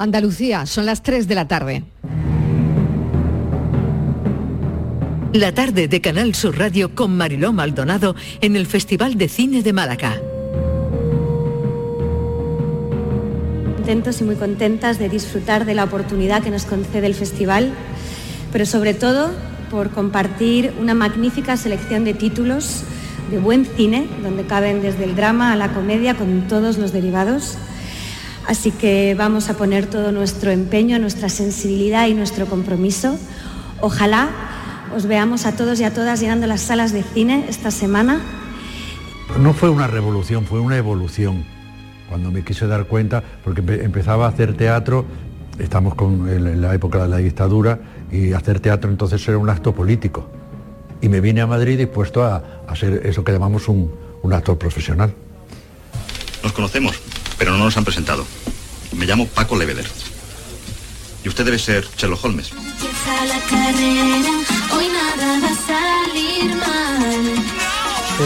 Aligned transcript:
Andalucía, 0.00 0.64
son 0.66 0.86
las 0.86 1.02
3 1.02 1.26
de 1.26 1.34
la 1.34 1.48
tarde. 1.48 1.82
La 5.32 5.52
tarde 5.52 5.88
de 5.88 6.00
Canal 6.00 6.36
Sur 6.36 6.56
Radio 6.56 6.94
con 6.94 7.16
Mariló 7.16 7.52
Maldonado 7.52 8.14
en 8.40 8.54
el 8.54 8.66
Festival 8.66 9.18
de 9.18 9.28
Cine 9.28 9.64
de 9.64 9.72
Málaga. 9.72 10.16
Contentos 13.74 14.20
y 14.20 14.24
muy 14.24 14.36
contentas 14.36 15.00
de 15.00 15.08
disfrutar 15.08 15.64
de 15.64 15.74
la 15.74 15.82
oportunidad 15.82 16.44
que 16.44 16.50
nos 16.50 16.64
concede 16.64 17.08
el 17.08 17.14
festival, 17.14 17.72
pero 18.52 18.66
sobre 18.66 18.94
todo 18.94 19.32
por 19.68 19.90
compartir 19.90 20.72
una 20.80 20.94
magnífica 20.94 21.56
selección 21.56 22.04
de 22.04 22.14
títulos 22.14 22.84
de 23.32 23.38
buen 23.38 23.66
cine, 23.66 24.06
donde 24.22 24.46
caben 24.46 24.80
desde 24.80 25.02
el 25.02 25.16
drama 25.16 25.52
a 25.52 25.56
la 25.56 25.72
comedia 25.72 26.14
con 26.14 26.46
todos 26.46 26.78
los 26.78 26.92
derivados 26.92 27.58
Así 28.48 28.70
que 28.70 29.14
vamos 29.14 29.50
a 29.50 29.58
poner 29.58 29.84
todo 29.84 30.10
nuestro 30.10 30.50
empeño, 30.50 30.98
nuestra 30.98 31.28
sensibilidad 31.28 32.06
y 32.08 32.14
nuestro 32.14 32.46
compromiso. 32.46 33.18
Ojalá 33.82 34.30
os 34.96 35.04
veamos 35.04 35.44
a 35.44 35.54
todos 35.54 35.78
y 35.80 35.84
a 35.84 35.92
todas 35.92 36.18
llenando 36.20 36.46
las 36.46 36.62
salas 36.62 36.94
de 36.94 37.02
cine 37.02 37.44
esta 37.50 37.70
semana. 37.70 38.22
No 39.38 39.52
fue 39.52 39.68
una 39.68 39.86
revolución, 39.86 40.46
fue 40.46 40.60
una 40.60 40.78
evolución. 40.78 41.44
Cuando 42.08 42.30
me 42.30 42.42
quise 42.42 42.66
dar 42.66 42.86
cuenta, 42.86 43.22
porque 43.44 43.60
empezaba 43.84 44.24
a 44.24 44.30
hacer 44.30 44.56
teatro, 44.56 45.04
estamos 45.58 45.94
con, 45.94 46.26
en 46.26 46.62
la 46.62 46.74
época 46.74 47.02
de 47.02 47.08
la 47.08 47.18
dictadura, 47.18 47.78
y 48.10 48.32
hacer 48.32 48.60
teatro 48.60 48.90
entonces 48.90 49.28
era 49.28 49.36
un 49.36 49.50
acto 49.50 49.74
político. 49.74 50.26
Y 51.02 51.10
me 51.10 51.20
vine 51.20 51.42
a 51.42 51.46
Madrid 51.46 51.76
dispuesto 51.76 52.24
a, 52.24 52.62
hacer 52.66 53.02
eso 53.04 53.22
que 53.22 53.30
llamamos 53.30 53.68
un, 53.68 53.92
un 54.22 54.32
actor 54.32 54.56
profesional. 54.56 55.12
Nos 56.42 56.52
conocemos 56.54 56.98
pero 57.38 57.56
no 57.56 57.64
nos 57.64 57.76
han 57.76 57.84
presentado. 57.84 58.26
Me 58.96 59.06
llamo 59.06 59.26
Paco 59.26 59.56
Leveder. 59.56 59.86
Y 61.24 61.28
usted 61.28 61.44
debe 61.44 61.58
ser 61.58 61.86
Sherlock 61.96 62.24
Holmes. 62.24 62.52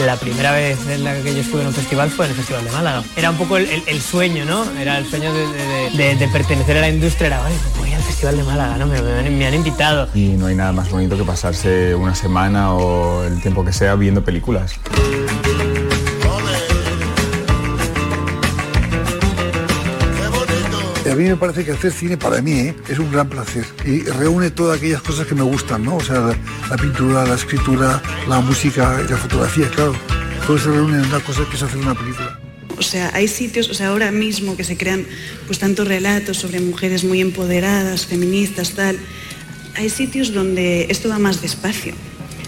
La 0.05 0.15
primera 0.17 0.51
vez 0.51 0.79
en 0.87 1.03
la 1.03 1.13
que 1.21 1.35
yo 1.35 1.41
estuve 1.41 1.61
en 1.61 1.67
un 1.67 1.73
festival 1.73 2.09
fue 2.09 2.25
en 2.25 2.31
el 2.31 2.37
Festival 2.37 2.65
de 2.65 2.71
Málaga. 2.71 3.03
Era 3.15 3.29
un 3.29 3.37
poco 3.37 3.57
el, 3.57 4.01
sueño, 4.01 4.43
¿no? 4.43 4.69
Era 4.79 4.97
el 4.97 5.07
sueño 5.07 5.31
de, 5.33 6.29
pertenecer 6.31 6.77
a 6.77 6.81
la 6.81 6.89
industria. 6.89 7.27
Era, 7.27 7.41
voy 7.77 7.93
al 7.93 8.01
Festival 8.01 8.37
de 8.37 8.43
Málaga, 8.43 8.77
¿no? 8.77 8.87
Me, 8.87 9.01
me, 9.29 9.45
han 9.45 9.53
invitado. 9.53 10.09
Y 10.15 10.29
no 10.29 10.47
hay 10.47 10.55
nada 10.55 10.71
más 10.71 10.89
bonito 10.89 11.15
que 11.15 11.23
pasarse 11.23 11.93
una 11.93 12.15
semana 12.15 12.73
o 12.73 13.23
el 13.23 13.39
tiempo 13.41 13.63
que 13.63 13.71
sea 13.71 13.93
viendo 13.95 14.23
películas. 14.23 14.79
A 21.13 21.15
mí 21.15 21.25
me 21.25 21.35
parece 21.35 21.63
que 21.63 21.71
hacer 21.73 21.91
cine 21.91 22.17
para 22.17 22.41
mí 22.41 22.53
¿eh? 22.53 22.75
es 22.89 22.97
un 22.97 23.11
gran 23.11 23.29
placer 23.29 23.63
y 23.85 23.99
reúne 23.99 24.49
todas 24.49 24.79
aquellas 24.79 25.03
cosas 25.03 25.27
que 25.27 25.35
me 25.35 25.43
gustan, 25.43 25.85
¿no? 25.85 25.97
O 25.97 26.03
sea, 26.03 26.35
la, 26.69 26.75
pintura, 26.75 27.23
la 27.23 27.35
escritura, 27.35 28.01
la 28.27 28.39
música 28.41 28.99
y 29.05 29.11
la 29.11 29.17
fotografía, 29.17 29.69
claro. 29.69 29.93
Todo 30.47 30.57
se 30.57 30.69
reúne 30.69 30.97
en 30.97 31.05
una 31.05 31.19
cosa 31.19 31.41
que 31.47 31.55
es 31.55 31.61
hacer 31.61 31.77
una 31.77 31.93
película. 31.93 32.39
O 32.79 32.81
sea, 32.81 33.11
hay 33.13 33.27
sitios, 33.27 33.69
o 33.69 33.75
sea, 33.75 33.89
ahora 33.89 34.11
mismo 34.11 34.57
que 34.57 34.63
se 34.63 34.75
crean 34.75 35.05
pues 35.45 35.59
tantos 35.59 35.87
relatos 35.87 36.37
sobre 36.37 36.59
mujeres 36.59 37.03
muy 37.03 37.21
empoderadas, 37.21 38.07
feministas, 38.07 38.71
tal. 38.71 38.97
Hay 39.75 39.89
sitios 39.89 40.33
donde 40.33 40.87
esto 40.89 41.09
va 41.09 41.19
más 41.19 41.43
despacio, 41.43 41.93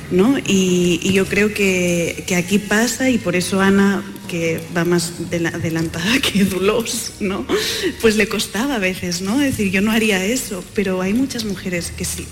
¿no? 0.09 0.39
Y, 0.39 1.11
yo 1.13 1.27
creo 1.27 1.53
que, 1.53 2.23
que 2.25 2.35
aquí 2.35 2.57
pasa 2.57 3.11
y 3.11 3.19
por 3.19 3.35
eso 3.35 3.61
Ana 3.61 4.03
que 4.35 4.59
va 4.75 4.83
más 4.83 5.13
adelantada 5.53 6.19
que 6.21 6.43
Dulos, 6.43 7.13
¿no? 7.19 7.45
Pues 8.01 8.17
le 8.17 8.27
costaba 8.27 8.75
a 8.75 8.79
veces, 8.79 9.21
¿no? 9.21 9.39
decir, 9.39 9.71
yo 9.71 9.81
no 9.81 9.91
haría 9.91 10.25
eso, 10.25 10.63
pero 10.73 11.01
hay 11.01 11.13
muchas 11.13 11.45
mujeres 11.45 11.93
que 11.95 12.03
sí. 12.03 12.25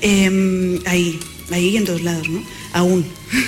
Em, 0.00 0.80
ahí, 0.86 1.18
ahí 1.50 1.76
en 1.76 1.84
todos 1.84 2.02
lados, 2.02 2.28
¿no? 2.28 2.42
Aún. 2.72 3.04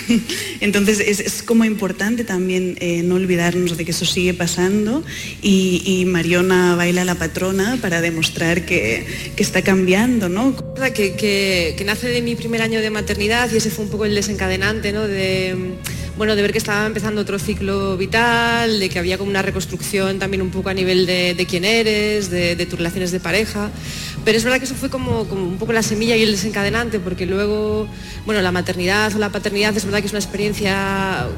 Entonces 0.60 1.00
es, 1.00 1.42
como 1.42 1.64
importante 1.64 2.24
también 2.24 2.76
eh, 2.80 3.02
no 3.02 3.14
olvidarnos 3.14 3.76
de 3.76 3.84
que 3.84 3.92
eso 3.92 4.04
sigue 4.04 4.34
pasando 4.34 5.02
y, 5.42 6.04
Mariona 6.06 6.74
baila 6.74 7.04
la 7.04 7.14
patrona 7.14 7.78
para 7.80 8.00
demostrar 8.00 8.66
que, 8.66 9.06
está 9.36 9.62
cambiando, 9.62 10.28
¿no? 10.28 10.54
Que, 10.94 11.14
que, 11.14 11.84
nace 11.84 12.08
de 12.08 12.20
mi 12.22 12.34
primer 12.34 12.60
año 12.60 12.80
de 12.80 12.90
maternidad 12.90 13.50
y 13.52 13.56
ese 13.56 13.70
fue 13.70 13.84
un 13.86 13.90
poco 13.90 14.04
el 14.04 14.14
desencadenante, 14.14 14.92
¿no? 14.92 15.06
De, 15.06 15.76
bueno, 16.18 16.34
de 16.34 16.42
ver 16.42 16.50
que 16.50 16.58
estaba 16.58 16.84
empezando 16.84 17.20
otro 17.20 17.38
ciclo 17.38 17.96
vital, 17.96 18.80
de 18.80 18.88
que 18.88 18.98
había 18.98 19.16
como 19.16 19.30
una 19.30 19.40
reconstrucción 19.40 20.18
también 20.18 20.42
un 20.42 20.50
poco 20.50 20.68
a 20.68 20.74
nivel 20.74 21.06
de, 21.06 21.46
quién 21.48 21.64
eres, 21.64 22.28
de, 22.28 22.66
tus 22.66 22.76
relaciones 22.76 23.12
de 23.12 23.20
pareja. 23.20 23.70
Pero 24.24 24.36
es 24.36 24.42
verdad 24.42 24.58
que 24.58 24.64
eso 24.64 24.74
fue 24.74 24.90
como, 24.90 25.22
un 25.22 25.58
poco 25.58 25.72
la 25.72 25.82
semilla 25.82 26.16
y 26.16 26.22
el 26.24 26.32
desencadenante, 26.32 26.98
porque 26.98 27.24
luego, 27.24 27.88
bueno, 28.26 28.42
la 28.42 28.50
maternidad 28.50 29.14
o 29.14 29.18
la 29.18 29.30
paternidad 29.30 29.76
es 29.76 29.84
verdad 29.84 30.00
que 30.00 30.06
es 30.06 30.12
una 30.12 30.18
experiencia 30.18 31.28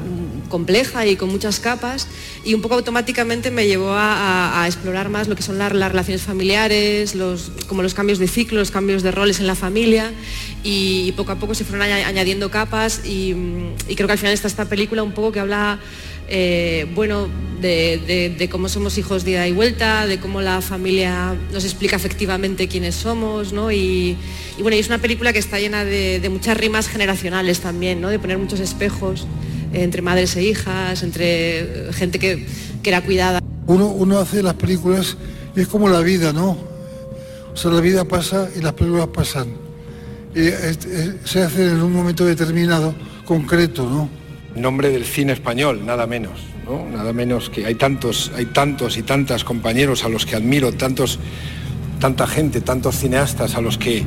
compleja 0.51 1.07
y 1.07 1.15
con 1.15 1.29
muchas 1.29 1.59
capas 1.59 2.07
y 2.45 2.53
un 2.53 2.61
poco 2.61 2.75
automáticamente 2.75 3.49
me 3.49 3.65
llevó 3.65 3.93
a, 3.93 4.63
explorar 4.67 5.09
más 5.09 5.27
lo 5.27 5.35
que 5.35 5.41
son 5.41 5.57
las, 5.57 5.71
relaciones 5.71 6.21
familiares, 6.21 7.15
los, 7.15 7.51
como 7.67 7.81
los 7.81 7.95
cambios 7.95 8.19
de 8.19 8.27
ciclo, 8.27 8.59
los 8.59 8.69
cambios 8.69 9.01
de 9.01 9.11
roles 9.11 9.39
en 9.39 9.47
la 9.47 9.55
familia 9.55 10.11
y, 10.63 11.11
poco 11.13 11.31
a 11.31 11.35
poco 11.39 11.55
se 11.55 11.63
fueron 11.63 11.87
añadiendo 11.87 12.51
capas 12.51 13.01
y, 13.05 13.33
creo 13.95 14.07
que 14.07 14.13
al 14.13 14.19
final 14.19 14.33
está 14.33 14.47
esta 14.47 14.65
película 14.65 15.01
un 15.01 15.13
poco 15.13 15.31
que 15.31 15.39
habla 15.39 15.79
eh, 16.33 16.87
bueno, 16.95 17.27
de, 17.59 18.47
cómo 18.49 18.69
somos 18.69 18.97
hijos 18.97 19.25
de 19.25 19.31
ida 19.31 19.47
y 19.49 19.51
vuelta, 19.51 20.07
de 20.07 20.17
cómo 20.19 20.41
la 20.41 20.61
familia 20.61 21.35
nos 21.51 21.65
explica 21.65 21.97
efectivamente 21.97 22.69
quiénes 22.69 22.95
somos, 22.95 23.51
¿no? 23.51 23.69
Y, 23.69 24.15
bueno, 24.59 24.77
es 24.77 24.87
una 24.87 24.99
película 24.99 25.33
que 25.33 25.39
está 25.39 25.59
llena 25.59 25.83
de, 25.83 26.25
muchas 26.29 26.55
rimas 26.55 26.87
generacionales 26.87 27.59
también, 27.59 27.99
¿no? 27.99 28.09
De 28.09 28.17
poner 28.17 28.37
muchos 28.37 28.61
espejos 28.61 29.27
entre 29.73 30.01
madres 30.01 30.35
e 30.35 30.43
hijas, 30.43 31.03
entre 31.03 31.91
gente 31.93 32.19
que, 32.19 32.45
era 32.83 33.01
cuidada. 33.01 33.39
Uno, 33.67 33.87
uno 33.87 34.19
hace 34.19 34.41
las 34.41 34.55
películas 34.55 35.15
y 35.55 35.61
es 35.61 35.67
como 35.67 35.87
la 35.87 36.01
vida, 36.01 36.33
¿no? 36.33 36.57
O 37.53 37.57
sea, 37.57 37.71
la 37.71 37.81
vida 37.81 38.05
pasa 38.05 38.49
y 38.55 38.61
las 38.61 38.73
películas 38.73 39.07
pasan. 39.07 39.47
Y 40.33 40.49
se 41.25 41.43
hace 41.43 41.67
en 41.67 41.81
un 41.81 41.91
momento 41.91 42.25
determinado, 42.25 42.95
concreto, 43.25 43.89
¿no? 43.89 44.09
Nombre 44.55 44.89
del 44.89 45.05
cine 45.05 45.33
español, 45.33 45.85
nada 45.85 46.07
menos, 46.07 46.41
¿no? 46.65 46.89
Nada 46.89 47.13
menos 47.13 47.49
que 47.49 47.65
hay 47.65 47.75
tantos, 47.75 48.31
hay 48.35 48.45
tantos 48.45 48.97
y 48.97 49.03
tantas 49.03 49.43
compañeros 49.43 50.03
a 50.03 50.09
los 50.09 50.25
que 50.25 50.35
admiro, 50.35 50.71
tantos, 50.73 51.19
tanta 51.99 52.27
gente, 52.27 52.61
tantos 52.61 52.97
cineastas 52.97 53.55
a 53.55 53.61
los 53.61 53.77
que 53.77 54.03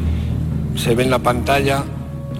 se 0.76 0.94
ve 0.94 1.04
en 1.04 1.10
la 1.10 1.20
pantalla 1.20 1.84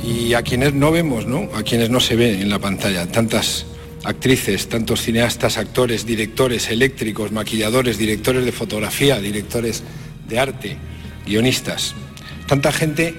y 0.03 0.35
a 0.35 0.43
quienes 0.43 0.75
no 0.75 0.91
vemos, 0.91 1.27
¿no? 1.27 1.49
A 1.55 1.63
quienes 1.63 1.91
no 1.91 2.01
se 2.01 2.17
ve 2.17 2.41
en 2.41 2.51
la 2.51 2.59
pantalla, 2.59 3.07
tantas 3.07 3.67
actrices, 4.05 4.69
tantos 4.69 5.01
cineastas, 5.03 5.57
actores, 5.57 6.07
directores, 6.07 6.71
eléctricos, 6.71 7.33
maquilladores, 7.33 7.99
directores 7.99 8.45
de 8.45 8.53
fotografía, 8.53 9.19
directores 9.19 9.83
de 10.29 10.39
arte, 10.39 10.77
guionistas. 11.27 11.95
Tanta 12.47 12.71
gente, 12.71 13.15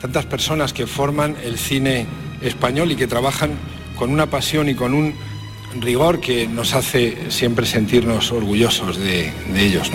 tantas 0.00 0.26
personas 0.26 0.72
que 0.72 0.86
forman 0.86 1.36
el 1.42 1.58
cine 1.58 2.06
español 2.42 2.92
y 2.92 2.96
que 2.96 3.06
trabajan 3.06 3.52
con 3.96 4.10
una 4.10 4.28
pasión 4.28 4.68
y 4.68 4.74
con 4.74 4.92
un 4.94 5.14
rigor 5.80 6.20
que 6.20 6.46
nos 6.46 6.74
hace 6.74 7.30
siempre 7.30 7.66
sentirnos 7.66 8.30
orgullosos 8.32 8.98
de, 8.98 9.32
ellos. 9.56 9.90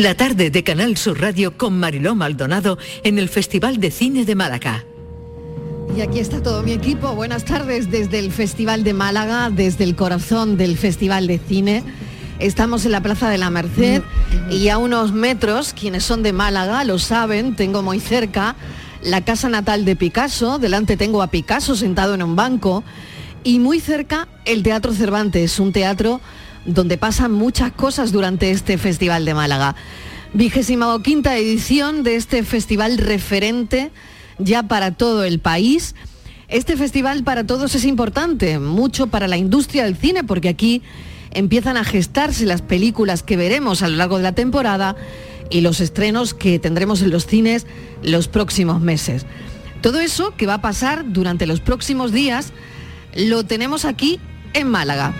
La 0.00 0.14
tarde 0.14 0.50
de 0.50 0.64
Canal 0.64 0.96
Sur 0.96 1.20
Radio 1.20 1.58
con 1.58 1.78
Mariló 1.78 2.14
Maldonado 2.14 2.78
en 3.04 3.18
el 3.18 3.28
Festival 3.28 3.80
de 3.80 3.90
Cine 3.90 4.24
de 4.24 4.34
Málaga. 4.34 4.86
Y 5.94 6.00
aquí 6.00 6.20
está 6.20 6.42
todo 6.42 6.62
mi 6.62 6.72
equipo. 6.72 7.14
Buenas 7.14 7.44
tardes 7.44 7.90
desde 7.90 8.18
el 8.18 8.32
Festival 8.32 8.82
de 8.82 8.94
Málaga, 8.94 9.50
desde 9.50 9.84
el 9.84 9.96
corazón 9.96 10.56
del 10.56 10.78
Festival 10.78 11.26
de 11.26 11.38
Cine. 11.38 11.84
Estamos 12.38 12.86
en 12.86 12.92
la 12.92 13.02
Plaza 13.02 13.28
de 13.28 13.36
la 13.36 13.50
Merced 13.50 14.00
y 14.50 14.70
a 14.70 14.78
unos 14.78 15.12
metros, 15.12 15.74
quienes 15.74 16.02
son 16.02 16.22
de 16.22 16.32
Málaga 16.32 16.82
lo 16.84 16.98
saben, 16.98 17.54
tengo 17.54 17.82
muy 17.82 18.00
cerca 18.00 18.56
la 19.02 19.22
casa 19.22 19.50
natal 19.50 19.84
de 19.84 19.96
Picasso, 19.96 20.58
delante 20.58 20.96
tengo 20.96 21.20
a 21.20 21.26
Picasso 21.26 21.76
sentado 21.76 22.14
en 22.14 22.22
un 22.22 22.36
banco 22.36 22.84
y 23.44 23.58
muy 23.58 23.80
cerca 23.80 24.28
el 24.46 24.62
Teatro 24.62 24.94
Cervantes, 24.94 25.60
un 25.60 25.72
teatro 25.72 26.22
donde 26.74 26.98
pasan 26.98 27.32
muchas 27.32 27.72
cosas 27.72 28.12
durante 28.12 28.50
este 28.50 28.78
Festival 28.78 29.24
de 29.24 29.34
Málaga. 29.34 29.76
Vigésima 30.32 30.86
quinta 31.02 31.36
edición 31.36 32.02
de 32.02 32.16
este 32.16 32.44
festival 32.44 32.98
referente 32.98 33.90
ya 34.38 34.62
para 34.62 34.92
todo 34.92 35.24
el 35.24 35.40
país. 35.40 35.94
Este 36.48 36.76
festival 36.76 37.24
para 37.24 37.44
todos 37.44 37.74
es 37.74 37.84
importante, 37.84 38.58
mucho 38.58 39.08
para 39.08 39.28
la 39.28 39.36
industria 39.36 39.84
del 39.84 39.96
cine, 39.96 40.24
porque 40.24 40.48
aquí 40.48 40.82
empiezan 41.32 41.76
a 41.76 41.84
gestarse 41.84 42.46
las 42.46 42.62
películas 42.62 43.22
que 43.22 43.36
veremos 43.36 43.82
a 43.82 43.88
lo 43.88 43.96
largo 43.96 44.16
de 44.16 44.24
la 44.24 44.32
temporada 44.32 44.96
y 45.50 45.60
los 45.62 45.80
estrenos 45.80 46.34
que 46.34 46.58
tendremos 46.58 47.02
en 47.02 47.10
los 47.10 47.26
cines 47.26 47.66
los 48.02 48.28
próximos 48.28 48.80
meses. 48.80 49.26
Todo 49.80 50.00
eso 50.00 50.34
que 50.36 50.46
va 50.46 50.54
a 50.54 50.62
pasar 50.62 51.12
durante 51.12 51.46
los 51.46 51.60
próximos 51.60 52.12
días 52.12 52.52
lo 53.14 53.44
tenemos 53.44 53.84
aquí 53.84 54.20
en 54.54 54.68
Málaga. 54.68 55.12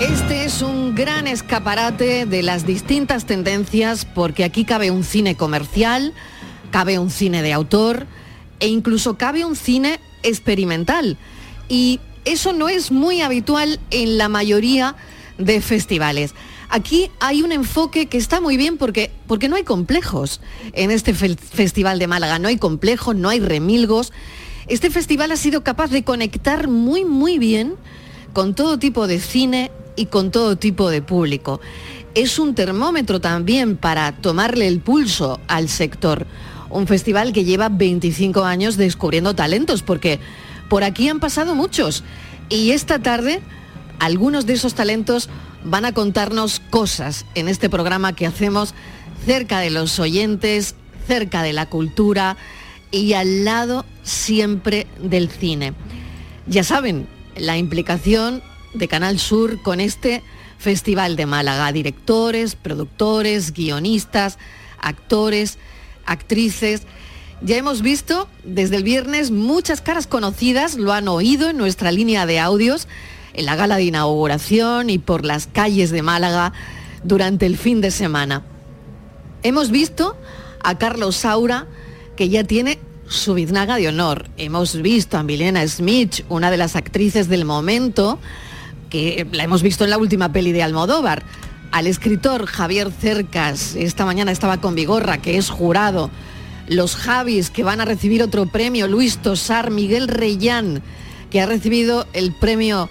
Este 0.00 0.44
es 0.44 0.62
un 0.62 0.94
gran 0.94 1.26
escaparate 1.26 2.26
de 2.26 2.42
las 2.42 2.66
distintas 2.66 3.24
tendencias 3.24 4.04
porque 4.04 4.44
aquí 4.44 4.64
cabe 4.64 4.90
un 4.90 5.04
cine 5.04 5.36
comercial, 5.36 6.12
cabe 6.70 6.98
un 6.98 7.10
cine 7.10 7.42
de 7.42 7.52
autor 7.52 8.06
e 8.60 8.68
incluso 8.68 9.16
cabe 9.16 9.44
un 9.44 9.56
cine 9.56 10.00
experimental. 10.22 11.18
Y 11.68 12.00
eso 12.24 12.52
no 12.52 12.68
es 12.68 12.90
muy 12.90 13.20
habitual 13.20 13.80
en 13.90 14.18
la 14.18 14.28
mayoría 14.28 14.96
de 15.38 15.60
festivales. 15.60 16.34
Aquí 16.68 17.10
hay 17.20 17.42
un 17.42 17.52
enfoque 17.52 18.06
que 18.06 18.16
está 18.16 18.40
muy 18.40 18.56
bien 18.56 18.78
porque, 18.78 19.10
porque 19.26 19.48
no 19.48 19.56
hay 19.56 19.62
complejos 19.64 20.40
en 20.72 20.90
este 20.90 21.12
Festival 21.14 21.98
de 21.98 22.06
Málaga, 22.06 22.38
no 22.38 22.48
hay 22.48 22.56
complejos, 22.56 23.14
no 23.14 23.28
hay 23.28 23.40
remilgos. 23.40 24.12
Este 24.68 24.90
festival 24.90 25.32
ha 25.32 25.36
sido 25.36 25.64
capaz 25.64 25.90
de 25.90 26.02
conectar 26.02 26.68
muy, 26.68 27.04
muy 27.04 27.38
bien 27.38 27.74
con 28.32 28.54
todo 28.54 28.78
tipo 28.78 29.06
de 29.06 29.20
cine 29.20 29.70
y 29.96 30.06
con 30.06 30.30
todo 30.30 30.56
tipo 30.56 30.90
de 30.90 31.02
público. 31.02 31.60
Es 32.14 32.38
un 32.38 32.54
termómetro 32.54 33.20
también 33.20 33.76
para 33.76 34.12
tomarle 34.12 34.66
el 34.68 34.80
pulso 34.80 35.40
al 35.48 35.68
sector. 35.68 36.26
Un 36.70 36.86
festival 36.86 37.32
que 37.32 37.44
lleva 37.44 37.68
25 37.68 38.44
años 38.44 38.76
descubriendo 38.76 39.34
talentos, 39.34 39.82
porque 39.82 40.20
por 40.68 40.84
aquí 40.84 41.08
han 41.08 41.20
pasado 41.20 41.54
muchos. 41.54 42.04
Y 42.48 42.72
esta 42.72 42.98
tarde, 42.98 43.40
algunos 43.98 44.46
de 44.46 44.54
esos 44.54 44.74
talentos 44.74 45.28
van 45.64 45.84
a 45.84 45.92
contarnos 45.92 46.60
cosas 46.70 47.24
en 47.34 47.48
este 47.48 47.70
programa 47.70 48.14
que 48.14 48.26
hacemos 48.26 48.74
cerca 49.24 49.60
de 49.60 49.70
los 49.70 49.98
oyentes, 49.98 50.74
cerca 51.06 51.42
de 51.42 51.52
la 51.52 51.66
cultura 51.66 52.36
y 52.90 53.14
al 53.14 53.44
lado 53.44 53.84
siempre 54.02 54.86
del 55.00 55.30
cine. 55.30 55.74
Ya 56.46 56.64
saben, 56.64 57.06
la 57.36 57.56
implicación 57.56 58.42
de 58.74 58.88
Canal 58.88 59.18
Sur 59.18 59.62
con 59.62 59.80
este 59.80 60.22
Festival 60.58 61.16
de 61.16 61.26
Málaga, 61.26 61.72
directores, 61.72 62.54
productores, 62.54 63.52
guionistas, 63.52 64.38
actores, 64.78 65.58
actrices. 66.06 66.82
Ya 67.42 67.56
hemos 67.56 67.82
visto 67.82 68.28
desde 68.44 68.76
el 68.76 68.84
viernes 68.84 69.30
muchas 69.30 69.80
caras 69.80 70.06
conocidas, 70.06 70.76
lo 70.76 70.92
han 70.92 71.08
oído 71.08 71.50
en 71.50 71.56
nuestra 71.56 71.90
línea 71.90 72.26
de 72.26 72.38
audios 72.38 72.86
en 73.34 73.46
la 73.46 73.56
gala 73.56 73.76
de 73.76 73.84
inauguración 73.84 74.90
y 74.90 74.98
por 74.98 75.24
las 75.24 75.46
calles 75.46 75.90
de 75.90 76.02
Málaga 76.02 76.52
durante 77.02 77.46
el 77.46 77.56
fin 77.56 77.80
de 77.80 77.90
semana. 77.90 78.42
Hemos 79.42 79.70
visto 79.70 80.16
a 80.62 80.78
Carlos 80.78 81.16
Saura, 81.16 81.66
que 82.16 82.28
ya 82.28 82.44
tiene 82.44 82.78
su 83.08 83.34
biznaga 83.34 83.76
de 83.76 83.88
honor. 83.88 84.28
Hemos 84.36 84.80
visto 84.80 85.18
a 85.18 85.22
Milena 85.22 85.66
Smith, 85.66 86.24
una 86.28 86.50
de 86.50 86.56
las 86.56 86.76
actrices 86.76 87.28
del 87.28 87.44
momento, 87.44 88.18
que 88.92 89.26
la 89.32 89.44
hemos 89.44 89.62
visto 89.62 89.84
en 89.84 89.90
la 89.90 89.96
última 89.96 90.32
peli 90.32 90.52
de 90.52 90.62
Almodóvar. 90.62 91.24
Al 91.70 91.86
escritor 91.86 92.44
Javier 92.44 92.92
Cercas, 92.92 93.74
esta 93.74 94.04
mañana 94.04 94.30
estaba 94.30 94.60
con 94.60 94.74
Vigorra, 94.74 95.16
que 95.16 95.38
es 95.38 95.48
jurado. 95.48 96.10
Los 96.68 96.94
Javis, 96.94 97.48
que 97.48 97.64
van 97.64 97.80
a 97.80 97.86
recibir 97.86 98.22
otro 98.22 98.44
premio, 98.44 98.88
Luis 98.88 99.16
Tosar, 99.16 99.70
Miguel 99.70 100.08
Reyán, 100.08 100.82
que 101.30 101.40
ha 101.40 101.46
recibido 101.46 102.06
el 102.12 102.34
premio 102.34 102.90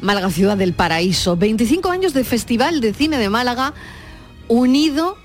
Málaga 0.00 0.30
Ciudad 0.30 0.56
del 0.56 0.72
Paraíso. 0.72 1.36
25 1.36 1.90
años 1.90 2.14
de 2.14 2.24
Festival 2.24 2.80
de 2.80 2.94
Cine 2.94 3.18
de 3.18 3.28
Málaga 3.28 3.74
unido 4.48 5.18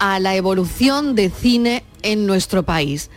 a 0.00 0.18
la 0.18 0.34
evolución 0.34 1.14
de 1.14 1.30
cine 1.30 1.84
en 2.02 2.26
nuestro 2.26 2.64
país. 2.64 3.08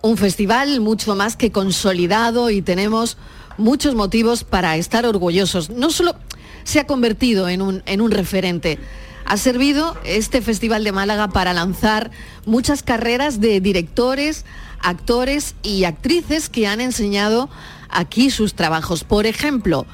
Un 0.00 0.16
festival 0.16 0.80
mucho 0.80 1.14
más 1.16 1.36
que 1.36 1.52
consolidado 1.52 2.48
y 2.48 2.62
tenemos 2.62 3.18
muchos 3.58 3.94
motivos 3.94 4.44
para 4.44 4.76
estar 4.76 5.06
orgullosos. 5.06 5.70
No 5.70 5.90
solo 5.90 6.16
se 6.64 6.80
ha 6.80 6.86
convertido 6.86 7.48
en 7.48 7.62
un, 7.62 7.82
en 7.86 8.00
un 8.00 8.10
referente, 8.10 8.78
ha 9.24 9.36
servido 9.36 9.96
este 10.04 10.40
Festival 10.40 10.84
de 10.84 10.92
Málaga 10.92 11.28
para 11.28 11.52
lanzar 11.52 12.10
muchas 12.44 12.82
carreras 12.82 13.40
de 13.40 13.60
directores, 13.60 14.44
actores 14.80 15.56
y 15.62 15.84
actrices 15.84 16.48
que 16.48 16.68
han 16.68 16.80
enseñado 16.80 17.50
aquí 17.88 18.30
sus 18.30 18.54
trabajos. 18.54 19.02
Por 19.02 19.26
ejemplo, 19.26 19.84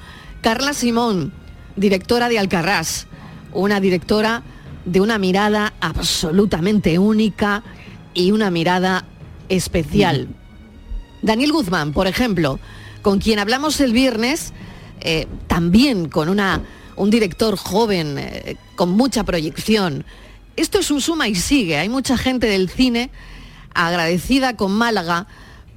Carla 0.43 0.75
Simón, 0.75 1.33
directora 1.77 2.29
de 2.29 2.39
Alcarrás, 2.39 3.07
una 3.53 3.81
directora 3.81 4.43
de 4.85 5.01
una 5.01 5.17
mirada 5.17 5.73
absolutamente 5.81 6.99
única 6.99 7.63
y 8.13 8.33
una 8.33 8.51
mirada 8.51 9.07
especial. 9.49 10.29
Daniel 11.23 11.53
Guzmán, 11.53 11.93
por 11.93 12.07
ejemplo, 12.07 12.59
con 13.03 13.19
quien 13.19 13.39
hablamos 13.39 13.81
el 13.81 13.93
viernes, 13.93 14.53
eh, 15.01 15.27
también 15.47 16.09
con 16.09 16.29
una, 16.29 16.63
un 16.97 17.11
director 17.11 17.57
joven, 17.57 18.17
eh, 18.19 18.57
con 18.77 18.91
mucha 18.91 19.25
proyección. 19.25 20.05
Esto 20.57 20.79
es 20.79 20.91
un 20.91 21.01
suma 21.01 21.29
y 21.29 21.35
sigue. 21.35 21.79
Hay 21.79 21.89
mucha 21.89 22.17
gente 22.17 22.47
del 22.47 22.71
cine 22.71 23.11
agradecida 23.75 24.57
con 24.57 24.73
Málaga 24.73 25.27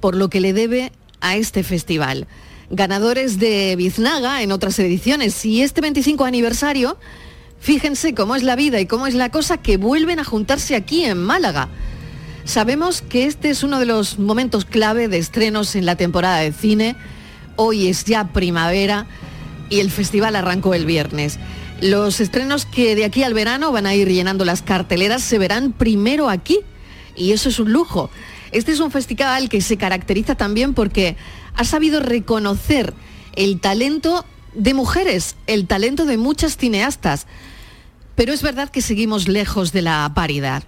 por 0.00 0.14
lo 0.14 0.28
que 0.28 0.40
le 0.40 0.52
debe 0.52 0.92
a 1.20 1.36
este 1.36 1.62
festival 1.62 2.26
ganadores 2.70 3.38
de 3.38 3.76
Biznaga 3.76 4.42
en 4.42 4.52
otras 4.52 4.78
ediciones. 4.78 5.44
Y 5.44 5.62
este 5.62 5.80
25 5.80 6.24
aniversario, 6.24 6.96
fíjense 7.60 8.14
cómo 8.14 8.36
es 8.36 8.42
la 8.42 8.56
vida 8.56 8.80
y 8.80 8.86
cómo 8.86 9.06
es 9.06 9.14
la 9.14 9.30
cosa 9.30 9.58
que 9.58 9.76
vuelven 9.76 10.18
a 10.18 10.24
juntarse 10.24 10.74
aquí 10.74 11.04
en 11.04 11.18
Málaga. 11.18 11.68
Sabemos 12.44 13.02
que 13.02 13.26
este 13.26 13.50
es 13.50 13.62
uno 13.62 13.80
de 13.80 13.86
los 13.86 14.18
momentos 14.18 14.64
clave 14.64 15.08
de 15.08 15.18
estrenos 15.18 15.74
en 15.74 15.86
la 15.86 15.96
temporada 15.96 16.38
de 16.38 16.52
cine. 16.52 16.96
Hoy 17.56 17.88
es 17.88 18.04
ya 18.04 18.28
primavera 18.28 19.06
y 19.70 19.80
el 19.80 19.90
festival 19.90 20.36
arrancó 20.36 20.74
el 20.74 20.86
viernes. 20.86 21.38
Los 21.80 22.20
estrenos 22.20 22.66
que 22.66 22.94
de 22.94 23.04
aquí 23.04 23.22
al 23.22 23.34
verano 23.34 23.72
van 23.72 23.86
a 23.86 23.94
ir 23.94 24.08
llenando 24.08 24.44
las 24.44 24.62
carteleras 24.62 25.22
se 25.22 25.38
verán 25.38 25.72
primero 25.72 26.28
aquí 26.28 26.60
y 27.16 27.32
eso 27.32 27.48
es 27.48 27.58
un 27.58 27.72
lujo. 27.72 28.10
Este 28.52 28.72
es 28.72 28.80
un 28.80 28.90
festival 28.90 29.48
que 29.48 29.60
se 29.60 29.76
caracteriza 29.76 30.34
también 30.34 30.74
porque 30.74 31.16
ha 31.54 31.64
sabido 31.64 32.00
reconocer 32.00 32.94
el 33.34 33.60
talento 33.60 34.24
de 34.54 34.74
mujeres, 34.74 35.36
el 35.46 35.66
talento 35.66 36.04
de 36.04 36.16
muchas 36.16 36.56
cineastas. 36.56 37.26
Pero 38.14 38.32
es 38.32 38.42
verdad 38.42 38.70
que 38.70 38.80
seguimos 38.80 39.28
lejos 39.28 39.72
de 39.72 39.82
la 39.82 40.10
paridad. 40.14 40.62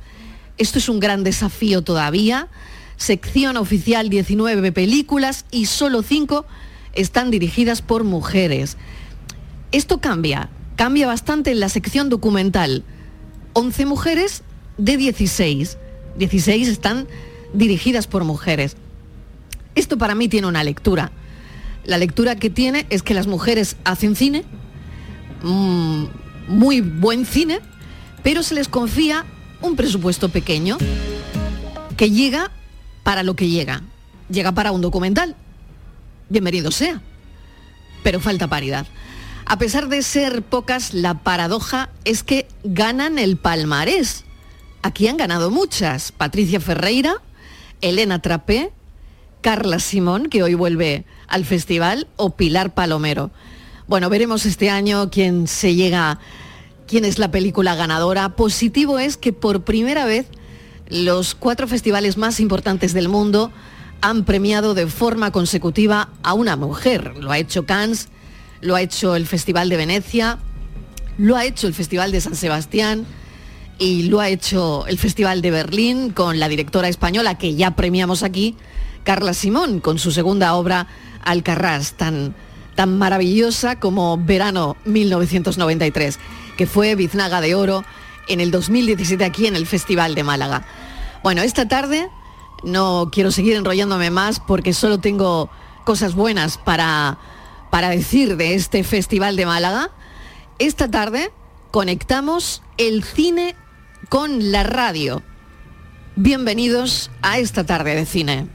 Esto 0.58 0.78
es 0.78 0.88
un 0.88 1.00
gran 1.00 1.24
desafío 1.24 1.82
todavía. 1.82 2.48
Sección 2.96 3.56
oficial 3.56 4.10
19 4.10 4.72
películas 4.72 5.44
y 5.50 5.66
solo 5.66 6.02
5 6.02 6.44
están 6.94 7.30
dirigidas 7.30 7.82
por 7.82 8.04
mujeres. 8.04 8.76
Esto 9.72 10.00
cambia, 10.00 10.50
cambia 10.76 11.06
bastante 11.06 11.50
en 11.50 11.60
la 11.60 11.68
sección 11.68 12.08
documental. 12.08 12.84
11 13.52 13.86
mujeres 13.86 14.42
de 14.78 14.96
16. 14.96 15.78
16 16.16 16.68
están 16.68 17.06
dirigidas 17.52 18.06
por 18.06 18.24
mujeres. 18.24 18.76
Esto 19.74 19.98
para 19.98 20.14
mí 20.14 20.28
tiene 20.28 20.46
una 20.46 20.64
lectura. 20.64 21.12
La 21.84 21.98
lectura 21.98 22.36
que 22.36 22.50
tiene 22.50 22.86
es 22.90 23.02
que 23.02 23.14
las 23.14 23.26
mujeres 23.26 23.76
hacen 23.84 24.16
cine, 24.16 24.44
mm, 25.42 26.04
muy 26.48 26.80
buen 26.80 27.24
cine, 27.24 27.60
pero 28.22 28.42
se 28.42 28.54
les 28.54 28.68
confía 28.68 29.24
un 29.62 29.76
presupuesto 29.76 30.28
pequeño 30.28 30.78
que 31.96 32.10
llega 32.10 32.50
para 33.02 33.22
lo 33.22 33.34
que 33.34 33.48
llega. 33.48 33.82
Llega 34.28 34.52
para 34.52 34.72
un 34.72 34.80
documental. 34.80 35.34
Bienvenido 36.30 36.70
sea. 36.70 37.00
Pero 38.02 38.20
falta 38.20 38.48
paridad. 38.48 38.86
A 39.46 39.56
pesar 39.56 39.88
de 39.88 40.02
ser 40.02 40.42
pocas, 40.42 40.92
la 40.92 41.14
paradoja 41.14 41.88
es 42.04 42.22
que 42.22 42.46
ganan 42.64 43.18
el 43.18 43.38
palmarés. 43.38 44.24
Aquí 44.82 45.08
han 45.08 45.16
ganado 45.16 45.50
muchas. 45.50 46.12
Patricia 46.12 46.60
Ferreira, 46.60 47.22
Elena 47.80 48.20
Trapé, 48.20 48.72
Carla 49.40 49.78
Simón, 49.78 50.28
que 50.28 50.42
hoy 50.42 50.52
vuelve 50.52 51.06
al 51.28 51.46
festival, 51.46 52.08
o 52.16 52.36
Pilar 52.36 52.74
Palomero. 52.74 53.30
Bueno, 53.86 54.10
veremos 54.10 54.44
este 54.44 54.68
año 54.68 55.10
quién 55.10 55.46
se 55.46 55.74
llega, 55.74 56.18
quién 56.86 57.06
es 57.06 57.18
la 57.18 57.30
película 57.30 57.74
ganadora. 57.74 58.36
Positivo 58.36 58.98
es 58.98 59.16
que 59.16 59.32
por 59.32 59.64
primera 59.64 60.04
vez 60.04 60.26
los 60.88 61.34
cuatro 61.34 61.66
festivales 61.66 62.18
más 62.18 62.38
importantes 62.38 62.92
del 62.92 63.08
mundo 63.08 63.50
han 64.00 64.24
premiado 64.24 64.74
de 64.74 64.86
forma 64.86 65.32
consecutiva 65.32 66.10
a 66.22 66.34
una 66.34 66.56
mujer. 66.56 67.14
Lo 67.18 67.30
ha 67.30 67.38
hecho 67.38 67.66
Cannes, 67.66 68.08
lo 68.60 68.74
ha 68.74 68.82
hecho 68.82 69.16
el 69.16 69.26
Festival 69.26 69.68
de 69.68 69.76
Venecia, 69.76 70.38
lo 71.16 71.36
ha 71.36 71.44
hecho 71.44 71.66
el 71.66 71.74
Festival 71.74 72.12
de 72.12 72.20
San 72.20 72.36
Sebastián 72.36 73.06
y 73.78 74.04
lo 74.04 74.20
ha 74.20 74.28
hecho 74.28 74.86
el 74.86 74.98
Festival 74.98 75.42
de 75.42 75.50
Berlín 75.50 76.10
con 76.10 76.38
la 76.38 76.48
directora 76.48 76.88
española 76.88 77.38
que 77.38 77.54
ya 77.54 77.72
premiamos 77.72 78.22
aquí, 78.22 78.56
Carla 79.04 79.34
Simón 79.34 79.80
con 79.80 79.98
su 79.98 80.10
segunda 80.10 80.54
obra 80.54 80.86
Alcarrás, 81.24 81.94
tan, 81.94 82.34
tan 82.74 82.98
maravillosa 82.98 83.80
como 83.80 84.16
Verano 84.16 84.76
1993, 84.84 86.18
que 86.56 86.66
fue 86.66 86.94
biznaga 86.94 87.40
de 87.40 87.54
oro 87.54 87.84
en 88.28 88.40
el 88.40 88.50
2017 88.50 89.24
aquí 89.24 89.46
en 89.46 89.56
el 89.56 89.66
Festival 89.66 90.14
de 90.14 90.24
Málaga. 90.24 90.64
Bueno, 91.22 91.42
esta 91.42 91.66
tarde 91.66 92.08
no 92.62 93.10
quiero 93.12 93.30
seguir 93.30 93.56
enrollándome 93.56 94.10
más 94.10 94.40
porque 94.40 94.72
solo 94.72 94.98
tengo 94.98 95.50
cosas 95.84 96.14
buenas 96.14 96.58
para, 96.58 97.18
para 97.70 97.90
decir 97.90 98.36
de 98.36 98.54
este 98.54 98.84
Festival 98.84 99.36
de 99.36 99.46
Málaga. 99.46 99.90
Esta 100.58 100.90
tarde 100.90 101.32
conectamos 101.70 102.62
el 102.76 103.04
cine 103.04 103.54
con 104.08 104.52
la 104.52 104.62
radio. 104.64 105.22
Bienvenidos 106.16 107.10
a 107.22 107.38
esta 107.38 107.64
tarde 107.64 107.94
de 107.94 108.06
cine. 108.06 108.48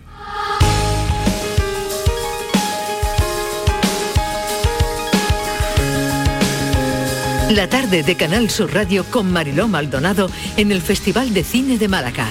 La 7.52 7.70
tarde 7.70 8.02
de 8.02 8.16
Canal 8.16 8.50
Sur 8.50 8.74
Radio 8.74 9.06
con 9.06 9.32
Mariló 9.32 9.68
Maldonado 9.68 10.30
en 10.58 10.72
el 10.72 10.82
Festival 10.82 11.34
de 11.34 11.44
Cine 11.44 11.78
de 11.78 11.88
Málaga. 11.88 12.28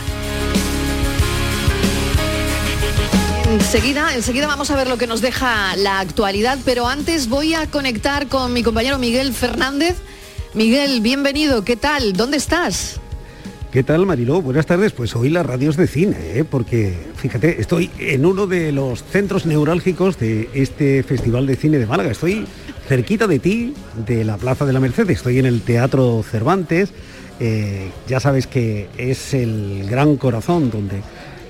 Enseguida, 3.52 4.14
enseguida 4.14 4.46
vamos 4.46 4.70
a 4.70 4.76
ver 4.76 4.88
lo 4.88 4.96
que 4.96 5.06
nos 5.06 5.20
deja 5.20 5.76
la 5.76 6.00
actualidad, 6.00 6.58
pero 6.64 6.88
antes 6.88 7.28
voy 7.28 7.52
a 7.52 7.66
conectar 7.66 8.26
con 8.26 8.54
mi 8.54 8.62
compañero 8.62 8.96
Miguel 8.96 9.34
Fernández. 9.34 9.96
Miguel, 10.54 11.02
bienvenido, 11.02 11.62
¿qué 11.62 11.76
tal? 11.76 12.14
¿Dónde 12.14 12.38
estás? 12.38 12.98
¿Qué 13.70 13.82
tal, 13.82 14.06
Mariló? 14.06 14.40
Buenas 14.40 14.64
tardes. 14.64 14.92
Pues 14.92 15.14
hoy 15.14 15.28
las 15.28 15.44
radios 15.44 15.76
de 15.76 15.86
cine, 15.86 16.16
¿eh? 16.32 16.44
porque 16.44 16.94
fíjate, 17.16 17.60
estoy 17.60 17.90
en 17.98 18.24
uno 18.24 18.46
de 18.46 18.72
los 18.72 19.04
centros 19.04 19.44
neurálgicos 19.44 20.18
de 20.18 20.48
este 20.54 21.02
Festival 21.02 21.46
de 21.46 21.56
Cine 21.56 21.78
de 21.78 21.84
Málaga. 21.84 22.10
Estoy 22.10 22.46
cerquita 22.88 23.26
de 23.26 23.38
ti, 23.38 23.74
de 24.06 24.24
la 24.24 24.38
Plaza 24.38 24.64
de 24.64 24.72
la 24.72 24.80
Merced, 24.80 25.10
estoy 25.10 25.38
en 25.38 25.44
el 25.44 25.60
Teatro 25.60 26.22
Cervantes. 26.22 26.88
Eh, 27.38 27.90
ya 28.08 28.18
sabes 28.18 28.46
que 28.46 28.88
es 28.96 29.34
el 29.34 29.86
gran 29.90 30.16
corazón 30.16 30.70
donde 30.70 31.02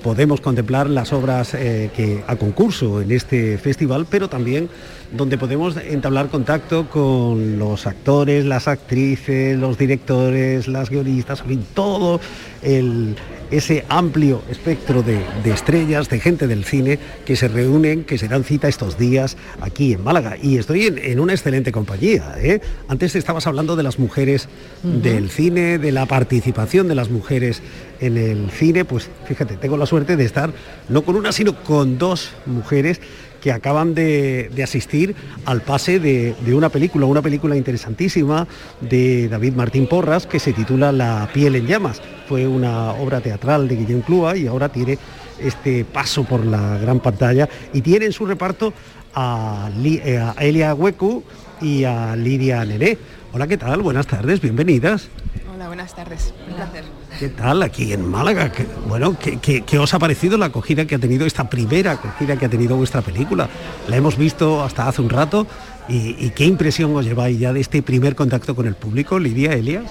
podemos 0.02 0.40
contemplar 0.40 0.90
las 0.90 1.12
obras 1.12 1.54
eh, 1.54 1.90
que 1.94 2.22
a 2.26 2.36
concurso 2.36 3.00
en 3.00 3.10
este 3.12 3.58
festival, 3.58 4.06
pero 4.10 4.28
también 4.28 4.68
donde 5.12 5.38
podemos 5.38 5.76
entablar 5.76 6.28
contacto 6.28 6.88
con 6.88 7.58
los 7.58 7.86
actores, 7.86 8.44
las 8.44 8.68
actrices, 8.68 9.58
los 9.58 9.78
directores, 9.78 10.68
las 10.68 10.90
guionistas, 10.90 11.40
en 11.40 11.46
fin, 11.46 11.66
todo 11.74 12.20
el, 12.62 13.16
ese 13.52 13.84
amplio 13.90 14.42
espectro 14.50 15.02
de, 15.02 15.22
estrellas, 15.44 16.08
de 16.08 16.18
gente 16.18 16.46
del 16.46 16.64
cine 16.64 16.98
que 17.26 17.36
se 17.36 17.48
reúnen, 17.48 18.04
que 18.04 18.16
se 18.16 18.26
dan 18.26 18.44
cita 18.44 18.66
estos 18.66 18.98
días 18.98 19.36
aquí 19.60 19.92
en 19.92 20.02
Málaga. 20.02 20.36
Y 20.40 20.56
estoy 20.56 20.86
en, 20.86 21.20
una 21.20 21.34
excelente 21.34 21.70
compañía. 21.70 22.34
¿eh? 22.38 22.60
Antes 22.88 23.14
estabas 23.14 23.46
hablando 23.46 23.76
de 23.76 23.82
las 23.82 23.98
mujeres 23.98 24.48
del 24.82 25.28
cine, 25.28 25.78
de 25.78 25.92
la 25.92 26.06
participación 26.06 26.88
de 26.88 26.94
las 26.94 27.10
mujeres 27.10 27.62
en 28.00 28.16
el 28.16 28.50
cine. 28.50 28.86
Pues 28.86 29.10
fíjate, 29.26 29.56
tengo 29.58 29.76
la 29.76 29.86
suerte 29.86 30.16
de 30.16 30.24
estar 30.24 30.52
no 30.88 31.02
con 31.02 31.16
una, 31.16 31.30
sino 31.30 31.62
con 31.62 31.98
dos 31.98 32.30
mujeres 32.46 33.00
que 33.42 33.52
acaban 33.52 33.94
de, 33.94 34.50
asistir 34.62 35.14
al 35.44 35.60
pase 35.60 35.98
de, 35.98 36.34
una 36.54 36.68
película, 36.68 37.06
una 37.06 37.20
película 37.20 37.56
interesantísima 37.56 38.46
de 38.80 39.28
David 39.28 39.54
Martín 39.54 39.88
Porras 39.88 40.26
que 40.26 40.38
se 40.38 40.52
titula 40.52 40.92
La 40.92 41.28
piel 41.34 41.56
en 41.56 41.66
llamas. 41.66 42.00
Fue 42.28 42.46
una 42.46 42.92
obra 42.92 43.20
teatral 43.20 43.66
de 43.66 43.76
Guillem 43.76 44.00
Clua 44.02 44.36
y 44.36 44.46
ahora 44.46 44.68
tiene 44.68 44.96
este 45.40 45.84
paso 45.84 46.22
por 46.22 46.46
la 46.46 46.78
gran 46.78 47.00
pantalla 47.00 47.48
y 47.72 47.82
tiene 47.82 48.06
en 48.06 48.12
su 48.12 48.24
reparto 48.24 48.72
a, 49.12 49.70
eh, 49.84 50.24
Elia 50.38 50.72
Huecu 50.74 51.24
y 51.60 51.82
a 51.82 52.14
Lidia 52.14 52.64
Nené. 52.64 52.96
Hola, 53.32 53.48
¿qué 53.48 53.58
tal? 53.58 53.82
Buenas 53.82 54.06
tardes, 54.06 54.40
bienvenidas. 54.40 55.08
Hola, 55.52 55.66
buenas 55.66 55.94
tardes. 55.96 56.32
Un 56.48 56.54
placer. 56.54 57.01
¿Qué 57.18 57.28
tal 57.28 57.62
aquí 57.62 57.92
en 57.92 58.08
Málaga? 58.08 58.50
¿Qué, 58.50 58.66
bueno, 58.88 59.16
¿qué, 59.18 59.78
os 59.78 59.94
ha 59.94 59.98
parecido 59.98 60.38
la 60.38 60.46
acogida 60.46 60.86
que 60.86 60.94
ha 60.94 60.98
tenido 60.98 61.26
esta 61.26 61.48
primera 61.48 61.92
acogida 61.92 62.36
que 62.36 62.46
ha 62.46 62.48
tenido 62.48 62.76
vuestra 62.76 63.02
película? 63.02 63.48
La 63.88 63.96
hemos 63.96 64.16
visto 64.16 64.62
hasta 64.62 64.88
hace 64.88 65.02
un 65.02 65.10
rato 65.10 65.46
y, 65.88 66.30
qué 66.30 66.44
impresión 66.44 66.94
os 66.96 67.04
lleváis 67.04 67.38
ya 67.38 67.52
de 67.52 67.60
este 67.60 67.82
primer 67.82 68.14
contacto 68.14 68.54
con 68.54 68.66
el 68.66 68.74
público, 68.74 69.18
Lidia, 69.18 69.52
Elia. 69.52 69.82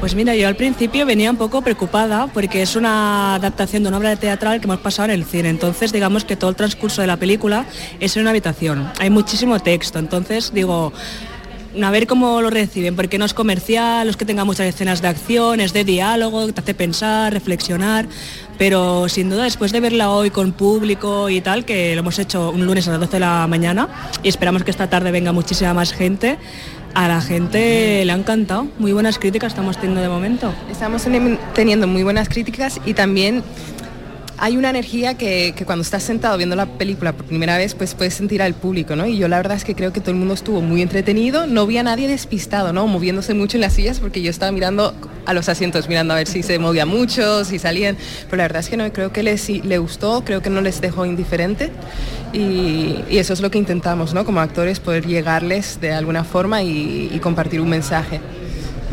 Pues 0.00 0.14
mira, 0.14 0.34
yo 0.34 0.46
al 0.46 0.56
principio 0.56 1.06
venía 1.06 1.30
un 1.30 1.38
poco 1.38 1.62
preocupada 1.62 2.26
porque 2.26 2.60
es 2.60 2.76
una 2.76 3.36
adaptación 3.36 3.82
de 3.82 3.88
una 3.88 3.98
obra 3.98 4.10
de 4.10 4.16
teatral 4.16 4.60
que 4.60 4.66
hemos 4.66 4.80
pasado 4.80 5.06
en 5.06 5.12
el 5.12 5.24
cine. 5.24 5.48
Entonces, 5.48 5.90
digamos 5.92 6.24
que 6.24 6.36
todo 6.36 6.50
el 6.50 6.56
transcurso 6.56 7.00
de 7.00 7.06
la 7.06 7.16
película 7.16 7.64
es 7.98 8.14
en 8.16 8.22
una 8.22 8.30
habitación. 8.30 8.90
Hay 8.98 9.08
muchísimo 9.08 9.58
texto. 9.60 9.98
Entonces, 9.98 10.52
digo, 10.52 10.92
a 11.82 11.90
ver 11.90 12.06
cómo 12.06 12.40
lo 12.40 12.50
reciben, 12.50 12.96
porque 12.96 13.18
no 13.18 13.24
es 13.24 13.34
comercial, 13.34 14.06
los 14.06 14.16
que 14.16 14.24
tengan 14.24 14.46
muchas 14.46 14.66
escenas 14.66 15.02
de 15.02 15.08
acción, 15.08 15.60
es 15.60 15.72
de 15.72 15.84
diálogo, 15.84 16.52
te 16.52 16.60
hace 16.60 16.74
pensar, 16.74 17.32
reflexionar, 17.32 18.06
pero 18.58 19.08
sin 19.08 19.28
duda 19.30 19.44
después 19.44 19.72
de 19.72 19.80
verla 19.80 20.10
hoy 20.10 20.30
con 20.30 20.52
público 20.52 21.28
y 21.28 21.40
tal, 21.40 21.64
que 21.64 21.94
lo 21.94 22.00
hemos 22.00 22.18
hecho 22.18 22.50
un 22.50 22.66
lunes 22.66 22.88
a 22.88 22.92
las 22.92 23.00
12 23.00 23.12
de 23.12 23.20
la 23.20 23.46
mañana 23.46 23.88
y 24.22 24.28
esperamos 24.28 24.64
que 24.64 24.70
esta 24.70 24.88
tarde 24.88 25.10
venga 25.10 25.32
muchísima 25.32 25.74
más 25.74 25.92
gente, 25.92 26.38
a 26.94 27.08
la 27.08 27.20
gente 27.20 28.04
le 28.04 28.12
ha 28.12 28.16
encantado, 28.16 28.68
muy 28.78 28.92
buenas 28.92 29.18
críticas 29.18 29.52
estamos 29.52 29.76
teniendo 29.76 30.00
de 30.00 30.08
momento. 30.08 30.54
Estamos 30.70 31.06
teniendo 31.54 31.86
muy 31.86 32.02
buenas 32.02 32.28
críticas 32.28 32.80
y 32.86 32.94
también 32.94 33.42
hay 34.38 34.56
una 34.56 34.70
energía 34.70 35.14
que, 35.14 35.54
cuando 35.64 35.82
estás 35.82 36.02
sentado 36.02 36.36
viendo 36.36 36.56
la 36.56 36.66
película 36.66 37.12
por 37.12 37.26
primera 37.26 37.56
vez, 37.56 37.74
pues 37.74 37.94
puedes 37.94 38.14
sentir 38.14 38.42
al 38.42 38.54
público, 38.54 38.96
¿no? 38.96 39.06
Y 39.06 39.16
yo 39.16 39.28
la 39.28 39.38
verdad 39.38 39.56
es 39.56 39.64
que 39.64 39.74
creo 39.74 39.92
que 39.92 40.00
todo 40.00 40.10
el 40.10 40.16
mundo 40.16 40.34
estuvo 40.34 40.60
muy 40.60 40.82
entretenido, 40.82 41.46
no 41.46 41.66
vi 41.66 41.78
a 41.78 41.82
nadie 41.82 42.08
despistado, 42.08 42.72
¿no? 42.72 42.86
Moviéndose 42.86 43.34
mucho 43.34 43.56
en 43.56 43.62
las 43.62 43.72
sillas 43.72 44.00
porque 44.00 44.22
yo 44.22 44.30
estaba 44.30 44.52
mirando 44.52 44.94
a 45.24 45.32
los 45.32 45.48
asientos, 45.48 45.88
mirando 45.88 46.14
a 46.14 46.16
ver 46.18 46.28
si 46.28 46.42
se 46.42 46.58
movía 46.58 46.86
mucho, 46.86 47.44
si 47.44 47.58
salían, 47.58 47.96
pero 48.26 48.38
la 48.38 48.44
verdad 48.44 48.60
es 48.60 48.68
que 48.68 48.76
no, 48.76 48.92
creo 48.92 49.12
que 49.12 49.22
les 49.22 49.48
le 49.48 49.78
gustó, 49.78 50.22
creo 50.24 50.42
que 50.42 50.50
no 50.50 50.60
les 50.60 50.80
dejó 50.80 51.06
indiferente 51.06 51.70
y, 52.32 53.04
eso 53.10 53.32
es 53.32 53.40
lo 53.40 53.50
que 53.50 53.58
intentamos, 53.58 54.12
¿no? 54.12 54.24
Como 54.24 54.40
actores 54.40 54.80
poder 54.80 55.06
llegarles 55.06 55.80
de 55.80 55.92
alguna 55.92 56.22
forma 56.24 56.62
y 56.62 57.18
compartir 57.22 57.60
un 57.60 57.70
mensaje. 57.70 58.20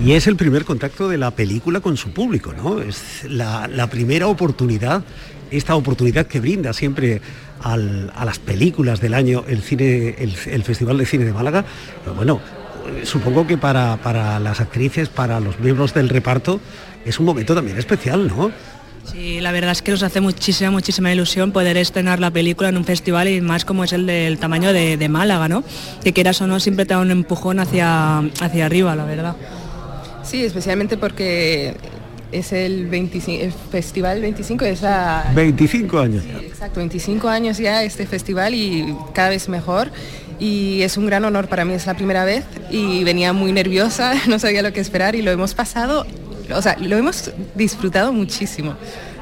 Y 0.01 0.13
es 0.13 0.27
el 0.27 0.35
primer 0.35 0.65
contacto 0.65 1.07
de 1.07 1.17
la 1.17 1.31
película 1.31 1.79
con 1.79 1.97
su 1.97 2.11
público, 2.11 2.53
¿no? 2.53 2.81
Es 2.81 3.25
la, 3.29 3.87
primera 3.89 4.27
oportunidad, 4.27 5.03
esta 5.51 5.75
oportunidad 5.75 6.27
que 6.27 6.39
brinda 6.39 6.73
siempre 6.73 7.21
a 7.61 7.77
las 8.25 8.39
películas 8.39 8.99
del 8.99 9.13
año 9.13 9.45
el, 9.47 9.61
cine, 9.61 10.15
el, 10.17 10.63
Festival 10.63 10.97
de 10.97 11.05
Cine 11.05 11.25
de 11.25 11.31
Málaga. 11.31 11.63
bueno, 12.15 12.41
supongo 13.03 13.47
que 13.47 13.57
para, 13.57 13.97
para 13.97 14.39
las 14.39 14.59
actrices, 14.59 15.07
para 15.09 15.39
los 15.39 15.59
miembros 15.59 15.93
del 15.93 16.09
reparto, 16.09 16.59
es 17.05 17.19
un 17.19 17.25
momento 17.25 17.55
también 17.55 17.77
especial, 17.77 18.27
¿no? 18.27 18.51
Sí, 19.05 19.41
la 19.41 19.51
verdad 19.51 19.71
es 19.71 19.81
que 19.81 19.91
nos 19.91 20.01
hace 20.01 20.21
muchísima, 20.21 20.71
muchísima 20.71 21.11
ilusión 21.11 21.51
poder 21.51 21.75
estrenar 21.77 22.19
la 22.19 22.31
película 22.31 22.69
en 22.69 22.77
un 22.77 22.85
festival 22.85 23.27
y 23.27 23.41
más 23.41 23.65
como 23.65 23.83
es 23.83 23.91
el 23.91 24.05
del 24.05 24.37
tamaño 24.37 24.71
de, 24.71 25.09
Málaga, 25.09 25.49
¿no? 25.49 25.63
Que 26.03 26.13
quieras 26.13 26.41
o 26.41 26.47
no, 26.47 26.59
siempre 26.59 26.85
te 26.85 26.93
da 26.93 27.01
un 27.01 27.11
empujón 27.11 27.59
hacia, 27.59 28.19
hacia 28.19 28.65
arriba, 28.65 28.95
la 28.95 29.05
verdad. 29.05 29.35
Sí, 30.23 30.43
especialmente 30.43 30.97
porque 30.97 31.75
es 32.31 32.51
el, 32.51 32.87
25, 32.87 33.43
el 33.43 33.51
festival 33.51 34.21
25 34.21 34.65
es 34.65 34.81
la... 34.81 35.31
25 35.35 35.99
años. 35.99 36.23
exacto, 36.41 36.79
25 36.79 37.27
años 37.29 37.57
ya 37.57 37.83
este 37.83 38.05
festival 38.05 38.55
y 38.55 38.95
cada 39.13 39.29
vez 39.29 39.47
mejor 39.49 39.91
y 40.39 40.81
es 40.81 40.97
un 40.97 41.05
gran 41.05 41.23
honor 41.25 41.47
para 41.47 41.63
mí, 41.63 41.73
es 41.73 41.85
la 41.85 41.93
primera 41.93 42.25
vez 42.25 42.43
y 42.69 43.03
venía 43.03 43.33
muy 43.33 43.51
nerviosa, 43.51 44.13
no 44.27 44.39
sabía 44.39 44.61
lo 44.61 44.73
que 44.73 44.79
esperar 44.79 45.15
y 45.15 45.21
lo 45.21 45.31
hemos 45.31 45.53
pasado, 45.53 46.05
o 46.53 46.61
sea, 46.61 46.77
lo 46.79 46.97
hemos 46.97 47.31
disfrutado 47.55 48.11
muchísimo, 48.11 48.75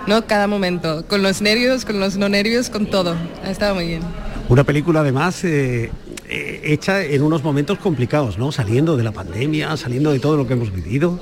¿no? 0.07 0.25
Cada 0.25 0.47
momento, 0.47 1.05
con 1.07 1.21
los 1.21 1.41
nervios, 1.41 1.85
con 1.85 1.99
los 1.99 2.17
no 2.17 2.29
nervios, 2.29 2.69
con 2.69 2.85
todo, 2.87 3.15
ha 3.43 3.51
estado 3.51 3.75
muy 3.75 3.87
bien. 3.87 4.01
Una 4.49 4.63
película 4.63 5.01
además 5.01 5.43
eh, 5.43 5.91
eh, 6.33 6.61
hecha 6.63 7.03
en 7.03 7.23
unos 7.23 7.43
momentos 7.43 7.77
complicados, 7.77 8.37
¿no? 8.37 8.53
Saliendo 8.53 8.95
de 8.95 9.03
la 9.03 9.11
pandemia, 9.11 9.75
saliendo 9.75 10.13
de 10.13 10.19
todo 10.19 10.37
lo 10.37 10.47
que 10.47 10.53
hemos 10.53 10.71
vivido. 10.71 11.19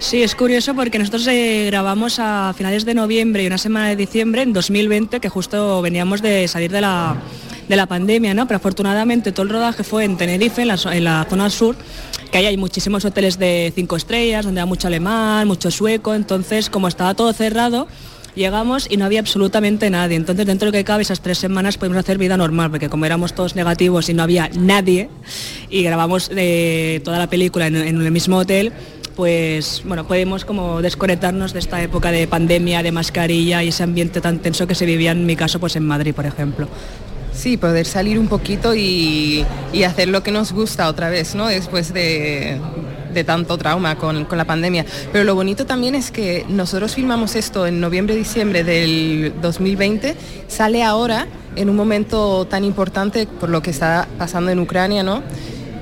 Sí, 0.00 0.22
es 0.22 0.34
curioso 0.34 0.74
porque 0.74 0.98
nosotros 0.98 1.26
eh, 1.28 1.64
grabamos 1.68 2.18
a 2.18 2.52
finales 2.54 2.84
de 2.84 2.92
noviembre 2.92 3.42
y 3.42 3.46
una 3.46 3.56
semana 3.56 3.88
de 3.88 3.96
diciembre 3.96 4.42
en 4.42 4.52
2020, 4.52 5.18
que 5.18 5.30
justo 5.30 5.80
veníamos 5.80 6.20
de 6.20 6.46
salir 6.46 6.70
de 6.70 6.82
la, 6.82 7.16
de 7.70 7.76
la 7.76 7.86
pandemia, 7.86 8.34
¿no? 8.34 8.46
Pero 8.46 8.56
afortunadamente 8.56 9.32
todo 9.32 9.44
el 9.44 9.48
rodaje 9.48 9.82
fue 9.82 10.04
en 10.04 10.18
Tenerife, 10.18 10.60
en 10.60 10.68
la, 10.68 10.78
en 10.92 11.04
la 11.04 11.26
zona 11.30 11.48
sur, 11.48 11.74
que 12.30 12.36
ahí 12.36 12.44
hay 12.44 12.58
muchísimos 12.58 13.06
hoteles 13.06 13.38
de 13.38 13.72
cinco 13.74 13.96
estrellas, 13.96 14.44
donde 14.44 14.60
hay 14.60 14.66
mucho 14.66 14.88
alemán, 14.88 15.48
mucho 15.48 15.70
sueco, 15.70 16.14
entonces 16.14 16.68
como 16.68 16.86
estaba 16.86 17.14
todo 17.14 17.32
cerrado, 17.32 17.88
Llegamos 18.40 18.86
y 18.88 18.96
no 18.96 19.04
había 19.04 19.20
absolutamente 19.20 19.90
nadie. 19.90 20.16
Entonces, 20.16 20.46
dentro 20.46 20.64
de 20.64 20.72
lo 20.72 20.78
que 20.78 20.82
cabe, 20.82 21.02
esas 21.02 21.20
tres 21.20 21.36
semanas 21.36 21.76
podemos 21.76 21.98
hacer 21.98 22.16
vida 22.16 22.38
normal, 22.38 22.70
porque 22.70 22.88
como 22.88 23.04
éramos 23.04 23.34
todos 23.34 23.54
negativos 23.54 24.08
y 24.08 24.14
no 24.14 24.22
había 24.22 24.48
nadie, 24.58 25.10
y 25.68 25.82
grabamos 25.82 26.30
eh, 26.34 27.02
toda 27.04 27.18
la 27.18 27.28
película 27.28 27.66
en, 27.66 27.76
el 27.76 28.10
mismo 28.10 28.38
hotel, 28.38 28.72
pues 29.14 29.82
bueno, 29.84 30.06
podemos 30.06 30.46
como 30.46 30.80
desconectarnos 30.80 31.52
de 31.52 31.58
esta 31.58 31.82
época 31.82 32.12
de 32.12 32.26
pandemia, 32.26 32.82
de 32.82 32.92
mascarilla 32.92 33.62
y 33.62 33.68
ese 33.68 33.82
ambiente 33.82 34.22
tan 34.22 34.38
tenso 34.38 34.66
que 34.66 34.74
se 34.74 34.86
vivía 34.86 35.10
en 35.10 35.26
mi 35.26 35.36
caso 35.36 35.60
pues 35.60 35.76
en 35.76 35.84
Madrid, 35.84 36.14
por 36.14 36.24
ejemplo. 36.24 36.66
Sí, 37.34 37.58
poder 37.58 37.84
salir 37.84 38.18
un 38.18 38.28
poquito 38.28 38.74
y 38.74 39.44
hacer 39.86 40.08
lo 40.08 40.22
que 40.22 40.32
nos 40.32 40.52
gusta 40.52 40.88
otra 40.88 41.10
vez, 41.10 41.34
¿no? 41.34 41.48
Después 41.48 41.92
de, 41.92 42.58
de 43.12 43.24
tanto 43.24 43.58
trauma 43.58 43.96
con, 43.96 44.24
con, 44.24 44.38
la 44.38 44.44
pandemia. 44.44 44.84
Pero 45.12 45.24
lo 45.24 45.34
bonito 45.34 45.66
también 45.66 45.94
es 45.94 46.10
que 46.10 46.44
nosotros 46.48 46.94
filmamos 46.94 47.36
esto 47.36 47.66
en 47.66 47.80
noviembre-diciembre 47.80 48.64
del 48.64 49.32
2020, 49.40 50.16
sale 50.48 50.82
ahora 50.82 51.26
en 51.56 51.68
un 51.68 51.76
momento 51.76 52.46
tan 52.46 52.64
importante 52.64 53.26
por 53.26 53.48
lo 53.48 53.62
que 53.62 53.70
está 53.70 54.08
pasando 54.18 54.50
en 54.50 54.58
Ucrania, 54.60 55.02
¿no? 55.02 55.22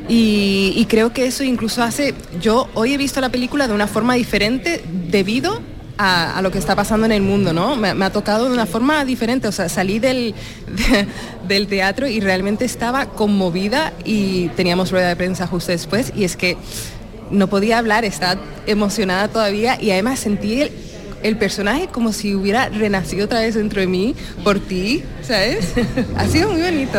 Y, 0.09 0.73
y, 0.75 0.87
creo 0.87 1.13
que 1.13 1.27
eso 1.27 1.45
incluso 1.45 1.83
hace, 1.83 2.15
yo 2.41 2.67
hoy 2.73 2.95
he 2.95 2.97
visto 2.97 3.21
la 3.21 3.29
película 3.29 3.69
de 3.69 3.75
una 3.75 3.87
forma 3.87 4.15
diferente 4.15 4.83
debido 5.11 5.61
a, 5.99 6.39
a 6.39 6.41
lo 6.41 6.51
que 6.51 6.59
está 6.59 6.75
pasando 6.75 7.05
en 7.05 7.13
el 7.13 7.21
mundo, 7.21 7.53
¿no? 7.53 7.77
Me, 7.77 7.93
me, 7.93 8.07
ha 8.07 8.11
tocado 8.11 8.47
de 8.47 8.53
una 8.53 8.65
forma 8.65 9.05
diferente, 9.05 9.49
o 9.49 9.53
sea, 9.53 9.69
salí 9.69 9.99
del, 9.99 10.35
de, 10.67 11.07
del 11.47 11.67
teatro 11.67 12.07
y 12.07 12.21
realmente 12.21 12.65
estaba 12.65 13.07
conmovida 13.07 13.93
y 14.03 14.49
teníamos 14.51 14.91
rueda 14.91 15.09
de 15.09 15.17
prensa 15.17 15.47
justo 15.47 15.73
después 15.73 16.13
y 16.17 16.25
es 16.25 16.37
que 16.39 16.57
no 17.31 17.49
podía 17.49 17.79
hablar, 17.79 18.05
estaba 18.05 18.41
emocionada 18.67 19.29
todavía 19.29 19.81
y 19.81 19.91
además 19.91 20.21
sentí 20.21 20.63
el, 21.23 21.37
personaje 21.37 21.89
como 21.89 22.13
si 22.13 22.35
hubiera 22.35 22.69
renacido 22.69 23.27
otra 23.27 23.41
vez 23.41 23.55
dentro 23.55 23.81
de 23.81 23.87
mí 23.87 24.15
por 24.45 24.61
ti, 24.61 25.03
¿sabes? 25.29 25.75
ha 26.17 26.27
sido 26.27 26.51
muy 26.51 26.63
bonito. 26.63 26.99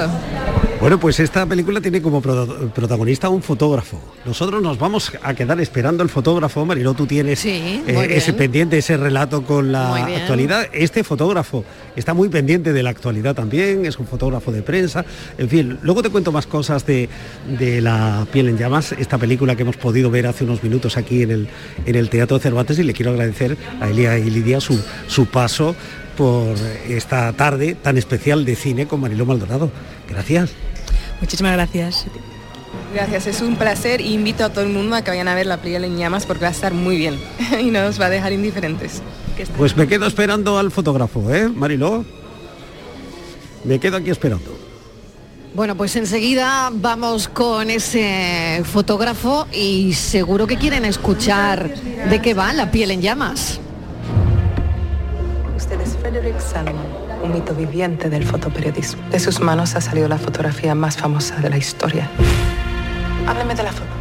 Bueno, 0.79 0.99
pues 0.99 1.19
esta 1.19 1.45
película 1.45 1.81
tiene 1.81 2.01
como 2.01 2.21
pro 2.21 2.69
protagonista 2.73 3.27
un 3.27 3.41
fotógrafo. 3.41 3.99
Nosotros 4.23 4.61
nos 4.61 4.77
vamos 4.77 5.11
a 5.21 5.33
quedar 5.33 5.59
esperando 5.59 6.03
el 6.03 6.09
fotógrafo, 6.09 6.65
Mariló, 6.65 6.93
tú 6.93 7.05
tienes 7.05 7.39
sí, 7.39 7.83
eh, 7.85 8.07
ese 8.11 8.31
pendiente, 8.33 8.77
ese 8.77 8.95
relato 8.95 9.43
con 9.43 9.71
la 9.71 9.95
actualidad. 9.95 10.67
Este 10.71 11.03
fotógrafo 11.03 11.65
está 11.95 12.13
muy 12.13 12.29
pendiente 12.29 12.71
de 12.71 12.83
la 12.83 12.91
actualidad 12.91 13.35
también, 13.35 13.85
es 13.85 13.97
un 13.97 14.07
fotógrafo 14.07 14.51
de 14.51 14.61
prensa. 14.61 15.03
En 15.37 15.49
fin, 15.49 15.79
luego 15.81 16.01
te 16.01 16.09
cuento 16.09 16.31
más 16.31 16.45
cosas 16.45 16.85
de, 16.85 17.09
de 17.59 17.81
La 17.81 18.25
piel 18.31 18.47
en 18.47 18.57
llamas, 18.57 18.93
esta 18.93 19.17
película 19.17 19.55
que 19.55 19.63
hemos 19.63 19.77
podido 19.77 20.11
ver 20.11 20.27
hace 20.27 20.43
unos 20.43 20.63
minutos 20.63 20.97
aquí 20.97 21.23
en 21.23 21.31
el, 21.31 21.47
en 21.85 21.95
el 21.95 22.09
Teatro 22.09 22.39
Cervantes 22.39 22.79
y 22.79 22.83
le 22.83 22.93
quiero 22.93 23.11
agradecer 23.11 23.57
a 23.81 23.89
Elia 23.89 24.17
y 24.17 24.29
Lidia 24.29 24.61
su, 24.61 24.79
su 25.07 25.25
paso 25.25 25.75
por 26.19 26.57
esta 26.89 27.31
tarde 27.31 27.75
tan 27.75 27.97
especial 27.97 28.43
de 28.43 28.57
cine 28.57 28.87
con 28.87 28.99
Mariló 28.99 29.25
Maldonado. 29.25 29.71
Gracias. 30.09 30.49
Muchísimas 31.21 31.53
gracias. 31.53 32.07
Gracias, 32.93 33.27
es 33.27 33.41
un 33.41 33.55
placer 33.55 34.01
y 34.01 34.15
invito 34.15 34.43
a 34.43 34.49
todo 34.49 34.65
el 34.65 34.69
mundo 34.69 34.97
a 34.97 35.01
que 35.01 35.11
vayan 35.11 35.29
a 35.29 35.35
ver 35.35 35.45
la 35.45 35.61
piel 35.61 35.85
en 35.85 35.97
llamas 35.97 36.25
porque 36.25 36.41
va 36.41 36.49
a 36.49 36.51
estar 36.51 36.73
muy 36.73 36.97
bien 36.97 37.17
y 37.61 37.71
no 37.71 37.83
nos 37.83 38.01
va 38.01 38.07
a 38.07 38.09
dejar 38.09 38.33
indiferentes. 38.33 39.01
Pues 39.57 39.77
me 39.77 39.87
quedo 39.87 40.07
esperando 40.07 40.59
al 40.59 40.71
fotógrafo, 40.71 41.33
¿eh, 41.33 41.47
Mariló? 41.47 42.03
Me 43.63 43.79
quedo 43.79 43.95
aquí 43.95 44.09
esperando. 44.09 44.59
Bueno, 45.55 45.77
pues 45.77 45.95
enseguida 45.95 46.69
vamos 46.73 47.29
con 47.29 47.69
ese 47.69 48.61
fotógrafo 48.65 49.47
y 49.53 49.93
seguro 49.93 50.47
que 50.47 50.57
quieren 50.57 50.83
escuchar 50.83 51.73
de 52.09 52.21
qué 52.21 52.33
va 52.33 52.51
la 52.51 52.71
piel 52.71 52.91
en 52.91 53.01
llamas. 53.01 53.61
Frederick 56.01 56.39
Salomon 56.39 57.09
un 57.23 57.33
mito 57.33 57.53
viviente 57.53 58.09
del 58.09 58.25
fotoperiodismo. 58.25 59.01
De 59.09 59.19
sus 59.19 59.39
manos 59.39 59.75
ha 59.75 59.81
salido 59.81 60.07
la 60.07 60.17
fotografía 60.17 60.75
más 60.75 60.97
famosa 60.97 61.35
de 61.37 61.49
la 61.49 61.57
historia. 61.57 62.09
Hábleme 63.27 63.55
de 63.55 63.63
la 63.63 63.71
foto, 63.71 63.91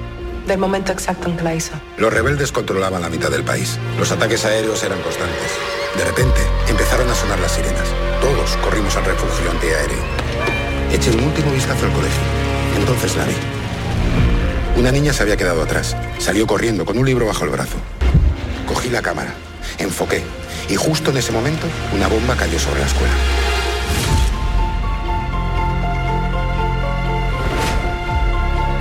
del 0.46 0.58
momento 0.58 0.92
exacto 0.92 1.28
en 1.28 1.36
que 1.36 1.44
la 1.44 1.54
hizo. 1.54 1.72
Los 1.96 2.12
rebeldes 2.12 2.52
controlaban 2.52 3.02
la 3.02 3.08
mitad 3.08 3.30
del 3.30 3.44
país. 3.44 3.78
Los 3.98 4.12
ataques 4.12 4.44
aéreos 4.44 4.82
eran 4.84 5.00
constantes. 5.02 5.52
De 5.96 6.04
repente, 6.04 6.40
empezaron 6.68 7.08
a 7.10 7.14
sonar 7.14 7.38
las 7.40 7.52
sirenas. 7.52 7.88
Todos 8.20 8.56
corrimos 8.58 8.96
al 8.96 9.04
refugio 9.04 9.50
antiaéreo. 9.50 10.02
Eché 10.92 11.10
un 11.10 11.24
último 11.24 11.50
vistazo 11.52 11.86
al 11.86 11.92
colegio. 11.92 12.22
Entonces 12.76 13.16
la 13.16 13.24
vi. 13.24 13.34
Una 14.78 14.92
niña 14.92 15.12
se 15.12 15.22
había 15.22 15.36
quedado 15.36 15.62
atrás. 15.62 15.96
Salió 16.18 16.46
corriendo 16.46 16.84
con 16.84 16.98
un 16.98 17.04
libro 17.04 17.26
bajo 17.26 17.44
el 17.44 17.50
brazo. 17.50 17.76
Cogí 18.66 18.90
la 18.90 19.02
cámara. 19.02 19.34
Enfoqué 19.78 20.22
y 20.68 20.76
justo 20.76 21.10
en 21.10 21.16
ese 21.16 21.32
momento 21.32 21.66
una 21.94 22.08
bomba 22.08 22.36
cayó 22.36 22.58
sobre 22.58 22.80
la 22.80 22.86
escuela. 22.86 23.14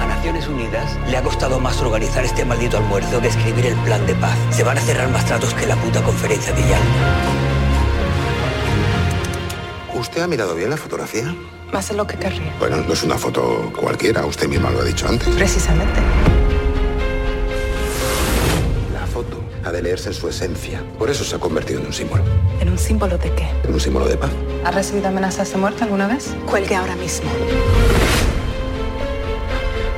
A 0.01 0.05
Naciones 0.07 0.47
Unidas 0.47 0.97
le 1.09 1.17
ha 1.17 1.23
costado 1.23 1.59
más 1.59 1.81
organizar 1.81 2.25
este 2.25 2.45
maldito 2.45 2.77
almuerzo 2.77 3.21
que 3.21 3.27
escribir 3.27 3.67
el 3.67 3.75
plan 3.77 4.05
de 4.05 4.15
paz. 4.15 4.37
Se 4.51 4.63
van 4.63 4.77
a 4.77 4.81
cerrar 4.81 5.09
más 5.09 5.25
tratos 5.25 5.53
que 5.53 5.65
la 5.65 5.75
puta 5.75 6.01
conferencia 6.03 6.53
de 6.53 6.61
Yalta. 6.61 6.85
¿Usted 9.93 10.21
ha 10.21 10.27
mirado 10.27 10.55
bien 10.55 10.69
la 10.69 10.77
fotografía? 10.77 11.33
Más 11.71 11.89
de 11.89 11.95
lo 11.95 12.05
que 12.05 12.17
querría. 12.17 12.53
Bueno, 12.59 12.77
no 12.77 12.93
es 12.93 13.03
una 13.03 13.17
foto 13.17 13.73
cualquiera, 13.75 14.25
usted 14.25 14.47
misma 14.47 14.69
lo 14.69 14.81
ha 14.81 14.83
dicho 14.83 15.07
antes. 15.07 15.27
Precisamente 15.29 16.01
ha 19.63 19.71
de 19.71 19.81
leerse 19.81 20.09
en 20.09 20.15
su 20.15 20.27
esencia. 20.27 20.83
Por 20.97 21.09
eso 21.09 21.23
se 21.23 21.35
ha 21.35 21.39
convertido 21.39 21.79
en 21.79 21.87
un 21.87 21.93
símbolo. 21.93 22.23
¿En 22.59 22.69
un 22.69 22.77
símbolo 22.77 23.17
de 23.17 23.31
qué? 23.33 23.49
En 23.63 23.73
un 23.73 23.79
símbolo 23.79 24.07
de 24.07 24.17
paz. 24.17 24.31
¿Ha 24.63 24.71
recibido 24.71 25.07
amenazas 25.07 25.51
de 25.51 25.57
muerte 25.57 25.83
alguna 25.83 26.07
vez? 26.07 26.33
Cuelgue 26.45 26.75
ahora 26.75 26.95
mismo. 26.95 27.29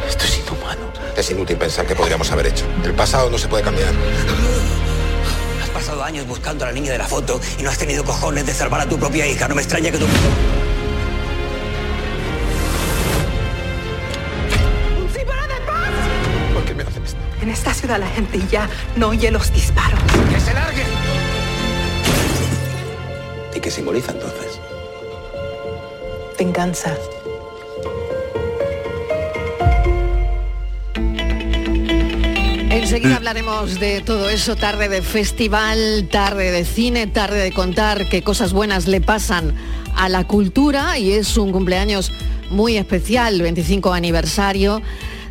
Esto 0.07 0.25
es 0.25 0.39
inhumano. 0.39 0.91
Es 1.15 1.31
inútil 1.31 1.57
pensar 1.57 1.85
que 1.85 1.95
podríamos 1.95 2.31
haber 2.31 2.47
hecho. 2.47 2.65
El 2.83 2.93
pasado 2.93 3.29
no 3.29 3.37
se 3.37 3.47
puede 3.47 3.63
cambiar. 3.63 3.89
Has 5.63 5.69
pasado 5.69 6.03
años 6.03 6.27
buscando 6.27 6.65
a 6.65 6.67
la 6.67 6.73
niña 6.73 6.91
de 6.91 6.97
la 6.97 7.07
foto 7.07 7.39
y 7.57 7.63
no 7.63 7.69
has 7.69 7.77
tenido 7.77 8.03
cojones 8.03 8.45
de 8.45 8.53
salvar 8.53 8.81
a 8.81 8.89
tu 8.89 8.97
propia 8.97 9.27
hija. 9.27 9.47
No 9.47 9.55
me 9.55 9.61
extraña 9.61 9.91
que 9.91 9.97
tú... 9.97 10.05
Ciudad 17.89 18.01
la 18.01 18.07
gente 18.07 18.39
ya 18.51 18.69
no 18.97 19.07
oye 19.07 19.31
los 19.31 19.51
disparos. 19.51 19.99
¡Que 20.31 20.39
se 20.39 20.53
largue! 20.53 20.83
¿Y 23.55 23.59
qué 23.59 23.71
simboliza 23.71 24.11
entonces? 24.11 24.59
Venganza. 26.37 26.95
Enseguida 32.69 33.15
hablaremos 33.15 33.79
de 33.79 34.01
todo 34.01 34.29
eso, 34.29 34.55
tarde 34.55 34.87
de 34.87 35.01
festival, 35.01 36.09
tarde 36.11 36.51
de 36.51 36.65
cine, 36.65 37.07
tarde 37.07 37.41
de 37.41 37.51
contar 37.51 38.07
qué 38.07 38.21
cosas 38.21 38.53
buenas 38.53 38.85
le 38.85 39.01
pasan 39.01 39.55
a 39.95 40.09
la 40.09 40.27
cultura 40.27 40.99
y 40.99 41.13
es 41.13 41.37
un 41.37 41.51
cumpleaños 41.51 42.11
muy 42.51 42.77
especial, 42.77 43.41
25 43.41 43.93
aniversario 43.93 44.79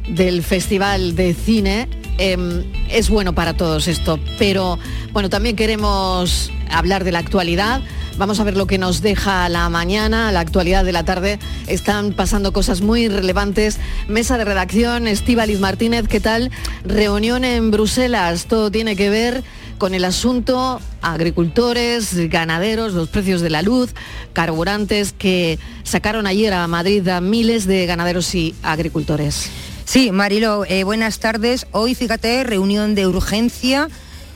del 0.08 0.42
Festival 0.42 1.14
de 1.14 1.34
Cine. 1.34 1.97
Eh, 2.18 2.64
es 2.90 3.10
bueno 3.10 3.32
para 3.32 3.54
todos 3.54 3.86
esto, 3.86 4.18
pero 4.38 4.78
bueno, 5.12 5.30
también 5.30 5.54
queremos 5.54 6.50
hablar 6.70 7.04
de 7.04 7.12
la 7.12 7.20
actualidad. 7.20 7.80
Vamos 8.16 8.40
a 8.40 8.44
ver 8.44 8.56
lo 8.56 8.66
que 8.66 8.78
nos 8.78 9.00
deja 9.00 9.48
la 9.48 9.68
mañana, 9.68 10.32
la 10.32 10.40
actualidad 10.40 10.84
de 10.84 10.90
la 10.90 11.04
tarde. 11.04 11.38
Están 11.68 12.12
pasando 12.12 12.52
cosas 12.52 12.80
muy 12.80 13.08
relevantes. 13.08 13.78
Mesa 14.08 14.36
de 14.36 14.44
redacción, 14.44 15.06
Estíbaliz 15.06 15.60
Martínez, 15.60 16.08
¿qué 16.08 16.18
tal? 16.18 16.50
Reunión 16.84 17.44
en 17.44 17.70
Bruselas, 17.70 18.46
todo 18.46 18.72
tiene 18.72 18.96
que 18.96 19.08
ver 19.10 19.44
con 19.78 19.94
el 19.94 20.04
asunto 20.04 20.80
agricultores, 21.00 22.28
ganaderos, 22.28 22.94
los 22.94 23.08
precios 23.08 23.40
de 23.40 23.50
la 23.50 23.62
luz, 23.62 23.94
carburantes 24.32 25.12
que 25.12 25.60
sacaron 25.84 26.26
ayer 26.26 26.52
a 26.52 26.66
Madrid 26.66 27.06
a 27.06 27.20
miles 27.20 27.66
de 27.66 27.86
ganaderos 27.86 28.34
y 28.34 28.56
agricultores. 28.64 29.48
Sí, 29.88 30.12
Marilo, 30.12 30.66
eh, 30.68 30.84
buenas 30.84 31.18
tardes. 31.18 31.66
Hoy, 31.72 31.94
fíjate, 31.94 32.44
reunión 32.44 32.94
de 32.94 33.06
urgencia 33.06 33.88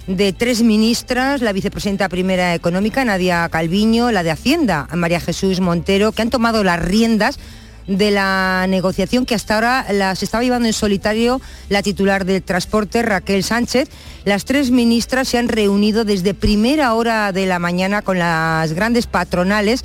de 0.06 0.32
tres 0.32 0.62
ministras, 0.62 1.42
la 1.42 1.52
vicepresidenta 1.52 2.08
primera 2.08 2.54
económica, 2.54 3.04
Nadia 3.04 3.46
Calviño, 3.50 4.10
la 4.12 4.22
de 4.22 4.30
Hacienda, 4.30 4.88
María 4.94 5.20
Jesús 5.20 5.60
Montero, 5.60 6.12
que 6.12 6.22
han 6.22 6.30
tomado 6.30 6.64
las 6.64 6.80
riendas 6.82 7.38
de 7.86 8.10
la 8.10 8.64
negociación 8.66 9.26
que 9.26 9.34
hasta 9.34 9.56
ahora 9.56 9.86
las 9.92 10.22
estaba 10.22 10.42
llevando 10.42 10.68
en 10.68 10.72
solitario 10.72 11.42
la 11.68 11.82
titular 11.82 12.24
del 12.24 12.42
transporte, 12.42 13.02
Raquel 13.02 13.44
Sánchez. 13.44 13.90
Las 14.24 14.46
tres 14.46 14.70
ministras 14.70 15.28
se 15.28 15.36
han 15.36 15.48
reunido 15.48 16.06
desde 16.06 16.32
primera 16.32 16.94
hora 16.94 17.30
de 17.30 17.44
la 17.44 17.58
mañana 17.58 18.00
con 18.00 18.18
las 18.18 18.72
grandes 18.72 19.06
patronales 19.06 19.84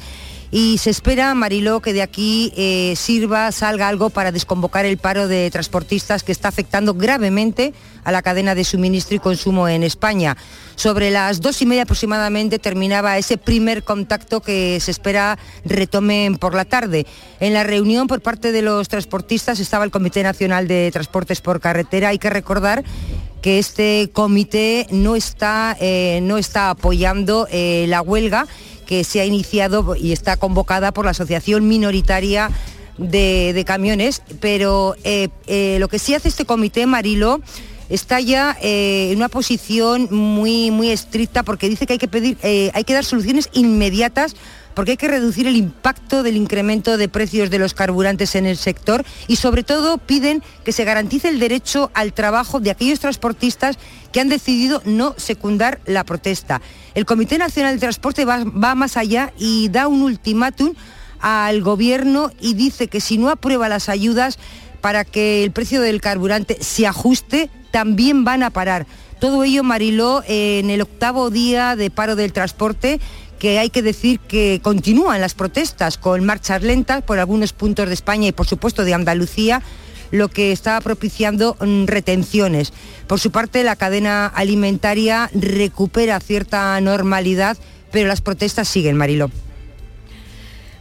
y 0.52 0.78
se 0.78 0.90
espera, 0.90 1.34
Mariló, 1.36 1.82
que 1.82 1.94
de 1.94 2.02
aquí 2.02 2.54
eh, 2.56 2.94
sirva, 2.96 3.52
salga 3.52 3.88
algo 3.88 4.10
para 4.10 4.32
desconvocar 4.32 4.86
el 4.86 4.98
paro 4.98 5.28
de 5.28 5.52
transportistas 5.52 6.24
que 6.24 6.32
está 6.32 6.48
afectando 6.48 6.94
gravemente 6.94 7.74
a 8.06 8.12
la 8.14 8.22
cadena 8.22 8.56
de 8.56 8.64
suministro 8.64 9.16
y 9.18 9.20
consumo 9.20 9.68
en 9.68 9.84
España. 9.84 10.38
Sobre 10.76 11.12
las 11.12 11.42
dos 11.42 11.62
y 11.62 11.66
media 11.66 11.84
aproximadamente 11.84 12.60
terminaba 12.60 13.18
ese 13.18 13.38
primer 13.38 13.84
contacto 13.84 14.42
que 14.42 14.80
se 14.80 14.92
espera 14.92 15.38
retomen 15.66 16.38
por 16.38 16.56
la 16.56 16.64
tarde. 16.64 17.06
En 17.42 17.54
la 17.54 17.64
reunión 17.64 18.08
por 18.08 18.22
parte 18.22 18.54
de 18.54 18.62
los 18.62 18.88
transportistas 18.88 19.60
estaba 19.60 19.84
el 19.84 19.92
Comité 19.92 20.24
Nacional 20.24 20.68
de 20.68 20.90
Transportes 20.94 21.42
por 21.42 21.60
Carretera. 21.60 22.10
Hay 22.10 22.20
que 22.20 22.30
recordar 22.30 22.86
que 23.42 23.60
este 23.60 24.10
comité 24.14 24.88
no 24.92 25.16
está, 25.16 25.76
eh, 25.80 26.20
no 26.24 26.38
está 26.38 26.70
apoyando 26.70 27.48
eh, 27.52 27.86
la 27.88 28.02
huelga 28.02 28.48
que 28.88 29.04
se 29.04 29.21
ha 29.21 29.26
iniciado 29.26 29.95
y 29.95 30.13
está 30.13 30.38
convocada 30.38 30.91
por 30.91 31.06
la 31.06 31.12
Asociación 31.12 31.67
Minoritaria 31.67 32.50
de, 32.97 33.63
Camiones, 33.67 34.23
pero 34.39 34.95
eh, 35.04 35.30
eh, 35.45 35.78
lo 35.80 35.88
que 35.88 36.00
sí 36.00 36.15
hace 36.15 36.30
este 36.30 36.45
comité, 36.45 36.88
Marilo, 36.88 37.41
está 37.89 38.19
ya 38.19 38.58
eh, 38.62 39.10
en 39.12 39.17
una 39.17 39.30
posición 39.30 40.08
muy, 40.10 40.71
muy 40.71 40.89
estricta 40.89 41.43
porque 41.43 41.69
dice 41.69 41.86
que 41.86 41.93
hay 41.93 42.00
que 42.00 42.08
pedir, 42.08 42.38
hay 42.41 42.84
que 42.84 42.93
dar 42.93 43.06
soluciones 43.06 43.50
inmediatas 43.54 44.36
porque 44.73 44.91
hay 44.91 44.97
que 44.97 45.08
reducir 45.08 45.47
el 45.47 45.56
impacto 45.56 46.21
del 46.21 46.38
incremento 46.38 46.97
de 46.97 47.10
precios 47.10 47.50
de 47.50 47.58
los 47.58 47.73
carburantes 47.73 48.36
en 48.36 48.45
el 48.45 48.58
sector 48.58 49.04
y 49.28 49.38
sobre 49.38 49.63
todo 49.63 49.97
piden 49.97 50.43
que 50.63 50.71
se 50.71 50.84
garantice 50.84 51.30
el 51.30 51.39
derecho 51.39 51.89
al 51.95 52.13
trabajo 52.13 52.60
de 52.60 52.69
aquellos 52.69 53.00
transportistas 53.00 53.80
que 54.12 54.21
han 54.21 54.30
decidido 54.30 54.84
no 54.86 55.15
secundar 55.17 55.80
la 55.88 56.04
protesta. 56.04 56.62
El 56.98 57.06
Comité 57.06 57.38
Nacional 57.38 57.76
de 57.76 57.80
Transporte 57.80 58.26
va, 58.26 58.44
va 58.44 58.74
más 58.74 58.98
allá 58.98 59.32
y 59.38 59.70
da 59.70 59.88
un 59.88 60.02
ultimátum 60.02 60.74
al 61.20 61.62
gobierno 61.62 62.32
y 62.42 62.56
dice 62.56 62.88
que 62.88 63.02
si 63.02 63.20
no 63.20 63.30
aprueba 63.30 63.70
las 63.70 63.88
ayudas 63.88 64.40
para 64.82 65.06
que 65.06 65.44
el 65.44 65.52
precio 65.52 65.80
del 65.80 66.02
carburante 66.02 66.58
se 66.60 66.88
ajuste, 66.88 67.52
también 67.70 68.24
van 68.24 68.42
a 68.42 68.50
parar. 68.50 68.88
Todo 69.20 69.44
ello, 69.44 69.62
Mariló, 69.62 70.24
en 70.28 70.72
el 70.72 70.82
octavo 70.82 71.30
día 71.30 71.76
de 71.76 71.92
paro 71.92 72.16
del 72.16 72.34
transporte, 72.34 73.00
que 73.38 73.60
hay 73.60 73.70
que 73.70 73.84
decir 73.84 74.20
que 74.20 74.60
continúan 74.64 75.22
las 75.22 75.36
protestas 75.36 76.00
con 76.00 76.26
marchas 76.26 76.64
lentas 76.64 77.04
por 77.04 77.20
algunos 77.20 77.54
puntos 77.54 77.90
de 77.90 77.94
España 77.94 78.30
y 78.30 78.32
por 78.32 78.48
supuesto 78.48 78.84
de 78.84 78.96
Andalucía, 78.96 79.62
lo 80.12 80.28
que 80.30 80.52
está 80.52 80.80
propiciando 80.82 81.56
mm, 81.60 81.86
retenciones. 81.86 82.74
Por 83.08 83.20
su 83.20 83.32
parte, 83.32 83.63
la 83.63 83.76
cadena 83.76 84.28
alimentaria 84.28 85.30
recupera 85.34 86.20
cierta 86.20 86.80
normalidad, 86.82 87.58
pero 87.91 88.08
las 88.08 88.22
protestas 88.22 88.67
siguen, 88.67 88.98
Mariló. 88.98 89.32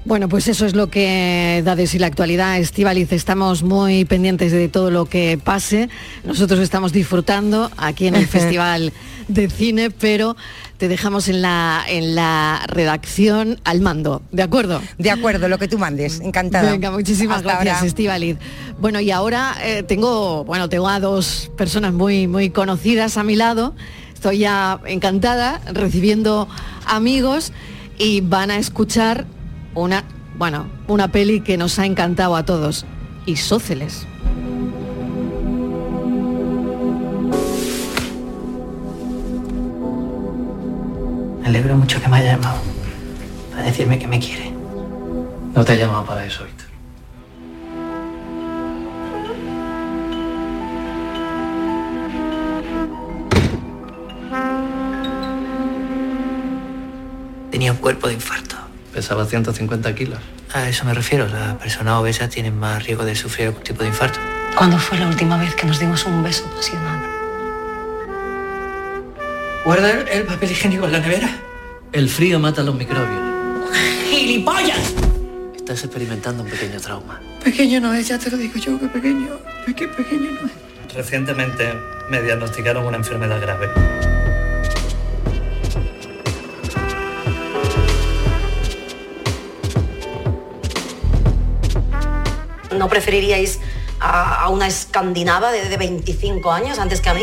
Bueno, 0.06 0.28
pues 0.28 0.46
eso 0.46 0.66
es 0.66 0.76
lo 0.76 0.88
que 0.88 1.62
da 1.64 1.74
de 1.74 1.88
sí 1.88 1.98
la 1.98 2.06
actualidad, 2.06 2.58
Estivaliz. 2.58 3.10
Estamos 3.10 3.64
muy 3.64 4.04
pendientes 4.04 4.52
de 4.52 4.68
todo 4.68 4.92
lo 4.92 5.06
que 5.06 5.36
pase. 5.42 5.88
Nosotros 6.24 6.60
estamos 6.60 6.92
disfrutando 6.92 7.72
aquí 7.76 8.06
en 8.06 8.14
el 8.14 8.26
Festival 8.28 8.92
de 9.26 9.50
Cine, 9.50 9.90
pero 9.90 10.36
te 10.78 10.88
dejamos 10.88 11.28
en 11.28 11.42
la, 11.42 11.84
en 11.88 12.14
la 12.14 12.64
redacción 12.68 13.60
al 13.64 13.80
mando. 13.80 14.22
¿De 14.32 14.42
acuerdo? 14.42 14.82
De 14.98 15.10
acuerdo, 15.10 15.48
lo 15.48 15.58
que 15.58 15.68
tú 15.68 15.78
mandes. 15.78 16.20
Encantada. 16.20 16.70
Venga, 16.70 16.90
muchísimas 16.90 17.38
Hasta 17.38 17.62
gracias. 17.62 17.82
Estivaliz. 17.84 18.36
Bueno, 18.78 19.00
y 19.00 19.10
ahora 19.10 19.56
eh, 19.62 19.82
tengo, 19.82 20.44
bueno, 20.44 20.68
tengo 20.68 20.88
a 20.88 21.00
dos 21.00 21.50
personas 21.56 21.92
muy, 21.92 22.26
muy 22.26 22.50
conocidas 22.50 23.16
a 23.16 23.24
mi 23.24 23.36
lado. 23.36 23.74
Estoy 24.14 24.38
ya 24.38 24.80
encantada 24.86 25.60
recibiendo 25.72 26.48
amigos 26.86 27.52
y 27.98 28.20
van 28.20 28.50
a 28.50 28.58
escuchar 28.58 29.26
una, 29.74 30.04
bueno, 30.36 30.66
una 30.88 31.08
peli 31.12 31.40
que 31.40 31.56
nos 31.56 31.78
ha 31.78 31.86
encantado 31.86 32.36
a 32.36 32.44
todos, 32.44 32.86
Isóceles. 33.26 34.06
Me 41.46 41.50
alegro 41.50 41.76
mucho 41.76 42.02
que 42.02 42.08
me 42.08 42.16
haya 42.16 42.32
llamado 42.32 42.58
para 43.52 43.62
decirme 43.62 44.00
que 44.00 44.08
me 44.08 44.18
quiere. 44.18 44.50
No 45.54 45.64
te 45.64 45.74
he 45.74 45.76
llamado 45.78 46.04
para 46.04 46.24
eso, 46.24 46.42
Víctor. 46.42 46.66
Tenía 57.52 57.70
un 57.70 57.78
cuerpo 57.78 58.08
de 58.08 58.14
infarto. 58.14 58.56
Pesaba 58.92 59.24
150 59.24 59.94
kilos. 59.94 60.18
A 60.52 60.68
eso 60.68 60.84
me 60.84 60.94
refiero. 60.94 61.28
Las 61.28 61.54
personas 61.58 61.94
obesas 62.00 62.28
tienen 62.28 62.58
más 62.58 62.84
riesgo 62.84 63.04
de 63.04 63.14
sufrir 63.14 63.46
algún 63.46 63.62
tipo 63.62 63.84
de 63.84 63.90
infarto. 63.90 64.18
¿Cuándo 64.58 64.78
fue 64.78 64.98
la 64.98 65.06
última 65.06 65.36
vez 65.36 65.54
que 65.54 65.64
nos 65.64 65.78
dimos 65.78 66.06
un 66.06 66.24
beso 66.24 66.44
apasionado? 66.52 67.05
¿Guarda 69.66 69.90
el, 69.90 70.08
el 70.08 70.24
papel 70.24 70.50
higiénico 70.52 70.86
en 70.86 70.92
la 70.92 71.00
nevera? 71.00 71.28
El 71.92 72.08
frío 72.08 72.38
mata 72.38 72.62
los 72.62 72.74
microbios. 72.74 73.20
¡Gilipollas! 74.08 74.94
Estás 75.56 75.82
experimentando 75.84 76.42
un 76.44 76.48
pequeño 76.48 76.80
trauma. 76.80 77.20
Pequeño 77.42 77.80
no 77.80 77.92
es, 77.92 78.06
ya 78.08 78.18
te 78.18 78.30
lo 78.30 78.36
digo 78.36 78.54
yo, 78.58 78.78
que 78.78 78.86
pequeño, 78.86 79.38
peque- 79.66 79.88
pequeño 79.88 80.30
no 80.40 80.46
es. 80.46 80.94
Recientemente 80.94 81.74
me 82.10 82.22
diagnosticaron 82.22 82.86
una 82.86 82.96
enfermedad 82.96 83.40
grave. 83.40 83.68
¿No 92.76 92.88
preferiríais 92.88 93.58
a, 94.00 94.42
a 94.42 94.48
una 94.48 94.66
escandinava 94.66 95.50
de, 95.52 95.68
de 95.68 95.76
25 95.76 96.50
años 96.52 96.78
antes 96.78 97.00
que 97.00 97.08
a 97.08 97.14
mí? 97.14 97.22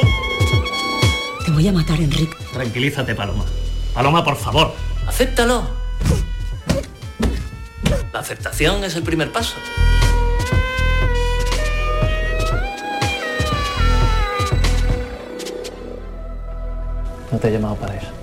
Voy 1.54 1.68
a 1.68 1.72
matar, 1.72 2.00
Enrique. 2.00 2.36
Tranquilízate, 2.52 3.14
Paloma. 3.14 3.46
Paloma, 3.94 4.24
por 4.24 4.36
favor. 4.36 4.74
Acéptalo. 5.06 5.64
La 8.12 8.20
aceptación 8.20 8.84
es 8.84 8.96
el 8.96 9.04
primer 9.04 9.32
paso. 9.32 9.54
No 17.32 17.38
te 17.38 17.48
he 17.50 17.52
llamado 17.52 17.76
para 17.76 17.98
eso. 17.98 18.23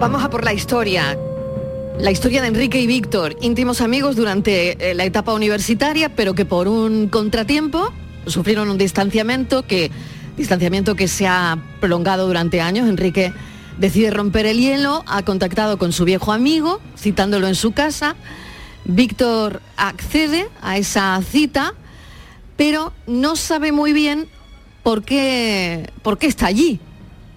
Vamos 0.00 0.24
a 0.24 0.30
por 0.30 0.44
la 0.44 0.54
historia. 0.54 1.18
La 1.98 2.10
historia 2.10 2.40
de 2.40 2.48
Enrique 2.48 2.80
y 2.80 2.86
Víctor, 2.86 3.36
íntimos 3.42 3.82
amigos 3.82 4.16
durante 4.16 4.90
eh, 4.90 4.94
la 4.94 5.04
etapa 5.04 5.34
universitaria, 5.34 6.08
pero 6.08 6.32
que 6.32 6.46
por 6.46 6.68
un 6.68 7.08
contratiempo 7.08 7.92
sufrieron 8.24 8.70
un 8.70 8.78
distanciamiento 8.78 9.66
que, 9.66 9.90
distanciamiento 10.38 10.94
que 10.94 11.06
se 11.06 11.26
ha 11.26 11.58
prolongado 11.80 12.26
durante 12.26 12.62
años. 12.62 12.88
Enrique 12.88 13.34
decide 13.76 14.10
romper 14.10 14.46
el 14.46 14.58
hielo, 14.58 15.04
ha 15.06 15.22
contactado 15.22 15.76
con 15.76 15.92
su 15.92 16.06
viejo 16.06 16.32
amigo, 16.32 16.80
citándolo 16.96 17.46
en 17.46 17.54
su 17.54 17.72
casa. 17.72 18.16
Víctor 18.86 19.60
accede 19.76 20.48
a 20.62 20.78
esa 20.78 21.20
cita, 21.30 21.74
pero 22.56 22.94
no 23.06 23.36
sabe 23.36 23.70
muy 23.70 23.92
bien 23.92 24.28
por 24.82 25.02
qué, 25.04 25.90
por 26.00 26.16
qué 26.16 26.26
está 26.26 26.46
allí. 26.46 26.80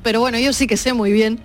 Pero 0.01 0.21
bueno, 0.21 0.39
yo 0.39 0.53
sí 0.53 0.65
que 0.65 0.77
sé 0.77 0.93
muy 0.93 1.11
bien 1.11 1.41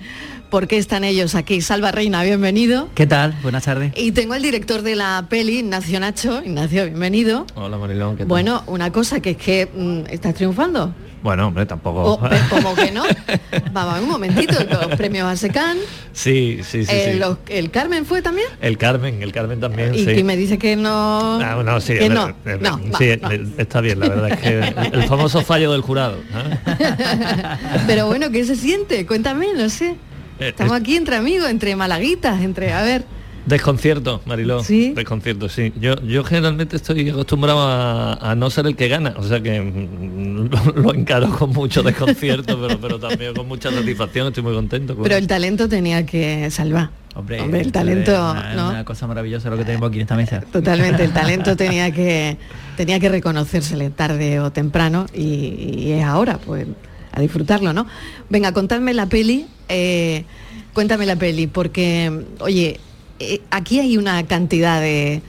por 0.50 0.66
qué 0.66 0.78
están 0.78 1.04
ellos 1.04 1.34
aquí. 1.34 1.61
Salva 1.61 1.92
Reina, 1.92 2.22
bienvenido. 2.22 2.88
¿Qué 2.94 3.06
tal? 3.06 3.34
Buenas 3.42 3.64
tardes. 3.64 3.92
Y 3.96 4.12
tengo 4.12 4.34
al 4.34 4.42
director 4.42 4.82
de 4.82 4.96
la 4.96 5.26
peli, 5.28 5.58
Ignacio 5.58 6.00
Nacho. 6.00 6.42
Ignacio, 6.44 6.84
bienvenido. 6.87 7.46
Hola 7.54 7.76
Marilón, 7.78 8.12
¿qué 8.16 8.18
tal? 8.22 8.28
Bueno, 8.28 8.62
una 8.66 8.90
cosa 8.90 9.20
que 9.20 9.30
es 9.30 9.37
que 9.37 9.68
mm, 9.74 10.11
estás 10.12 10.34
triunfando. 10.34 10.94
Bueno, 11.20 11.48
hombre, 11.48 11.66
tampoco. 11.66 12.02
O, 12.14 12.20
pe- 12.20 12.37
como 12.48 12.74
que 12.76 12.92
no. 12.92 13.02
Vamos, 13.72 14.00
un 14.00 14.08
momentito, 14.08 14.54
los 14.70 14.96
premios 14.96 15.26
Asecan. 15.26 15.76
Sí, 16.12 16.61
sí, 16.62 16.84
sí, 16.87 16.92
eh, 16.94 17.11
sí. 17.14 17.18
los- 17.18 17.38
¿El 17.48 17.70
Carmen 17.70 18.06
fue 18.06 18.22
también? 18.22 18.46
El 18.61 18.78
Carmen, 18.78 19.20
el 19.22 19.32
Carmen 19.32 19.58
también, 19.61 19.94
Y 19.94 20.04
sí. 20.04 20.22
me 20.22 20.37
dice 20.37 20.58
que 20.58 20.76
no. 20.76 21.40
Ah, 21.42 21.61
no, 21.64 21.80
sí, 21.80 21.94
que 21.94 22.06
eh, 22.06 22.08
no, 22.08 22.28
eh, 22.46 22.58
no, 22.61 22.80
sí, 22.96 23.08
va, 23.16 23.28
no. 23.37 23.48
está 23.58 23.80
bien, 23.80 23.98
la 24.00 24.08
verdad 24.08 24.28
es 24.30 24.38
que 24.38 24.58
el, 24.61 24.94
el 24.94 25.02
famoso 25.08 25.42
fallo 25.42 25.72
del 25.72 25.82
jurado. 25.82 26.16
¿eh? 26.18 26.87
Pero 27.87 28.06
bueno, 28.06 28.30
¿qué 28.30 28.44
se 28.44 28.54
siente? 28.56 29.04
Cuéntame, 29.04 29.48
no 29.56 29.68
sé. 29.68 29.96
Eh, 30.40 30.48
Estamos 30.48 30.74
es- 30.77 30.81
aquí 30.83 30.96
entre 30.96 31.16
amigos, 31.16 31.51
entre 31.51 31.74
malaguitas, 31.77 32.40
entre. 32.42 32.72
A 32.72 32.83
ver. 32.83 33.05
Desconcierto, 33.46 34.20
Mariló. 34.27 34.62
¿Sí? 34.62 34.92
Desconcierto, 34.94 35.48
sí. 35.48 35.72
Yo, 35.81 35.94
yo 36.03 36.22
generalmente 36.22 36.77
estoy 36.77 37.09
acostumbrado 37.09 37.61
a, 37.62 38.12
a 38.12 38.35
no 38.35 38.51
ser 38.51 38.66
el 38.66 38.77
que 38.77 38.88
gana, 38.88 39.14
o 39.16 39.22
sea 39.22 39.40
que 39.40 39.59
mm, 39.59 40.51
lo, 40.51 40.72
lo 40.83 40.94
encaro 40.94 41.31
con 41.31 41.51
mucho 41.55 41.83
desconcierto, 41.83 42.61
pero, 42.61 42.79
pero 42.79 42.98
también 42.98 43.33
con 43.35 43.48
mucha 43.48 43.70
satisfacción, 43.70 44.27
estoy 44.29 44.42
muy 44.42 44.53
contento. 44.53 44.94
con 44.94 45.03
Pero 45.05 45.14
eso. 45.14 45.22
el 45.22 45.29
talento 45.29 45.66
tenía 45.66 46.05
que 46.05 46.51
salvar. 46.51 46.90
Hombre, 47.14 47.40
Hombre, 47.40 47.62
el 47.62 47.72
talento, 47.72 48.12
una, 48.12 48.55
¿no? 48.55 48.68
una 48.68 48.85
cosa 48.85 49.07
maravillosa 49.07 49.48
lo 49.48 49.57
que 49.57 49.64
tenemos 49.64 49.88
aquí 49.88 49.96
en 49.96 50.03
esta 50.03 50.16
mesa. 50.16 50.40
Totalmente, 50.53 51.03
el 51.05 51.12
talento 51.12 51.57
tenía 51.57 51.90
que 51.90 52.37
tenía 52.77 53.01
que 53.01 53.09
reconocérsele 53.09 53.88
tarde 53.90 54.40
o 54.40 54.53
temprano 54.53 55.07
y, 55.14 55.22
y 55.24 55.92
es 55.92 56.05
ahora, 56.05 56.37
pues 56.38 56.66
a 57.18 57.22
disfrutarlo, 57.22 57.72
¿no? 57.72 57.87
Venga, 58.31 58.52
contadme 58.52 58.94
la 58.94 59.07
peli, 59.07 59.46
eh, 59.68 60.24
cuéntame 60.72 61.07
la 61.07 61.16
peli, 61.16 61.46
porque, 61.46 62.24
oye, 62.40 62.81
eh, 63.20 63.40
aquí 63.50 63.81
hay 63.81 63.96
una 63.98 64.22
cantidad 64.26 64.81
de, 64.81 65.22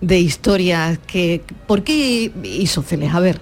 de 0.00 0.18
historias 0.18 0.98
que... 1.06 1.42
¿Por 1.66 1.82
qué 1.84 2.30
Isóceles? 2.42 3.14
A 3.14 3.20
ver. 3.20 3.40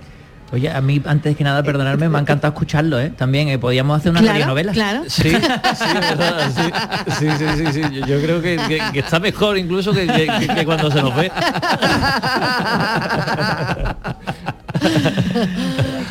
Oye, 0.53 0.71
a 0.71 0.81
mí 0.81 1.03
antes 1.07 1.37
que 1.37 1.43
nada, 1.43 1.65
perdonarme, 1.65 2.09
me 2.09 2.19
ha 2.19 2.21
encantado 2.21 2.53
escucharlo, 2.53 3.01
¿eh? 3.01 3.11
También 3.11 3.49
eh, 3.49 3.59
podíamos 3.59 3.99
hacer 3.99 4.13
una 4.13 4.21
Claro, 4.21 4.35
radionovela. 4.35 4.73
claro. 4.73 5.03
Sí, 5.09 5.31
sí, 5.31 5.95
verdad, 5.95 6.53
sí, 7.19 7.21
sí, 7.21 7.27
sí, 7.39 7.47
sí, 7.57 7.67
sí. 7.73 7.81
Yo, 7.93 8.07
yo 8.07 8.21
creo 8.23 8.41
que, 8.41 8.57
que- 8.69 8.81
que 8.93 8.99
está 9.01 9.19
mejor 9.19 9.59
incluso 9.59 9.93
que 9.93 10.07
cuando 10.65 10.93
se 10.93 11.03
nos 11.03 11.17
ve. 11.17 11.33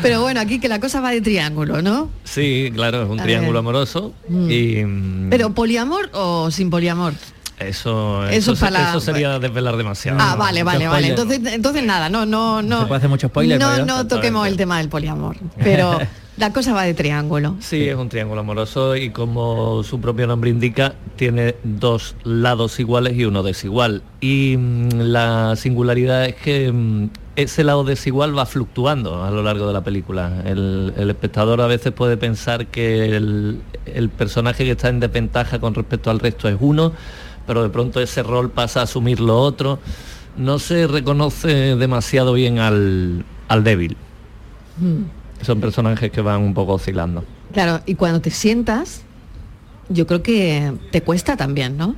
Pero 0.04 0.20
bueno, 0.22 0.40
aquí 0.40 0.60
que 0.60 0.68
la 0.68 0.78
cosa 0.80 1.00
va 1.00 1.10
de 1.10 1.20
triángulo, 1.20 1.82
¿no? 1.82 2.10
Sí, 2.24 2.70
claro, 2.74 3.02
es 3.04 3.08
un 3.10 3.18
A 3.18 3.22
triángulo 3.24 3.52
ver. 3.54 3.58
amoroso 3.60 4.12
Mm. 4.28 4.50
y 4.50 4.84
mm, 4.84 5.30
Pero 5.30 5.50
poliamor 5.54 6.10
o 6.12 6.50
sin 6.50 6.70
poliamor. 6.70 7.14
eso, 7.58 8.24
Eso 8.28 8.52
eso, 8.52 8.60
para 8.60 8.90
eso 8.90 9.00
sería 9.00 9.38
desvelar 9.38 9.76
demasiado. 9.76 10.18
Ah, 10.20 10.36
vale, 10.36 10.62
vale, 10.62 10.86
vale. 10.88 11.08
Entonces, 11.08 11.40
entonces 11.46 11.84
nada, 11.84 12.08
no, 12.08 12.26
no, 12.26 12.62
no. 12.62 12.80
Se 12.82 12.86
puede 12.86 12.98
hacer 12.98 13.10
mucho 13.10 13.28
spoiler, 13.28 13.58
No, 13.60 13.70
pero- 13.72 13.86
no 13.86 14.06
toquemos 14.06 14.46
el 14.46 14.56
tema 14.56 14.78
del 14.78 14.88
poliamor. 14.88 15.36
Pero 15.62 15.98
la 16.36 16.52
cosa 16.52 16.74
va 16.74 16.82
de 16.82 16.94
triángulo. 16.94 17.56
Sí, 17.60 17.88
es 17.88 17.96
un 17.96 18.08
triángulo 18.08 18.40
amoroso 18.40 18.96
y 18.96 19.10
como 19.10 19.82
su 19.84 20.00
propio 20.00 20.26
nombre 20.26 20.50
indica, 20.50 20.94
tiene 21.16 21.54
dos 21.62 22.16
lados 22.24 22.78
iguales 22.80 23.14
y 23.16 23.24
uno 23.24 23.42
desigual. 23.42 24.02
Y 24.20 24.56
mm, 24.58 24.88
la 25.00 25.54
singularidad 25.56 26.26
es 26.26 26.34
que 26.34 27.08
ese 27.36 27.64
lado 27.64 27.84
desigual 27.84 28.36
va 28.36 28.46
fluctuando 28.46 29.24
a 29.24 29.30
lo 29.30 29.42
largo 29.42 29.66
de 29.66 29.72
la 29.72 29.82
película. 29.82 30.42
El, 30.44 30.92
el 30.96 31.10
espectador 31.10 31.60
a 31.60 31.66
veces 31.66 31.92
puede 31.92 32.16
pensar 32.16 32.66
que 32.66 33.16
el, 33.16 33.60
el 33.86 34.08
personaje 34.08 34.64
que 34.64 34.72
está 34.72 34.88
en 34.88 35.00
desventaja 35.00 35.58
con 35.58 35.74
respecto 35.74 36.10
al 36.10 36.20
resto 36.20 36.48
es 36.48 36.56
uno, 36.60 36.92
pero 37.46 37.62
de 37.62 37.70
pronto 37.70 38.00
ese 38.00 38.22
rol 38.22 38.50
pasa 38.50 38.80
a 38.80 38.82
asumir 38.84 39.20
lo 39.20 39.38
otro. 39.38 39.78
No 40.36 40.58
se 40.58 40.86
reconoce 40.86 41.76
demasiado 41.76 42.32
bien 42.32 42.58
al, 42.58 43.24
al 43.48 43.64
débil. 43.64 43.96
Mm. 44.78 45.44
Son 45.44 45.60
personajes 45.60 46.10
que 46.10 46.20
van 46.20 46.40
un 46.40 46.54
poco 46.54 46.74
oscilando. 46.74 47.24
Claro, 47.52 47.82
y 47.86 47.94
cuando 47.94 48.20
te 48.20 48.30
sientas, 48.30 49.02
yo 49.88 50.06
creo 50.06 50.22
que 50.22 50.72
te 50.90 51.02
cuesta 51.02 51.36
también, 51.36 51.76
¿no? 51.76 51.94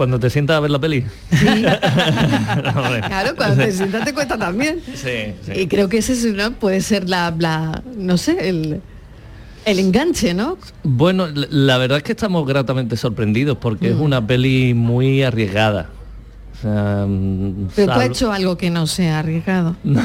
Cuando 0.00 0.18
te 0.18 0.30
sientas 0.30 0.56
a 0.56 0.60
ver 0.60 0.70
la 0.70 0.78
peli. 0.78 1.04
Claro, 3.06 3.36
cuando 3.36 3.62
te 3.64 3.70
sientas 3.70 4.02
te 4.02 4.14
cuesta 4.14 4.38
también. 4.38 4.80
Sí, 4.94 5.34
sí. 5.44 5.52
Y 5.54 5.66
creo 5.66 5.90
que 5.90 5.98
ese 5.98 6.14
es, 6.14 6.24
¿no? 6.24 6.52
puede 6.52 6.80
ser 6.80 7.06
la, 7.06 7.34
la- 7.38 7.82
no 7.98 8.16
sé, 8.16 8.48
el, 8.48 8.80
el 9.66 9.78
enganche, 9.78 10.32
¿no? 10.32 10.56
Bueno, 10.84 11.26
la- 11.26 11.48
la 11.50 11.76
verdad 11.76 11.98
es 11.98 12.04
que 12.04 12.12
estamos 12.12 12.46
gratamente 12.46 12.96
sorprendidos 12.96 13.58
porque 13.58 13.90
es 13.90 13.96
Mm. 13.96 14.00
una 14.00 14.26
peli 14.26 14.72
muy 14.72 15.22
arriesgada. 15.22 15.90
Mm, 16.62 17.66
Pero 17.74 17.92
tú 17.92 17.98
has 17.98 18.06
hecho 18.06 18.32
algo 18.32 18.56
que 18.56 18.70
no 18.70 18.86
sea 18.86 19.20
arriesgado. 19.20 19.76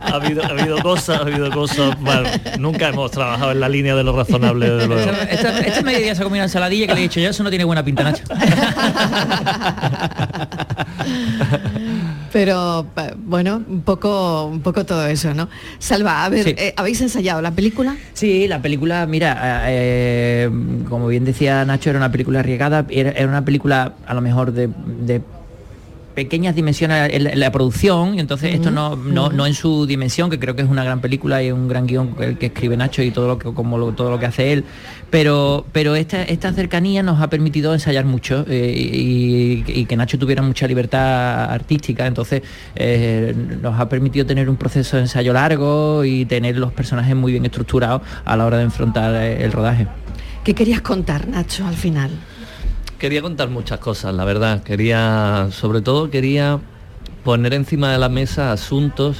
ha, 0.00 0.14
habido, 0.14 0.44
ha 0.44 0.48
habido 0.48 0.78
cosas, 0.82 1.18
ha 1.18 1.22
habido 1.22 1.50
cosas. 1.50 1.98
Bueno, 2.00 2.28
nunca 2.58 2.88
hemos 2.88 3.10
trabajado 3.10 3.52
en 3.52 3.60
la 3.60 3.68
línea 3.68 3.94
de 3.94 4.04
lo 4.04 4.14
razonable, 4.14 4.70
desde 4.70 4.86
luego. 4.86 5.10
Esta, 5.30 5.60
esta 5.60 5.82
mediodía 5.82 6.14
se 6.14 6.20
ha 6.20 6.24
comido 6.24 6.40
una 6.40 6.44
ensaladilla 6.44 6.86
que 6.86 6.94
le 6.94 7.00
he 7.00 7.02
dicho 7.04 7.20
yo, 7.20 7.30
eso 7.30 7.42
no 7.42 7.50
tiene 7.50 7.64
buena 7.64 7.84
pinta, 7.84 8.04
Nacho. 8.04 8.24
Pero 12.36 12.84
bueno, 13.24 13.62
un 13.66 13.80
poco, 13.80 14.44
un 14.44 14.60
poco 14.60 14.84
todo 14.84 15.06
eso, 15.06 15.32
¿no? 15.32 15.48
Salva, 15.78 16.22
a 16.22 16.28
ver, 16.28 16.44
Sí. 16.44 16.54
eh, 16.58 16.74
¿habéis 16.76 17.00
ensayado 17.00 17.40
la 17.40 17.52
película? 17.52 17.96
Sí, 18.12 18.46
la 18.46 18.60
película, 18.60 19.06
mira, 19.06 19.62
eh, 19.68 20.50
como 20.86 21.06
bien 21.06 21.24
decía 21.24 21.64
Nacho, 21.64 21.88
era 21.88 21.98
una 21.98 22.12
película 22.12 22.40
arriesgada, 22.40 22.84
era, 22.90 23.12
era 23.12 23.26
una 23.26 23.42
película 23.42 23.94
a 24.06 24.12
lo 24.12 24.20
mejor 24.20 24.52
de, 24.52 24.68
de 25.00 25.22
pequeñas 26.16 26.56
dimensiones 26.56 27.12
en 27.12 27.38
la, 27.38 27.52
producción, 27.52 28.14
y 28.16 28.20
entonces 28.20 28.54
esto 28.54 28.70
no, 28.72 28.96
no, 28.96 29.28
no 29.28 29.46
en 29.46 29.54
su 29.54 29.86
dimensión, 29.86 30.30
que 30.30 30.38
creo 30.40 30.56
que 30.56 30.62
es 30.62 30.68
una 30.68 30.82
gran 30.82 31.00
película 31.00 31.42
y 31.42 31.52
un 31.52 31.68
gran 31.68 31.86
guion 31.86 32.16
el 32.20 32.38
que 32.38 32.46
escribe 32.46 32.76
Nacho 32.76 33.02
y 33.02 33.10
todo 33.12 33.28
lo 33.28 33.38
que 33.38 33.52
como 33.52 33.76
lo- 33.78 33.92
todo 33.92 34.10
lo 34.10 34.18
que 34.18 34.24
hace 34.26 34.52
él, 34.52 34.64
pero 35.10 35.64
pero 35.72 35.94
esta, 35.94 36.22
esta 36.22 36.52
cercanía 36.52 37.02
nos 37.02 37.20
ha 37.20 37.28
permitido 37.28 37.72
ensayar 37.74 38.06
mucho 38.06 38.44
eh, 38.48 38.72
y, 38.74 39.62
y 39.66 39.84
que 39.84 39.96
Nacho 39.96 40.18
tuviera 40.18 40.42
mucha 40.42 40.66
libertad 40.66 41.44
artística, 41.52 42.06
entonces 42.06 42.42
eh, 42.74 43.34
nos 43.62 43.78
ha 43.78 43.88
permitido 43.88 44.24
tener 44.26 44.48
un 44.48 44.56
proceso 44.56 44.96
de 44.96 45.02
ensayo 45.02 45.32
largo 45.34 46.02
y 46.04 46.24
tener 46.24 46.56
los 46.56 46.72
personajes 46.72 47.14
muy 47.14 47.30
bien 47.32 47.44
estructurados 47.44 48.00
a 48.24 48.36
la 48.36 48.46
hora 48.46 48.56
de 48.56 48.64
enfrentar 48.64 49.14
el 49.14 49.52
rodaje. 49.52 49.86
¿Qué 50.44 50.54
querías 50.54 50.80
contar, 50.80 51.28
Nacho, 51.28 51.66
al 51.66 51.76
final? 51.76 52.10
Quería 52.98 53.20
contar 53.20 53.50
muchas 53.50 53.78
cosas, 53.78 54.14
la 54.14 54.24
verdad. 54.24 54.62
Quería, 54.62 55.48
sobre 55.50 55.82
todo 55.82 56.10
quería 56.10 56.58
poner 57.24 57.52
encima 57.54 57.92
de 57.92 57.98
la 57.98 58.08
mesa 58.08 58.52
asuntos 58.52 59.18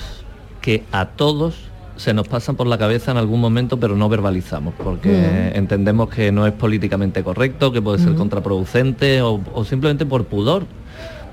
que 0.62 0.82
a 0.92 1.06
todos 1.08 1.54
se 1.96 2.14
nos 2.14 2.28
pasan 2.28 2.56
por 2.56 2.66
la 2.66 2.78
cabeza 2.78 3.10
en 3.10 3.16
algún 3.16 3.40
momento, 3.40 3.78
pero 3.78 3.96
no 3.96 4.08
verbalizamos, 4.08 4.74
porque 4.82 5.08
Mm. 5.54 5.56
entendemos 5.58 6.08
que 6.10 6.30
no 6.32 6.46
es 6.46 6.52
políticamente 6.52 7.22
correcto, 7.22 7.72
que 7.72 7.80
puede 7.82 7.98
ser 7.98 8.12
Mm. 8.12 8.16
contraproducente 8.16 9.22
o, 9.22 9.40
o 9.54 9.64
simplemente 9.64 10.04
por 10.06 10.24
pudor, 10.26 10.64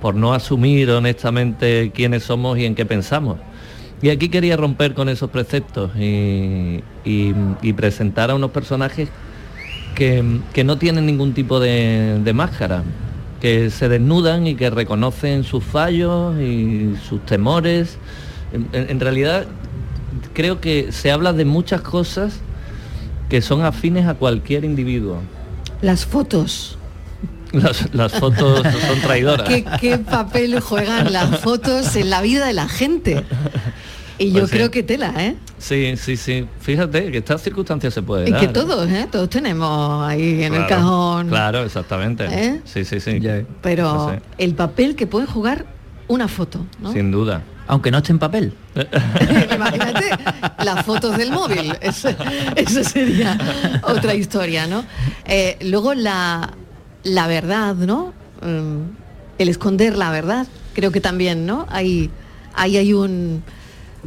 por 0.02 0.16
no 0.16 0.34
asumir 0.34 0.90
honestamente 0.92 1.92
quiénes 1.94 2.24
somos 2.24 2.58
y 2.58 2.66
en 2.66 2.76
qué 2.76 2.86
pensamos. 2.86 3.38
Y 4.02 4.10
aquí 4.10 4.28
quería 4.30 4.58
romper 4.58 4.94
con 4.94 5.08
esos 5.10 5.30
preceptos 5.30 5.92
y, 5.98 6.82
y- 7.06 7.34
y 7.62 7.74
presentar 7.74 8.32
a 8.32 8.36
unos 8.36 8.52
personajes 8.52 9.10
que, 9.94 10.40
que 10.54 10.64
no 10.64 10.78
tienen 10.78 11.06
ningún 11.06 11.34
tipo 11.34 11.60
de, 11.60 12.20
de 12.24 12.34
máscara, 12.34 12.84
que 13.42 13.70
se 13.70 13.90
desnudan 13.90 14.48
y 14.48 14.56
que 14.56 14.70
reconocen 14.70 15.44
sus 15.44 15.64
fallos 15.64 16.40
y 16.40 16.96
sus 17.08 17.26
temores. 17.26 17.98
En, 18.72 19.00
realidad 19.00 19.48
creo 20.34 20.62
que 20.62 20.92
se 20.92 21.12
habla 21.12 21.34
de 21.34 21.44
muchas 21.44 21.82
cosas 21.82 22.40
que 23.30 23.42
son 23.42 23.66
afines 23.66 24.08
a 24.08 24.14
cualquier 24.14 24.64
individuo. 24.64 25.18
Las 25.82 26.06
fotos. 26.06 26.78
Las, 27.52 27.94
las 27.94 28.14
fotos 28.14 28.64
son 28.88 29.02
traidoras. 29.02 29.48
¿Qué, 29.50 29.66
qué 29.82 29.98
papel 29.98 30.60
juegan 30.60 31.12
las 31.12 31.40
fotos 31.40 31.96
en 31.96 32.10
la 32.10 32.22
vida 32.22 32.48
de 32.48 32.54
la 32.54 32.68
gente? 32.68 33.26
Y 34.24 34.32
yo 34.32 34.40
Pues 34.40 34.52
sí. 34.52 34.58
creo 34.58 34.72
que 34.72 34.84
tela, 34.84 35.14
¿eh? 35.18 35.36
Sí, 35.58 35.96
sí, 35.98 36.18
sí. 36.18 36.46
Fíjate 36.62 37.12
que 37.12 37.18
estas 37.20 37.42
circunstancias 37.42 37.94
se 37.94 38.02
pueden 38.02 38.28
Y 38.28 38.32
dar. 38.32 38.42
que 38.42 38.48
todos, 38.50 38.90
¿eh? 38.90 39.08
Todos 39.12 39.30
tenemos 39.30 40.06
ahí 40.08 40.44
en 40.44 40.54
el 40.54 40.66
cajón. 40.68 41.30
Claro, 41.30 41.64
exactamente. 41.64 42.26
¿Eh? 42.30 42.62
Sí, 42.66 42.86
sí, 42.86 43.00
sí. 43.00 43.20
Pero 43.62 44.12
Sí, 44.14 44.24
el 44.38 44.56
papel 44.56 44.96
que 44.96 45.08
puede 45.08 45.26
jugar 45.28 45.66
una 46.08 46.28
foto, 46.28 46.66
¿no? 46.82 46.92
Sin 46.94 47.12
duda. 47.12 47.42
Aunque 47.68 47.92
no 47.92 48.00
esté 48.00 48.12
en 48.12 48.20
papel. 48.20 48.54
Imagínate 49.56 50.10
las 50.64 50.86
fotos 50.86 51.18
del 51.18 51.32
móvil. 51.32 51.74
Eso, 51.82 52.10
eso 52.56 52.84
sería 52.84 53.38
otra 53.84 54.14
historia, 54.16 54.68
¿no? 54.68 54.84
Eh, 55.26 55.58
luego 55.62 55.94
la, 55.94 56.52
la 57.04 57.28
verdad, 57.28 57.76
¿no? 57.76 58.14
Mm, 58.42 58.82
El 59.38 59.50
esconder 59.50 59.98
la 59.98 60.12
verdad, 60.12 60.46
creo 60.74 60.92
que 60.92 61.00
también, 61.02 61.46
¿no? 61.46 61.66
Ahí, 61.70 62.10
ahí 62.54 62.78
hay 62.78 62.94
un. 62.94 63.44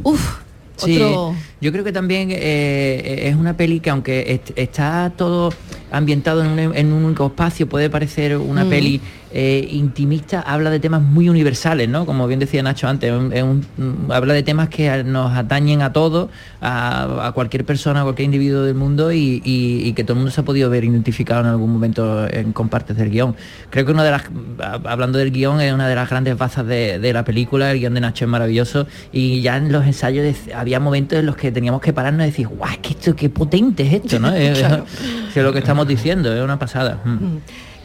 Uf, 0.03 0.37
Sí, 0.77 0.95
otro. 1.01 1.33
yo 1.59 1.71
creo 1.71 1.83
que 1.83 1.91
también 1.91 2.29
eh, 2.31 3.23
es 3.29 3.35
una 3.35 3.57
peli 3.57 3.79
que 3.79 3.89
aunque 3.89 4.31
est- 4.33 4.51
está 4.55 5.11
todo 5.17 5.51
ambientado 5.91 6.43
en 6.43 6.49
un, 6.51 6.59
en 6.75 6.93
un 6.93 7.03
único 7.05 7.25
espacio, 7.27 7.67
puede 7.67 7.89
parecer 7.89 8.37
una 8.37 8.63
Mm. 8.63 8.69
peli 8.69 9.01
eh, 9.39 9.67
intimista, 9.71 10.41
habla 10.41 10.71
de 10.71 10.79
temas 10.79 10.99
muy 10.99 11.29
universales, 11.29 11.87
¿no? 11.87 12.07
Como 12.07 12.25
bien 12.25 12.39
decía 12.39 12.63
Nacho 12.63 12.87
antes, 12.87 13.13
es 13.33 13.43
un- 13.43 13.63
mm, 13.77 14.11
habla 14.11 14.33
de 14.33 14.41
temas 14.41 14.67
que 14.69 15.03
nos 15.03 15.31
atañen 15.37 15.83
a 15.83 15.93
todos, 15.93 16.29
a, 16.59 17.27
a 17.27 17.31
cualquier 17.33 17.63
persona, 17.63 17.99
a 18.01 18.03
cualquier 18.03 18.25
individuo 18.25 18.63
del 18.63 18.73
mundo 18.73 19.11
y, 19.11 19.39
y- 19.45 19.81
y 19.87 19.93
que 19.93 20.03
todo 20.03 20.13
el 20.13 20.17
mundo 20.21 20.31
se 20.31 20.41
ha 20.41 20.43
podido 20.43 20.71
ver 20.71 20.83
identificado 20.85 21.41
en 21.41 21.47
algún 21.47 21.71
momento 21.71 22.27
en, 22.27 22.51
con 22.51 22.67
partes 22.69 22.97
del 22.97 23.11
guion. 23.11 23.35
Creo 23.69 23.85
que 23.85 23.91
una 23.91 24.03
de 24.03 24.09
las, 24.09 24.23
a- 24.59 24.79
hablando 24.91 25.19
del 25.19 25.31
guion, 25.31 25.61
es 25.61 25.71
una 25.71 25.87
de 25.87 25.93
las 25.93 26.09
grandes 26.09 26.35
bazas 26.35 26.65
de, 26.65 26.97
de 26.97 27.13
la 27.13 27.23
película, 27.23 27.71
el 27.71 27.77
guion 27.79 27.93
de 27.93 28.01
Nacho 28.01 28.25
es 28.25 28.31
maravilloso 28.31 28.87
y 29.11 29.41
ya 29.41 29.57
en 29.57 29.71
los 29.71 29.85
ensayos 29.85 30.35
había 30.55 30.79
momentos 30.79 31.19
en 31.19 31.27
los 31.27 31.35
que 31.35 31.51
teníamos 31.51 31.81
que 31.81 31.93
pararnos 31.93 32.23
y 32.23 32.29
decir, 32.31 32.47
guau, 32.47 32.71
que 32.81 32.89
esto, 32.89 33.15
qué 33.15 33.29
potente 33.29 33.83
es 33.85 33.93
esto, 33.93 34.19
¿no? 34.19 34.29
Es 35.35 35.43
lo 35.43 35.53
que 35.53 35.59
estamos 35.59 35.87
diciendo, 35.87 36.33
es 36.35 36.43
una 36.43 36.57
pasada. 36.57 36.99
Mm. 37.05 37.37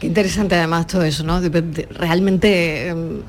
Interesante 0.03 0.55
además 0.55 0.87
todo 0.87 1.03
eso, 1.03 1.23
¿no? 1.23 1.39
Realmente, 1.91 2.87
em, 2.87 3.21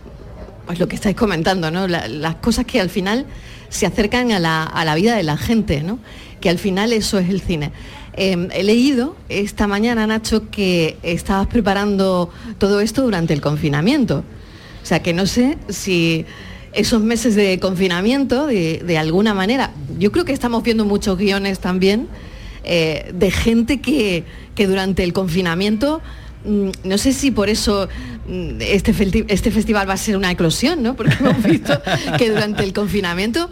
pues 0.67 0.79
lo 0.79 0.89
que 0.89 0.97
estáis 0.97 1.17
comentando, 1.17 1.71
¿no? 1.71 1.87
La- 1.87 2.09
las 2.09 2.37
cosas 2.37 2.65
que 2.65 2.81
al 2.81 2.91
final 2.91 3.27
se 3.69 3.87
acercan 3.87 4.33
a 4.33 4.39
la, 4.39 4.65
a 4.65 4.85
la 4.85 4.95
vida 4.95 5.17
de 5.17 5.23
la 5.23 5.37
gente, 5.37 5.83
¿no? 5.83 5.99
Que 6.41 6.49
al 6.51 6.59
final 6.59 6.93
eso 6.93 7.19
es 7.19 7.29
el 7.29 7.41
cine. 7.41 7.71
Em, 8.17 8.49
he 8.53 8.63
leído 8.63 9.17
esta 9.29 9.67
mañana, 9.67 10.07
Nacho, 10.07 10.51
que 10.51 10.97
estabas 11.03 11.47
preparando 11.49 12.31
todo 12.59 12.81
esto 12.81 13.03
durante 13.03 13.35
el 13.35 13.41
confinamiento. 13.41 14.25
O 14.83 14.87
sea, 14.87 15.03
que 15.03 15.13
no 15.13 15.27
sé 15.27 15.59
si 15.69 16.25
esos 16.73 17.03
meses 17.03 17.35
de 17.37 17.59
confinamiento, 17.61 18.47
de, 18.47 18.83
de 18.85 18.99
alguna 18.99 19.33
manera, 19.33 19.71
yo 19.99 20.11
creo 20.13 20.25
que 20.25 20.33
estamos 20.33 20.63
viendo 20.63 20.85
muchos 20.85 21.17
guiones 21.19 21.59
también 21.61 22.09
eh, 22.65 23.11
de 23.15 23.31
gente 23.31 23.81
que, 23.81 24.25
que 24.55 24.67
durante 24.67 25.05
el 25.05 25.13
confinamiento, 25.13 26.01
no 26.45 26.99
sé 26.99 27.13
si 27.13 27.31
por 27.31 27.49
eso 27.49 27.89
mm, 28.29 28.61
este, 28.61 28.93
festi- 28.95 29.25
este 29.29 29.51
festival 29.51 29.89
va 29.89 29.95
a 29.95 29.97
ser 29.97 30.17
una 30.17 30.31
eclosión, 30.31 30.83
¿no? 30.83 30.95
Porque 30.95 31.15
hemos 31.21 31.43
visto 31.43 31.81
que 32.19 32.31
durante 32.31 32.63
el 32.65 32.73
confinamiento, 32.73 33.49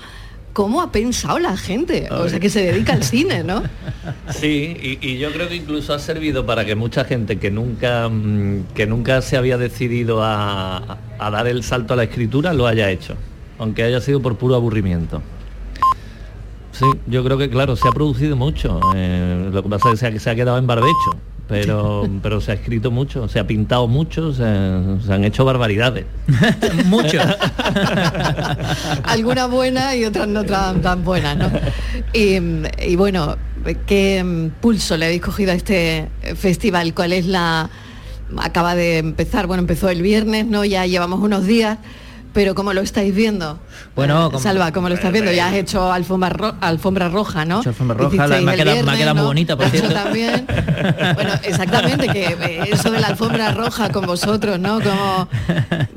¿cómo 0.52 0.82
ha 0.82 0.92
pensado 0.92 1.38
la 1.38 1.56
gente? 1.56 2.08
O 2.10 2.28
sea, 2.28 2.38
que 2.38 2.50
se 2.50 2.60
dedica 2.62 2.92
al 2.92 3.02
cine, 3.04 3.42
¿no? 3.44 3.62
Sí, 4.30 4.76
y, 5.00 5.06
y 5.06 5.18
yo 5.18 5.32
creo 5.32 5.48
que 5.48 5.56
incluso 5.56 5.94
ha 5.94 5.98
servido 5.98 6.44
para 6.44 6.64
que 6.64 6.74
mucha 6.74 7.04
gente 7.04 7.38
que 7.38 7.50
nunca, 7.50 8.08
mm, 8.10 8.64
que 8.74 8.86
nunca 8.86 9.22
se 9.22 9.36
había 9.38 9.56
decidido 9.56 10.22
a, 10.22 10.98
a 11.18 11.30
dar 11.30 11.46
el 11.46 11.62
salto 11.62 11.94
a 11.94 11.96
la 11.96 12.04
escritura 12.04 12.52
lo 12.52 12.66
haya 12.66 12.90
hecho. 12.90 13.14
aunque 13.58 13.84
haya 13.84 14.00
sido 14.00 14.20
por 14.20 14.36
puro 14.36 14.54
aburrimiento. 14.56 15.22
Sí, 16.72 16.86
yo 17.06 17.22
creo 17.22 17.36
que 17.38 17.48
claro, 17.50 17.76
se 17.76 17.86
ha 17.86 17.92
producido 17.92 18.34
mucho. 18.34 18.80
eh, 18.96 19.50
lo 19.52 19.62
que 19.62 19.68
pasa 19.68 19.88
es 19.90 19.92
que 19.92 19.98
se 19.98 20.06
ha, 20.16 20.20
se 20.20 20.30
ha 20.30 20.34
quedado 20.34 20.58
en 20.58 20.66
barbecho, 20.66 21.16
pero, 21.60 22.08
pero 22.22 22.40
se 22.40 22.52
ha 22.52 22.54
escrito 22.54 22.90
mucho, 22.90 23.28
se 23.28 23.38
ha 23.38 23.46
pintado 23.46 23.86
mucho, 23.86 24.32
se, 24.32 24.42
se 25.04 25.12
han 25.12 25.24
hecho 25.24 25.44
barbaridades. 25.44 26.06
mucho. 26.86 27.18
Algunas 29.04 29.50
buenas 29.50 29.94
y 29.96 30.04
otras 30.04 30.28
no 30.28 30.44
tan, 30.44 30.80
tan 30.80 31.04
buenas, 31.04 31.36
¿no? 31.36 31.50
Y, 32.12 32.38
y 32.86 32.96
bueno, 32.96 33.36
¿qué 33.86 34.50
pulso 34.60 34.96
le 34.96 35.06
habéis 35.06 35.22
cogido 35.22 35.52
a 35.52 35.54
este 35.54 36.08
festival? 36.36 36.94
¿Cuál 36.94 37.12
es 37.12 37.26
la... 37.26 37.70
Acaba 38.38 38.74
de 38.74 38.98
empezar, 38.98 39.46
bueno, 39.46 39.60
empezó 39.60 39.90
el 39.90 40.00
viernes, 40.00 40.46
¿no? 40.46 40.64
Ya 40.64 40.86
llevamos 40.86 41.20
unos 41.20 41.46
días, 41.46 41.78
pero 42.32 42.54
¿cómo 42.54 42.72
lo 42.72 42.80
estáis 42.80 43.14
viendo? 43.14 43.58
Bueno, 43.94 44.26
Eh, 44.26 44.30
como- 44.30 44.38
Salva, 44.40 44.72
¿cómo 44.72 44.88
lo 44.88 44.94
estás 44.94 45.12
viendo? 45.12 45.32
Ya 45.32 45.48
has 45.48 45.54
hecho 45.54 45.92
alfombra, 45.92 46.30
ro- 46.30 46.54
alfombra 46.60 47.08
roja, 47.08 47.44
¿no? 47.44 47.60
Hecho 47.60 47.70
alfombra 47.70 47.96
roja, 47.96 48.16
la- 48.16 48.24
Hicisteis 48.24 48.44
me 48.44 48.50
ha 48.50 48.54
el 48.54 48.60
quedado- 48.60 48.74
me 48.76 48.80
ha 48.80 48.82
viernes, 48.94 48.98
quedado 49.00 49.14
muy 49.14 49.22
¿no? 49.22 49.26
bonita, 49.28 49.56
por 49.56 49.66
Nacho 49.66 49.78
cierto. 49.78 49.94
también. 49.94 50.46
Bueno, 51.14 51.30
exactamente, 51.44 52.08
que 52.08 52.24
eh, 52.24 52.60
eso 52.72 52.90
de 52.90 53.00
la 53.00 53.08
alfombra 53.08 53.52
roja 53.52 53.90
con 53.90 54.06
vosotros, 54.06 54.58
¿no? 54.58 54.80
Como 54.80 55.28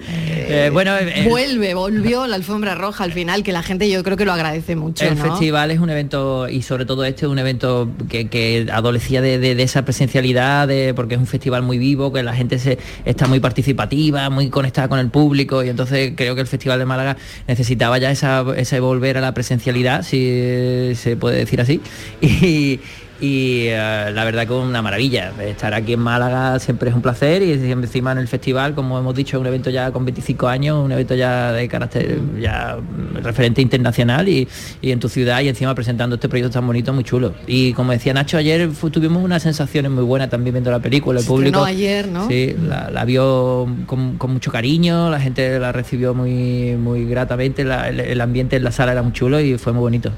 Eh, 0.47 0.69
bueno, 0.71 0.95
eh, 0.97 1.25
vuelve, 1.27 1.73
volvió 1.73 2.27
la 2.27 2.35
alfombra 2.35 2.75
roja 2.75 3.03
al 3.03 3.11
final, 3.11 3.41
que 3.41 3.51
la 3.51 3.63
gente 3.63 3.89
yo 3.89 4.03
creo 4.03 4.15
que 4.15 4.25
lo 4.25 4.33
agradece 4.33 4.75
mucho, 4.75 5.03
El 5.05 5.17
¿no? 5.17 5.23
festival 5.23 5.71
es 5.71 5.79
un 5.79 5.89
evento, 5.89 6.47
y 6.47 6.61
sobre 6.61 6.85
todo 6.85 7.03
este 7.03 7.25
es 7.25 7.31
un 7.31 7.39
evento 7.39 7.89
que, 8.09 8.27
que 8.29 8.67
adolecía 8.71 9.21
de, 9.21 9.39
de- 9.39 9.55
de 9.55 9.63
esa 9.63 9.83
presencialidad, 9.85 10.67
de- 10.67 10.93
porque 10.95 11.15
es 11.15 11.19
un 11.19 11.25
festival 11.25 11.63
muy 11.63 11.79
vivo, 11.79 12.13
que 12.13 12.21
la 12.21 12.35
gente 12.35 12.59
se, 12.59 12.77
está 13.05 13.25
muy 13.27 13.39
participativa, 13.39 14.29
muy 14.29 14.49
conectada 14.49 14.87
con 14.87 14.99
el 14.99 15.09
público, 15.09 15.63
y 15.63 15.69
entonces 15.69 16.13
creo 16.25 16.35
que 16.35 16.41
el 16.41 16.47
Festival 16.47 16.79
de 16.79 16.85
Málaga 16.85 17.17
necesitaba 17.47 17.97
ya 17.97 18.09
esa, 18.09 18.43
ese 18.57 18.79
volver 18.79 19.17
a 19.17 19.21
la 19.21 19.33
presencialidad, 19.33 20.03
si 20.03 20.93
se 20.95 21.15
puede 21.15 21.37
decir 21.37 21.61
así. 21.61 21.81
Y, 22.21 22.79
y, 23.21 23.67
eh, 23.67 24.11
la 24.13 24.23
verdad 24.25 24.45
que 24.47 24.57
es 24.57 24.63
una 24.63 24.81
maravilla. 24.81 25.31
Estar 25.41 25.73
aquí 25.73 25.93
en 25.93 25.99
Málaga 26.01 26.59
siempre 26.59 26.89
es 26.89 26.95
un 26.95 27.01
placer 27.01 27.41
y 27.43 27.51
encima 27.71 28.11
en 28.11 28.17
el 28.17 28.27
festival, 28.27 28.75
como 28.75 28.99
hemos 28.99 29.15
dicho, 29.15 29.37
es 29.37 29.41
un 29.41 29.47
evento 29.47 29.69
ya 29.69 29.91
con 29.91 30.03
25 30.05 30.47
años, 30.47 30.83
un 30.83 30.91
evento 30.91 31.15
ya 31.15 31.51
de 31.51 31.67
carácter 31.67 32.19
ya 32.39 32.77
mm, 32.77 33.17
referente 33.23 33.61
internacional 33.61 34.27
y, 34.27 34.47
y 34.81 34.91
en 34.91 34.99
tu 34.99 35.07
ciudad 35.09 35.41
y 35.41 35.47
encima 35.49 35.73
presentando 35.75 36.15
este 36.15 36.27
proyecto 36.29 36.51
tan 36.51 36.67
bonito, 36.67 36.91
muy 36.93 37.03
chulo. 37.03 37.33
Y 37.47 37.73
como 37.73 37.91
decía 37.93 38.13
Nacho, 38.13 38.37
ayer 38.37 38.69
tuvimos 38.91 39.23
unas 39.23 39.43
sensaciones 39.43 39.91
muy 39.91 40.03
buenas 40.03 40.29
también 40.29 40.53
viendo 40.53 40.71
la 40.71 40.79
película, 40.79 41.19
el 41.19 41.25
público. 41.25 41.59
estrenó 41.59 41.65
ayer, 41.65 42.07
¿no? 42.07 42.27
Sí, 42.27 42.55
la, 42.67 42.89
la 42.91 43.05
vio 43.05 43.67
con, 43.85 44.17
con 44.17 44.31
mucho 44.33 44.51
cariño, 44.51 45.09
la 45.09 45.19
gente 45.19 45.57
la 45.59 45.71
recibió 45.71 46.13
muy, 46.13 46.75
muy 46.75 47.05
gratamente, 47.05 47.63
la- 47.63 47.89
el, 47.89 47.99
el 47.99 48.21
ambiente 48.21 48.55
en 48.57 48.63
la 48.63 48.71
sala 48.71 48.91
era 48.91 49.01
muy 49.03 49.13
chulo 49.13 49.39
y 49.39 49.57
fue 49.57 49.71
muy 49.73 49.81
bonito. 49.81 50.11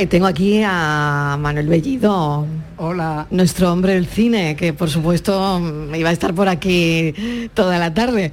Eh, 0.00 0.06
tengo 0.06 0.24
aquí 0.26 0.62
a 0.64 1.36
Manuel 1.38 1.68
Bellido. 1.68 2.46
Hola. 2.78 3.26
Nuestro 3.30 3.70
hombre 3.70 3.92
del 3.92 4.06
cine, 4.06 4.56
que 4.56 4.72
por 4.72 4.88
supuesto 4.88 5.60
iba 5.94 6.08
a 6.08 6.12
estar 6.12 6.32
por 6.32 6.48
aquí 6.48 7.12
toda 7.52 7.78
la 7.78 7.92
tarde. 7.92 8.32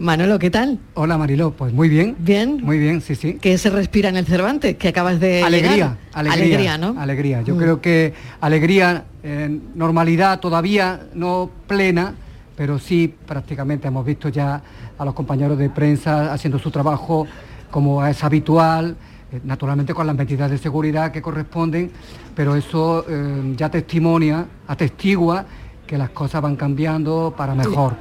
Manolo, 0.00 0.40
¿qué 0.40 0.50
tal? 0.50 0.80
Hola 0.94 1.16
Mariló, 1.16 1.52
pues 1.52 1.72
muy 1.72 1.88
bien. 1.88 2.16
Bien. 2.18 2.58
Muy 2.64 2.80
bien, 2.80 3.00
sí, 3.00 3.14
sí. 3.14 3.38
¿Qué 3.40 3.56
se 3.58 3.70
respira 3.70 4.08
en 4.08 4.16
el 4.16 4.26
Cervantes? 4.26 4.74
Que 4.76 4.88
acabas 4.88 5.20
de 5.20 5.44
alegría, 5.44 5.72
llegar? 5.72 5.96
alegría, 6.14 6.44
Alegría, 6.46 6.78
¿no? 6.78 7.00
Alegría. 7.00 7.42
Yo 7.42 7.54
Mm. 7.54 7.58
creo 7.58 7.80
que 7.80 8.12
alegría, 8.40 9.04
eh, 9.22 9.56
normalidad 9.76 10.40
todavía 10.40 10.98
no 11.14 11.48
plena, 11.68 12.14
pero 12.56 12.80
sí 12.80 13.14
prácticamente 13.24 13.86
hemos 13.86 14.04
visto 14.04 14.30
ya 14.30 14.60
a 14.98 15.04
los 15.04 15.14
compañeros 15.14 15.58
de 15.58 15.70
prensa 15.70 16.32
haciendo 16.32 16.58
su 16.58 16.72
trabajo 16.72 17.24
como 17.70 18.04
es 18.04 18.24
habitual, 18.24 18.96
naturalmente 19.42 19.94
con 19.94 20.06
las 20.06 20.16
medidas 20.16 20.50
de 20.50 20.58
seguridad 20.58 21.10
que 21.10 21.20
corresponden, 21.20 21.90
pero 22.34 22.54
eso 22.54 23.04
eh, 23.08 23.54
ya 23.56 23.70
testimonia, 23.70 24.46
atestigua 24.66 25.44
que 25.86 25.98
las 25.98 26.10
cosas 26.10 26.40
van 26.42 26.56
cambiando 26.56 27.34
para 27.36 27.54
mejor 27.54 27.94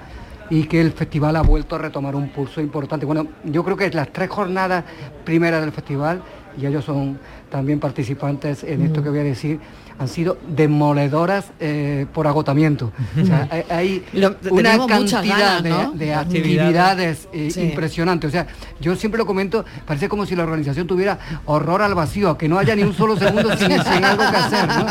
y 0.50 0.65
que 0.65 0.82
el 0.82 0.91
festival 0.91 1.36
ha 1.36 1.41
vuelto 1.41 1.76
a 1.76 1.80
retomar 1.80 2.15
un 2.15 2.30
pulso 2.30 2.62
importante. 2.62 3.06
Bueno, 3.06 3.28
yo 3.43 3.63
creo 3.63 3.78
que 3.78 3.89
las 3.89 4.12
tres 4.12 4.30
jornadas 4.30 4.84
primeras 5.24 5.62
del 5.62 5.72
festival, 5.72 6.22
y 6.58 6.65
ellos 6.65 6.86
son 6.86 7.17
también 7.50 7.80
participantes 7.80 8.63
en 8.63 8.84
esto 8.84 9.02
que 9.02 9.10
voy 9.10 9.19
a 9.19 9.24
decir, 9.24 9.60
han 9.99 10.08
sido 10.08 10.38
demoledoras 10.47 11.45
eh, 11.60 12.06
por 12.13 12.27
agotamiento. 12.27 12.91
O 13.21 13.25
sea, 13.25 13.47
hay, 13.69 14.03
Lo- 14.13 14.36
una 14.51 14.86
cantidad 14.88 15.23
ganas, 15.23 15.63
de, 15.63 15.69
¿no? 15.69 15.91
de 15.91 16.13
Actividades. 16.13 16.17
actividades 16.17 17.27
eh, 17.34 17.51
Sí. 17.51 17.62
impresionantes. 17.62 18.27
O 18.29 18.32
sea, 18.32 18.47
yo 18.82 18.95
siempre 18.95 19.17
lo 19.19 19.25
comento, 19.25 19.63
parece 19.86 20.10
como 20.10 20.25
si 20.25 20.36
la 20.36 20.43
organización 20.43 20.88
tuviera 20.88 21.19
horror 21.45 21.82
al 21.82 21.93
vacío, 21.95 22.38
que 22.38 22.47
no 22.49 22.58
haya 22.58 22.75
ni 22.75 22.84
un 22.84 22.93
solo 22.95 23.15
segundo 23.17 23.56
sin, 23.58 23.67
sin 23.84 24.03
algo 24.03 24.23
que 24.29 24.38
hacer. 24.38 24.67
¿no? 24.67 24.86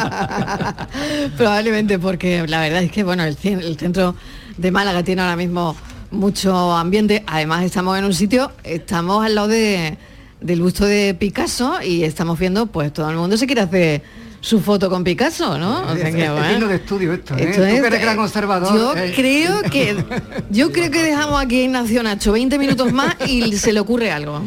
Probablemente 1.37 1.99
porque 1.99 2.47
la 2.47 2.61
verdad 2.61 2.83
es 2.83 2.91
que 2.93 3.05
bueno, 3.05 3.25
el, 3.25 3.37
el 3.43 3.77
centro 3.79 4.15
de 4.57 4.71
Málaga 4.71 5.03
tiene 5.03 5.23
ahora 5.23 5.37
mismo 5.37 5.75
mucho 6.11 6.73
ambiente. 6.77 7.25
Además 7.27 7.65
estamos 7.65 7.99
en 7.99 8.05
un 8.05 8.15
sitio, 8.15 8.53
estamos 8.65 9.25
al 9.25 9.35
lado 9.35 9.49
de, 9.49 9.97
del 10.41 10.61
busto 10.63 10.85
de 10.85 11.15
Picasso 11.15 11.83
y 11.83 12.05
estamos 12.05 12.39
viendo, 12.39 12.67
pues 12.67 12.93
todo 12.93 13.11
el 13.11 13.17
mundo 13.17 13.37
se 13.37 13.47
quiere 13.47 13.63
hacer 13.63 14.03
su 14.43 14.61
foto 14.61 14.91
con 14.91 15.05
Picasso, 15.05 15.57
¿no? 15.57 15.83
O 15.83 15.97
sea 15.97 16.09
Es- 16.09 16.15
que, 16.17 16.25
es 16.25 16.31
bueno. 16.33 16.49
digno 16.49 16.67
de 16.67 16.75
estudio 16.75 17.13
esto, 17.15 17.35
¿eh? 17.37 17.45
Esto 17.45 17.63
Tú 17.63 17.63
es- 17.69 17.81
que 17.81 17.87
eres 17.87 18.01
gran 18.03 18.17
conservador. 18.17 18.75
Yo 18.77 18.97
eh. 18.97 19.13
creo 19.15 19.63
que 19.63 19.97
yo 20.51 20.73
creo 20.73 20.91
que 20.91 21.03
dejamos 21.05 21.41
aquí 21.41 21.61
a 21.61 21.65
Ignacio 21.65 22.03
Nacho 22.03 22.33
20 22.33 22.59
minutos 22.59 22.93
más 22.93 23.15
y 23.27 23.57
se 23.57 23.73
le 23.73 23.79
ocurre 23.81 24.11
algo. 24.11 24.43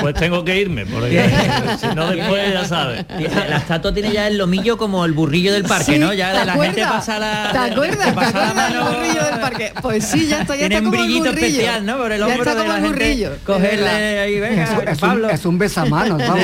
Pues 0.00 0.14
tengo 0.14 0.44
que 0.44 0.60
irme, 0.60 0.86
porque 0.86 1.30
si 1.80 1.86
no 1.94 2.10
después 2.10 2.52
ya 2.52 2.64
sabes. 2.64 3.04
La, 3.48 3.58
estatua 3.58 3.94
tiene 3.94 4.12
ya 4.12 4.26
el 4.26 4.38
lomillo 4.38 4.76
como 4.76 5.04
el 5.04 5.12
burrillo 5.12 5.52
del 5.52 5.62
parque, 5.64 5.92
Sí, 5.94 5.98
¿no? 5.98 6.12
Ya 6.12 6.32
¿te 6.32 6.38
de 6.40 6.44
la 6.46 6.52
gente 6.54 6.82
acuerdas? 6.82 6.92
pasa 7.06 7.18
la. 7.18 7.48
¿Te 7.52 7.58
acuerdas? 7.58 7.98
¿Te 8.04 8.10
acuerdas 8.10 8.54
mano- 8.54 8.84
burrillo 8.90 9.24
del 9.24 9.40
parque? 9.40 9.72
Pues 9.80 10.04
sí, 10.04 10.26
ya 10.26 10.40
está, 10.42 10.54
ya 10.56 10.68
Tiene 10.68 10.74
está 10.76 10.88
un 10.88 10.90
como 10.90 11.02
el 11.02 11.08
brillito 11.08 11.30
burrillo. 11.30 11.46
especial, 11.46 11.86
¿no? 11.86 11.96
Por 11.98 12.12
el 12.12 12.18
Ya 12.20 12.26
hombro 12.26 12.54
de 12.54 12.68
la 12.68 12.76
el 12.76 12.82
burrillo, 12.86 13.30
Cogerle 13.46 13.88
ahí, 14.20 14.40
venga, 14.40 14.64
Es, 14.64 14.70
un- 14.70 14.88
es 14.88 14.94
un, 14.94 15.08
Pablo. 15.08 15.30
es 15.30 15.44
un 15.46 15.58
besamanos, 15.58 16.18
vamos. 16.28 16.42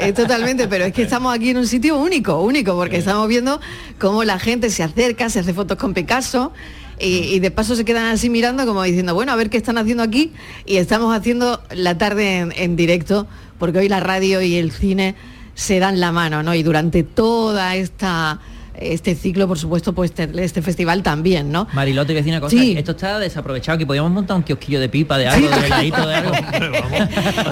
Es 0.00 0.14
totalmente, 0.14 0.66
pero 0.68 0.79
es 0.84 0.92
que 0.92 1.02
estamos 1.02 1.34
aquí 1.34 1.50
en 1.50 1.58
un 1.58 1.66
sitio 1.66 1.96
único, 1.96 2.40
único, 2.40 2.74
porque 2.74 2.96
estamos 2.96 3.28
viendo 3.28 3.60
cómo 3.98 4.24
la 4.24 4.38
gente 4.38 4.70
se 4.70 4.82
acerca, 4.82 5.28
se 5.30 5.40
hace 5.40 5.54
fotos 5.54 5.78
con 5.78 5.94
Picasso. 5.94 6.52
Y, 6.98 7.34
y 7.34 7.40
de 7.40 7.50
paso 7.50 7.76
se 7.76 7.84
quedan 7.84 8.06
así 8.06 8.28
mirando 8.28 8.66
como 8.66 8.82
diciendo, 8.82 9.14
bueno, 9.14 9.32
a 9.32 9.36
ver 9.36 9.48
qué 9.48 9.56
están 9.56 9.78
haciendo 9.78 10.02
aquí. 10.02 10.32
Y 10.66 10.76
estamos 10.76 11.16
haciendo 11.16 11.62
la 11.70 11.96
tarde 11.96 12.38
en, 12.38 12.52
en 12.56 12.76
directo, 12.76 13.26
porque 13.58 13.78
hoy 13.78 13.88
la 13.88 14.00
radio 14.00 14.42
y 14.42 14.56
el 14.56 14.70
cine 14.70 15.14
se 15.54 15.78
dan 15.78 16.00
la 16.00 16.12
mano, 16.12 16.42
¿no? 16.42 16.54
Y 16.54 16.62
durante 16.62 17.02
toda 17.02 17.76
esta 17.76 18.40
este 18.74 19.14
ciclo, 19.14 19.46
por 19.48 19.58
supuesto, 19.58 19.92
pues 19.92 20.10
este, 20.16 20.28
este 20.42 20.62
festival 20.62 21.02
también, 21.02 21.50
¿no? 21.52 21.66
Mariló, 21.72 22.06
te 22.06 22.12
voy 22.12 22.18
a 22.18 22.20
decir 22.22 22.32
una 22.32 22.40
cosa, 22.40 22.56
Sí. 22.56 22.74
esto 22.78 22.92
está 22.92 23.18
desaprovechado, 23.18 23.76
que 23.78 23.86
podíamos 23.86 24.10
montar 24.12 24.36
un 24.36 24.42
kiosquillo 24.42 24.80
de 24.80 24.88
pipa 24.88 25.18
de 25.18 25.28
algo, 25.28 25.48
de 25.48 25.66
heladito 25.66 26.06
de 26.06 26.14
algo. 26.14 26.32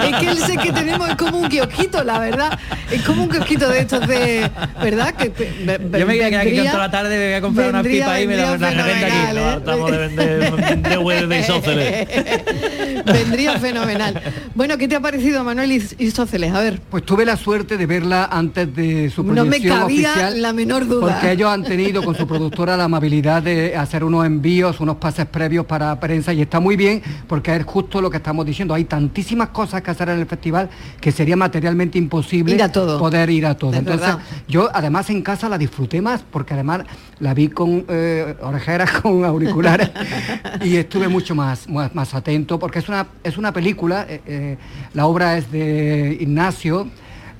Es 0.09 0.15
que 0.19 0.29
el 0.29 0.37
set 0.37 0.59
que 0.61 0.71
tenemos 0.71 1.09
es 1.09 1.15
como 1.15 1.39
un 1.39 1.49
kiosquito, 1.49 2.03
la 2.03 2.19
verdad. 2.19 2.57
Es 2.91 3.01
como 3.03 3.23
un 3.23 3.29
kiosquito 3.29 3.69
de 3.69 3.79
estos 3.79 4.07
de. 4.07 4.49
¿Verdad? 4.81 5.13
Que, 5.15 5.31
Yo 5.99 6.05
me 6.05 6.05
voy 6.05 6.21
a 6.21 6.29
quedar 6.29 6.47
aquí 6.47 6.57
toda 6.57 6.77
la 6.77 6.91
tarde, 6.91 7.17
me 7.17 7.25
voy 7.25 7.33
a 7.33 7.41
comprar 7.41 7.69
una 7.69 7.83
pipa 7.83 8.19
y 8.21 8.27
me 8.27 8.37
la, 8.37 8.57
la 8.57 8.69
revendo 8.71 9.05
aquí. 9.05 9.15
fenomenal. 9.15 9.57
Estamos 9.59 9.91
de 9.91 9.97
vender 9.97 10.81
de 10.89 10.97
huevos 10.97 11.29
de 11.29 11.39
isósceles. 11.39 12.07
Vendría 13.05 13.59
fenomenal. 13.59 14.21
Bueno, 14.55 14.77
¿qué 14.77 14.87
te 14.87 14.95
ha 14.95 14.99
parecido 14.99 15.43
Manuel 15.43 15.71
Is- 15.71 15.95
Isóceles? 15.99 16.53
A 16.53 16.61
ver. 16.61 16.81
Pues 16.89 17.03
tuve 17.05 17.25
la 17.25 17.37
suerte 17.37 17.77
de 17.77 17.85
verla 17.85 18.25
antes 18.31 18.73
de 18.75 19.09
su 19.09 19.23
No 19.23 19.33
me 19.45 19.51
proyección 19.51 19.79
cabía 19.79 20.09
oficial. 20.11 20.41
la 20.41 20.53
menor 20.53 20.87
duda. 20.87 21.13
Porque 21.13 21.31
ellos 21.31 21.49
han 21.49 21.63
tenido 21.63 22.03
con 22.03 22.15
su 22.15 22.27
productora 22.27 22.75
la 22.77 22.85
amabilidad 22.85 23.41
de 23.43 23.75
hacer 23.75 24.03
unos 24.03 24.25
envíos, 24.25 24.79
unos 24.79 24.97
pases 24.97 25.25
previos 25.25 25.65
para 25.65 25.99
prensa 25.99 26.33
y 26.33 26.41
está 26.41 26.59
muy 26.59 26.75
bien 26.75 27.01
porque 27.27 27.55
es 27.55 27.63
justo 27.65 28.01
lo 28.01 28.09
que 28.09 28.17
estamos 28.17 28.45
diciendo. 28.45 28.73
Hay 28.73 28.85
tantísimas 28.85 29.49
cosas 29.49 29.81
que 29.81 29.91
hacer 29.91 30.09
en 30.09 30.19
el 30.19 30.25
festival 30.25 30.69
que 30.99 31.11
sería 31.11 31.35
materialmente 31.35 31.97
imposible 31.97 32.55
Ir 32.55 32.63
a 32.63 32.71
todo. 32.71 32.99
poder 32.99 33.29
ir 33.29 33.45
a 33.45 33.55
todo. 33.55 33.71
Es 33.73 33.79
Entonces, 33.79 34.01
verdad. 34.07 34.19
yo 34.47 34.69
además 34.73 35.09
en 35.09 35.21
casa 35.21 35.47
la 35.49 35.57
disfruté 35.57 36.01
más 36.01 36.23
porque 36.29 36.53
además 36.53 36.81
la 37.19 37.33
vi 37.33 37.49
con 37.49 37.85
eh, 37.89 38.35
orejeras, 38.41 38.91
con 39.01 39.23
auriculares 39.25 39.89
y 40.63 40.75
estuve 40.75 41.07
mucho 41.07 41.35
más, 41.35 41.67
más, 41.69 41.93
más 41.95 42.13
atento 42.13 42.57
porque 42.59 42.79
es 42.79 42.88
una, 42.89 43.07
es 43.23 43.37
una 43.37 43.53
película, 43.53 44.05
eh, 44.09 44.21
eh, 44.25 44.57
la 44.93 45.05
obra 45.05 45.37
es 45.37 45.51
de 45.51 46.17
Ignacio, 46.19 46.87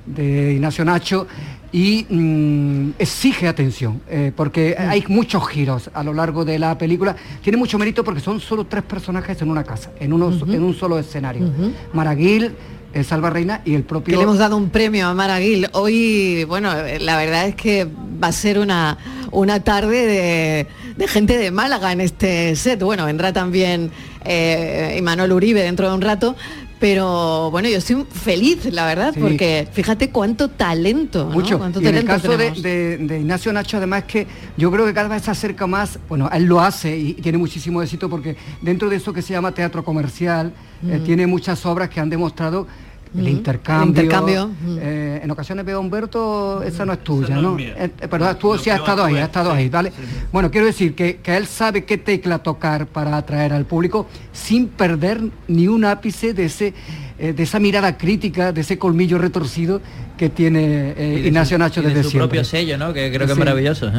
de 0.06 0.54
Ignacio 0.54 0.86
Nacho 0.86 1.28
y 1.72 2.06
mm, 2.10 2.92
exige 2.98 3.48
atención 3.48 4.02
eh, 4.10 4.32
porque 4.36 4.76
hay 4.78 5.04
muchos 5.08 5.48
giros 5.48 5.90
a 5.94 6.04
lo 6.04 6.14
largo 6.14 6.46
de 6.46 6.58
la 6.58 6.78
película. 6.78 7.16
Tiene 7.44 7.58
mucho 7.58 7.78
mérito 7.78 8.04
porque 8.04 8.22
son 8.22 8.40
solo 8.40 8.66
tres 8.66 8.84
personajes 8.84 9.42
en 9.42 9.52
una 9.52 9.64
casa, 9.64 9.92
en, 10.00 10.14
unos, 10.14 10.42
en 10.48 10.64
un 10.64 10.74
solo 10.74 10.98
escenario. 10.98 11.46
Ujú. 11.46 11.72
Maraguil, 11.94 12.56
eh, 12.92 13.04
Salva 13.04 13.30
Reina 13.30 13.62
y 13.66 13.76
el 13.76 13.84
propio... 13.84 14.14
Que 14.14 14.18
le 14.18 14.24
hemos 14.24 14.40
dado 14.40 14.58
un 14.58 14.70
premio 14.70 15.08
a 15.08 15.14
Mara 15.14 15.40
Gil. 15.40 15.68
Hoy, 15.74 16.44
bueno, 16.46 16.72
la 17.00 17.18
verdad 17.18 17.48
es 17.48 17.56
que 17.56 17.88
va 18.22 18.30
a 18.30 18.32
ser 18.32 18.58
una, 18.58 18.98
una 19.32 19.64
tarde 19.64 20.08
de, 20.08 20.68
de 20.98 21.08
gente 21.08 21.38
de 21.38 21.52
Málaga 21.52 21.92
en 21.92 22.02
este 22.02 22.56
set. 22.56 22.82
Bueno, 22.82 23.06
vendrá 23.06 23.32
también 23.32 23.92
eh, 24.26 24.96
y 24.98 25.02
Manuel 25.02 25.32
Uribe 25.32 25.62
dentro 25.64 25.88
de 25.90 25.96
un 25.96 26.02
rato. 26.02 26.36
Pero 26.80 27.52
bueno, 27.52 27.68
yo 27.68 27.78
estoy 27.78 28.06
feliz, 28.10 28.64
la 28.72 28.86
verdad, 28.86 29.14
Sí. 29.14 29.20
porque 29.20 29.68
fíjate 29.70 30.12
cuánto 30.12 30.48
talento, 30.48 31.26
¿no? 31.26 31.32
Mucho. 31.32 31.58
Cuánto 31.58 31.82
Y 31.82 31.88
en 31.88 31.96
el 31.96 32.06
talento 32.06 32.30
caso 32.30 32.38
de, 32.38 32.52
de- 32.62 32.98
de 33.00 33.20
Ignacio 33.20 33.52
Nacho, 33.52 33.76
además 33.78 34.06
que 34.06 34.28
yo 34.56 34.72
creo 34.72 34.86
que 34.86 34.94
cada 34.94 35.10
vez 35.10 35.24
se 35.24 35.32
acerca 35.32 35.68
más, 35.68 36.00
bueno, 36.08 36.30
él 36.32 36.46
lo 36.46 36.62
hace 36.62 36.98
y, 36.98 37.10
y 37.10 37.14
tiene 37.16 37.38
muchísimo 37.38 37.82
éxito 37.82 38.10
porque 38.10 38.38
dentro 38.62 38.90
de 38.90 38.96
eso 38.96 39.12
que 39.12 39.22
se 39.22 39.34
llama 39.34 39.52
teatro 39.52 39.84
comercial, 39.84 40.54
eh, 40.88 41.00
Mm. 41.00 41.04
tiene 41.04 41.28
muchas 41.28 41.66
obras 41.66 41.90
que 41.90 42.00
han 42.00 42.10
demostrado 42.10 42.66
el 43.16 43.24
Mm. 43.24 43.28
intercambio. 43.28 43.84
El 43.84 43.90
intercambio, 43.90 44.48
mm. 44.48 44.78
Eh, 44.82 45.22
en 45.24 45.32
ocasiones 45.32 45.66
veo 45.66 45.78
a 45.78 45.80
Humberto, 45.80 46.62
esa 46.64 46.86
no 46.86 46.94
es 46.94 47.04
tuya, 47.04 47.36
no 47.36 47.42
¿no? 47.42 47.50
es 47.52 47.56
mía. 47.56 47.74
Eh, 47.78 47.90
pero 48.10 48.36
tú 48.36 48.58
sí 48.58 48.70
has 48.70 48.80
estado 48.80 49.04
ahí, 49.04 49.18
has 49.18 49.24
estado 49.26 49.52
ahí, 49.52 49.68
¿vale? 49.70 49.92
Bueno, 50.32 50.52
quiero 50.52 50.68
decir 50.68 50.94
que, 50.96 51.18
que 51.18 51.36
él 51.36 51.48
sabe 51.48 51.86
qué 51.86 51.98
tecla 51.98 52.40
tocar 52.40 52.86
para 52.88 53.18
atraer 53.18 53.54
al 53.54 53.66
público 53.66 54.08
sin 54.32 54.68
perder 54.68 55.22
ni 55.48 55.68
un 55.68 55.86
ápice 55.86 56.34
de 56.34 56.46
ese 56.46 56.74
eh, 57.22 57.34
de 57.34 57.44
esa 57.44 57.60
mirada 57.60 57.98
crítica, 57.98 58.54
de 58.54 58.62
ese 58.62 58.78
colmillo 58.78 59.18
retorcido 59.18 59.82
que 60.18 60.30
tiene 60.30 60.94
eh, 60.96 61.16
Y 61.18 61.22
de 61.24 61.28
Ignacio 61.28 61.58
su- 61.58 61.60
Nacho 61.60 61.80
y 61.82 61.84
de 61.84 61.90
desde 61.90 62.04
su 62.04 62.10
siempre. 62.12 62.28
propio 62.30 62.44
sello, 62.46 62.78
¿no? 62.78 62.94
Que 62.94 63.12
creo 63.12 63.26
que 63.28 63.34
es 63.34 63.38
maravilloso. 63.40 63.92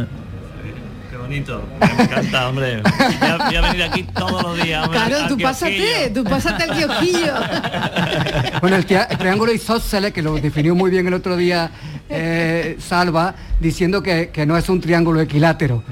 ¿Eh? 1.33 1.45
Bonito. 1.45 1.63
Me 1.97 2.03
encanta, 2.05 2.49
hombre. 2.49 2.83
Voy 2.83 3.29
a, 3.29 3.37
voy 3.37 3.57
a 3.57 3.61
venir 3.61 3.83
aquí 3.85 4.03
todos 4.03 4.43
los 4.43 4.63
días. 4.63 4.85
hombre, 4.85 5.01
Claro, 5.07 5.29
tú 5.29 5.37
kiosquillo. 5.37 5.43
pásate, 5.49 6.11
tú 6.15 6.25
pásate 6.25 6.63
al 6.65 6.77
kiosquillo. 6.77 7.33
Bueno, 8.61 8.77
el, 8.77 8.85
el 8.91 9.19
triángulo 9.19 9.53
isósceles, 9.53 10.13
que 10.13 10.21
lo 10.23 10.35
definió 10.35 10.75
muy 10.75 10.91
bien 10.91 11.07
el 11.07 11.15
otro 11.15 11.37
día 11.37 11.71
eh, 12.11 12.77
Salva, 12.79 13.35
diciendo 13.59 14.03
que, 14.03 14.29
que 14.29 14.45
no 14.45 14.57
es 14.57 14.69
un 14.69 14.81
triángulo 14.81 15.21
equilátero. 15.21 15.83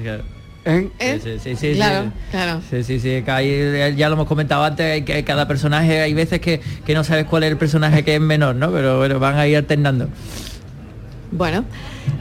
¿Eh? 0.65 0.89
Sí, 0.99 1.19
sí, 1.23 1.39
sí, 1.41 1.55
sí, 1.55 1.73
Claro, 1.75 2.03
sí. 2.05 2.11
claro. 2.31 2.61
Sí, 2.69 2.83
sí, 2.83 2.99
sí, 2.99 3.21
que 3.23 3.31
hay- 3.31 3.49
eh, 3.49 3.93
ya 3.97 4.07
lo 4.09 4.13
hemos 4.15 4.27
comentado 4.27 4.63
antes, 4.63 5.03
que 5.03 5.23
cada 5.23 5.47
personaje, 5.47 6.01
hay 6.01 6.13
veces 6.13 6.41
que, 6.41 6.59
que 6.85 6.93
no 6.93 7.03
sabes 7.03 7.25
cuál 7.25 7.43
es 7.43 7.51
el 7.51 7.57
personaje 7.57 8.03
que 8.03 8.15
es 8.15 8.21
menor, 8.21 8.55
¿no? 8.55 8.69
Pero 8.71 8.97
bueno, 8.99 9.17
van 9.19 9.37
a 9.37 9.47
ir 9.47 9.57
alternando. 9.57 10.09
Bueno, 11.31 11.65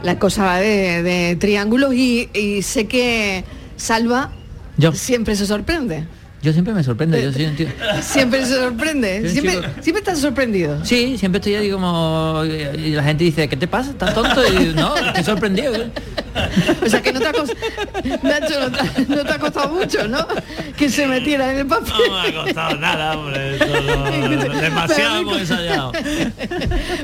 la 0.02 0.18
cosa 0.18 0.44
va 0.44 0.58
de, 0.58 1.02
de 1.02 1.36
triángulos 1.36 1.94
y, 1.94 2.28
y 2.34 2.62
sé 2.62 2.86
que 2.86 3.44
Salva 3.76 4.30
Yo. 4.76 4.92
siempre 4.92 5.34
se 5.36 5.46
sorprende. 5.46 6.04
Yo 6.40 6.52
siempre 6.52 6.72
me 6.72 6.84
sorprendo, 6.84 7.18
yo 7.18 7.32
soy 7.32 7.46
un 7.46 7.56
tío- 7.56 7.66
Siempre 8.02 8.44
se 8.46 8.54
sorprende. 8.54 9.28
Siempre, 9.28 9.54
chico. 9.56 9.66
siempre 9.80 9.98
estás 10.00 10.20
sorprendido. 10.20 10.84
Sí, 10.84 11.18
siempre 11.18 11.38
estoy 11.40 11.56
ahí 11.56 11.70
como... 11.70 12.42
Y 12.44 12.90
la 12.92 13.02
gente 13.02 13.24
dice, 13.24 13.48
¿qué 13.48 13.56
te 13.56 13.66
pasa? 13.66 13.90
¿Estás 13.90 14.14
tonto? 14.14 14.40
Y 14.46 14.72
no, 14.74 14.96
estoy 14.96 15.24
sorprendido. 15.24 15.72
O 16.84 16.88
sea 16.88 17.02
que 17.02 17.12
no 17.12 17.18
te 17.18 17.26
ha 17.26 17.32
costado, 17.32 17.58
Nacho, 18.22 18.60
no 18.60 18.70
te, 18.70 18.78
ha- 18.80 18.92
no 19.08 19.24
te 19.24 19.32
ha 19.32 19.38
costado 19.40 19.74
mucho, 19.74 20.06
¿no? 20.06 20.24
Que 20.76 20.88
se 20.88 21.08
metiera 21.08 21.50
en 21.52 21.58
el 21.58 21.66
papel. 21.66 21.92
No 22.08 22.22
me 22.22 22.28
ha 22.28 22.44
costado 22.44 22.76
nada, 22.76 23.18
hombre. 23.18 23.56
Eso 23.56 23.66
no- 23.66 24.54
demasiado 24.60 25.18
hemos 25.18 25.40
ensayado. 25.40 25.90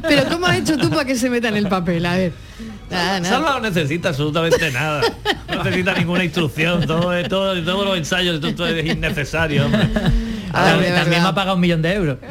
Pero 0.09 0.25
¿cómo 0.31 0.47
has 0.47 0.59
hecho 0.59 0.77
tú 0.79 0.89
para 0.89 1.05
que 1.05 1.17
se 1.17 1.29
meta 1.31 1.49
en 1.49 1.57
el 1.57 1.67
papel? 1.69 2.07
A 2.07 2.15
ver. 2.17 2.33
Nada, 2.95 3.21
nada. 3.21 3.35
Salva 3.35 3.51
no 3.55 3.61
necesita 3.61 4.09
absolutamente 4.11 4.71
nada. 4.71 5.03
No 5.49 5.63
necesita 5.65 5.95
ninguna 5.95 6.25
instrucción. 6.25 6.87
Todo, 6.87 7.11
todo, 7.29 7.63
todos 7.63 7.85
los 7.87 7.97
ensayos, 7.99 8.41
todo, 8.41 8.55
todo 8.55 8.67
es 8.69 8.87
innecesario. 8.87 9.67
hombre. 9.67 9.89
también, 10.53 10.95
también 10.95 11.23
me 11.23 11.29
ha 11.29 11.35
pagado 11.35 11.55
un 11.57 11.61
millón 11.61 11.83
de 11.83 11.93
euros. 11.95 12.19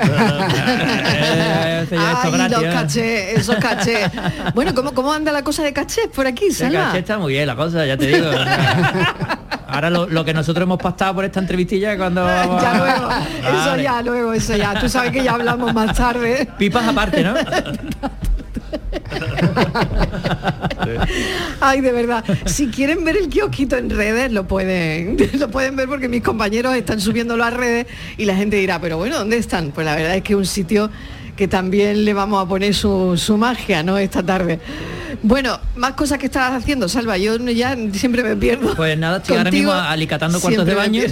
Eh, 1.15 1.85
Ay, 1.99 2.31
gratis, 2.31 2.51
los 2.57 2.63
¿eh? 2.63 2.69
cachés, 2.73 3.37
esos 3.39 3.55
cachés. 3.57 4.09
Bueno, 4.55 4.73
¿cómo, 4.73 4.93
¿cómo 4.93 5.11
anda 5.13 5.31
la 5.31 5.43
cosa 5.43 5.63
de 5.63 5.73
cachés 5.73 6.07
por 6.07 6.25
aquí, 6.25 6.49
Salva? 6.51 6.85
caché 6.85 6.99
está 6.99 7.17
muy 7.17 7.33
bien 7.33 7.45
la 7.45 7.55
cosa, 7.55 7.85
ya 7.85 7.97
te 7.97 8.07
digo. 8.07 8.25
Ahora 9.67 9.89
lo, 9.89 10.07
lo 10.07 10.23
que 10.23 10.33
nosotros 10.33 10.63
hemos 10.63 10.77
pactado 10.79 11.15
por 11.15 11.25
esta 11.25 11.39
entrevistilla 11.39 11.97
cuando 11.97 12.23
vamos 12.23 12.61
Ya 12.61 12.71
a- 12.71 12.77
luego, 12.77 13.09
eso 13.59 13.69
Vale. 13.69 13.83
ya, 13.83 14.01
luego, 14.01 14.33
eso 14.33 14.55
ya. 14.55 14.79
Tú 14.79 14.87
sabes 14.89 15.11
que 15.11 15.23
ya 15.23 15.33
hablamos 15.33 15.73
más 15.73 15.95
tarde. 15.95 16.47
Pipas 16.57 16.87
aparte, 16.87 17.23
¿no? 17.23 17.33
Ay, 21.59 21.81
de 21.81 21.91
verdad. 21.91 22.23
Si 22.45 22.67
quieren 22.67 23.03
ver 23.03 23.17
el 23.17 23.29
kiosquito 23.29 23.77
en 23.77 23.89
redes, 23.89 24.31
lo 24.31 24.47
pueden, 24.47 25.17
lo 25.39 25.49
pueden 25.49 25.75
ver 25.75 25.87
porque 25.87 26.09
mis 26.09 26.21
compañeros 26.21 26.75
están 26.75 26.99
subiéndolo 26.99 27.43
a 27.43 27.49
redes 27.49 27.87
y 28.17 28.25
la 28.25 28.35
gente 28.35 28.57
dirá, 28.57 28.79
pero 28.79 28.97
bueno, 28.97 29.17
¿dónde 29.17 29.37
están? 29.37 29.71
Pues 29.71 29.85
la 29.85 29.95
verdad 29.95 30.15
es 30.15 30.23
que 30.23 30.35
un 30.35 30.45
sitio 30.45 30.89
que 31.35 31.47
también 31.47 32.05
le 32.05 32.13
vamos 32.13 32.43
a 32.43 32.47
poner 32.47 32.73
su, 32.73 33.17
su 33.17 33.37
magia, 33.37 33.81
¿no? 33.83 33.97
Esta 33.97 34.21
tarde. 34.23 34.59
Bueno, 35.21 35.57
más 35.75 35.93
cosas 35.93 36.17
que 36.17 36.25
estabas 36.25 36.61
haciendo, 36.61 36.89
Salva. 36.89 37.17
Yo 37.17 37.37
no- 37.39 37.51
ya 37.51 37.77
siempre 37.93 38.23
me 38.23 38.35
pierdo. 38.35 38.75
Pues 38.75 38.97
nada, 38.97 39.17
estoy 39.17 39.37
ahora 39.37 39.51
mismo 39.51 39.71
alicatando 39.71 40.39
cuartos 40.41 40.65
de 40.65 40.73
baño. 40.75 41.03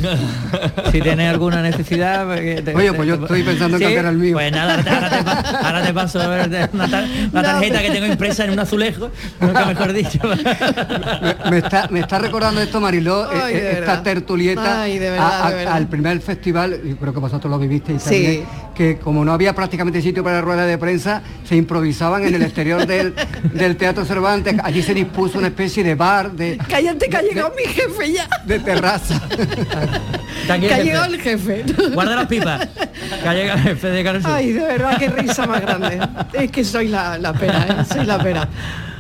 si 0.92 1.02
tienes 1.02 1.30
alguna 1.30 1.62
necesidad. 1.62 2.26
porque 2.26 2.62
te- 2.64 2.76
Oye, 2.76 2.92
pues 2.94 3.08
yo 3.08 3.14
estoy 3.16 3.44
pensando 3.44 3.78
en 3.78 3.80
¿Sí? 3.80 3.84
cambiar 3.86 4.06
el 4.08 4.18
mío. 4.18 4.34
Pues 4.34 4.52
nada, 4.52 4.74
ahora 4.76 4.84
te, 4.84 4.90
ahora 4.90 5.10
te 5.10 5.24
pa- 5.24 5.60
ahora 5.68 5.84
te 5.86 5.94
paso 5.94 6.20
una, 6.20 6.50
tar- 6.50 6.70
una 6.74 6.88
No, 7.32 7.42
tarjeta 7.42 7.82
que 7.82 7.92
tengo 7.92 8.06
impresa 8.08 8.44
en 8.46 8.52
un 8.52 8.60
azulejo, 8.60 9.12
nunca 9.40 9.66
mejor 9.66 9.94
dicho. 9.94 10.20
me, 11.50 11.58
está, 11.60 11.88
me 11.90 12.00
está 12.02 12.20
recordando 12.20 12.60
esto, 12.62 12.82
Mariló, 12.82 13.30
Ay, 13.30 13.54
de 13.54 13.62
verdad. 13.62 13.80
esta 13.80 14.04
tertulieta 14.04 14.82
Ay, 14.82 15.00
de 15.00 15.10
verdad, 15.12 15.32
a- 15.32 15.48
a- 15.48 15.50
de 15.52 15.56
verdad. 15.58 15.74
al 15.76 15.88
primer 15.88 16.20
festival, 16.22 16.80
creo 17.00 17.14
que 17.14 17.20
vosotros 17.20 17.50
lo 17.50 17.60
vivisteis 17.60 18.02
Sí. 18.02 18.10
también, 18.10 18.46
que 18.76 18.98
como 18.98 19.24
no 19.26 19.34
había 19.34 19.54
prácticamente 19.54 20.02
sitio 20.02 20.24
para 20.24 20.42
rueda 20.42 20.66
de 20.66 20.78
prensa, 20.78 21.22
se 21.44 21.56
improvisaban 21.56 22.26
en 22.26 22.36
el 22.36 22.42
exterior 22.42 22.86
del, 22.86 23.14
del 23.54 23.76
Teatro 23.78 24.06
Cervantes. 24.06 24.56
Allí 24.64 24.82
se 24.82 24.94
dispuso 24.94 25.38
una 25.38 25.48
especie 25.48 25.84
de 25.84 25.96
bar, 25.96 26.32
de, 26.32 26.58
Cállate 26.70 27.08
que 27.10 27.18
ha 27.18 27.22
llegado 27.22 27.54
mi 27.56 27.72
jefe 27.72 28.14
ya. 28.14 28.28
de 28.46 28.60
terraza. 28.60 29.22
Que 30.48 30.56
el 30.56 30.74
ha 30.74 30.76
jefe. 30.76 30.84
llegado 30.84 31.06
el 31.06 31.22
jefe. 31.22 31.66
Guarda 31.94 32.16
las 32.16 32.28
pipas. 32.28 32.68
Que 33.22 33.30
ha 33.30 33.34
llegado 33.34 33.60
el 33.60 33.64
jefe 33.64 33.88
de 33.88 34.22
Sur. 34.22 34.32
Ay, 34.32 34.52
de 34.52 34.60
verdad, 34.60 34.98
qué 34.98 35.08
risa 35.08 35.46
más 35.46 35.62
grande. 35.62 36.00
Es 36.34 36.52
que 36.52 36.64
soy 36.66 36.88
la, 36.90 37.18
la 37.18 37.32
pera, 37.32 37.68
¿eh? 37.70 37.86
soy 37.94 38.06
la 38.06 38.18
pera. 38.22 38.50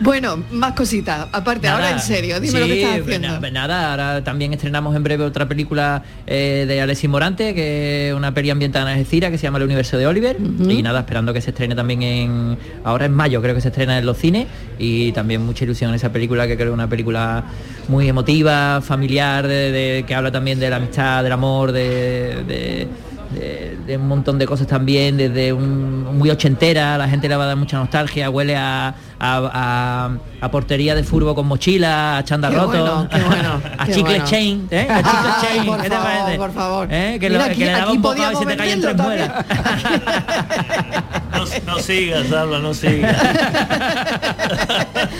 Bueno, 0.01 0.43
más 0.51 0.73
cositas. 0.73 1.27
Aparte, 1.31 1.67
ahora 1.67 1.91
en 1.91 1.99
serio, 1.99 2.39
dime 2.39 2.59
lo 2.59 2.65
que 2.65 2.81
estás 2.81 2.99
pues 3.03 3.15
haciendo. 3.17 3.39
na- 3.39 3.51
nada, 3.51 3.91
ahora 3.91 4.23
también 4.23 4.53
estrenamos 4.53 4.95
en 4.95 5.03
breve 5.03 5.23
otra 5.23 5.47
película 5.47 6.03
eh, 6.27 6.65
de 6.67 6.81
Alexis 6.81 7.09
Morante, 7.09 7.53
que 7.53 8.09
es 8.09 8.15
una 8.15 8.33
peli 8.33 8.49
ambientada 8.49 8.85
en 8.91 8.97
Algeciras, 8.97 9.29
que 9.31 9.37
se 9.37 9.43
llama 9.43 9.59
El 9.59 9.65
universo 9.65 9.97
de 9.97 10.07
Oliver. 10.07 10.37
Y 10.67 10.81
nada, 10.81 10.99
esperando 11.01 11.33
que 11.33 11.41
se 11.41 11.51
estrene 11.51 11.75
también 11.75 12.01
en. 12.01 12.57
Ahora 12.83 13.05
en 13.05 13.13
mayo, 13.13 13.41
creo 13.41 13.53
que 13.55 13.61
se 13.61 13.67
estrena 13.69 13.97
en 13.97 14.05
los 14.05 14.17
cines. 14.17 14.47
Y 14.79 15.11
también 15.11 15.45
mucha 15.45 15.63
ilusión 15.65 15.89
en 15.91 15.95
esa 15.95 16.11
película, 16.11 16.47
que 16.47 16.55
creo 16.55 16.67
que 16.67 16.71
es 16.71 16.73
una 16.73 16.89
película 16.89 17.43
muy 17.87 18.07
emotiva, 18.09 18.81
familiar, 18.81 19.47
de, 19.47 19.71
de- 19.71 20.03
que 20.07 20.15
habla 20.15 20.31
también 20.31 20.59
de 20.59 20.69
la 20.69 20.77
amistad, 20.77 21.23
del 21.23 21.31
amor, 21.33 21.71
de- 21.71 22.43
de 22.47 22.87
de, 23.33 23.77
de 23.87 23.97
un 23.97 24.07
montón 24.07 24.37
de 24.37 24.45
cosas 24.45 24.67
también, 24.67 25.17
desde 25.17 25.53
un 25.53 26.17
muy 26.17 26.29
ochentera, 26.29 26.97
la 26.97 27.07
gente 27.07 27.27
le 27.29 27.35
va 27.35 27.43
a 27.43 27.47
dar 27.47 27.55
mucha 27.57 27.77
nostalgia, 27.77 28.29
huele 28.29 28.55
a, 28.55 28.87
a, 28.87 28.93
a- 29.19 30.09
a 30.41 30.51
portería 30.51 30.95
de 30.95 31.03
furbo 31.03 31.35
con 31.35 31.47
mochila, 31.47 32.17
a 32.17 32.23
chanda 32.23 32.49
roto, 32.49 32.67
bueno, 32.69 33.07
bueno, 33.27 33.61
a 33.77 33.85
chicle 33.85 34.03
bueno. 34.03 34.25
chain, 34.25 34.67
¿eh? 34.71 34.87
A 34.89 34.97
chicle 34.97 35.11
Ay, 35.23 35.33
chain, 35.41 35.65
por 35.65 35.77
¿qué 35.81 35.89
te 35.89 35.95
favor, 35.95 36.11
parece? 36.11 36.37
por 36.37 36.51
favor. 36.53 36.87
¿Eh? 36.91 37.17
Que, 37.19 37.29
lo- 37.29 37.41
aquí- 37.43 37.55
que 37.59 37.65
le 37.65 37.71
daba 37.71 37.91
un 37.91 38.01
bocado 38.01 38.31
y 38.31 38.35
se 38.35 38.45
te 38.45 38.57
caían 38.57 38.81
tres 38.81 38.97
muelas. 38.97 39.31
No, 41.65 41.75
no 41.75 41.79
sigas, 41.79 42.27
Salva, 42.27 42.59
no 42.59 42.73
sigas. 42.73 43.15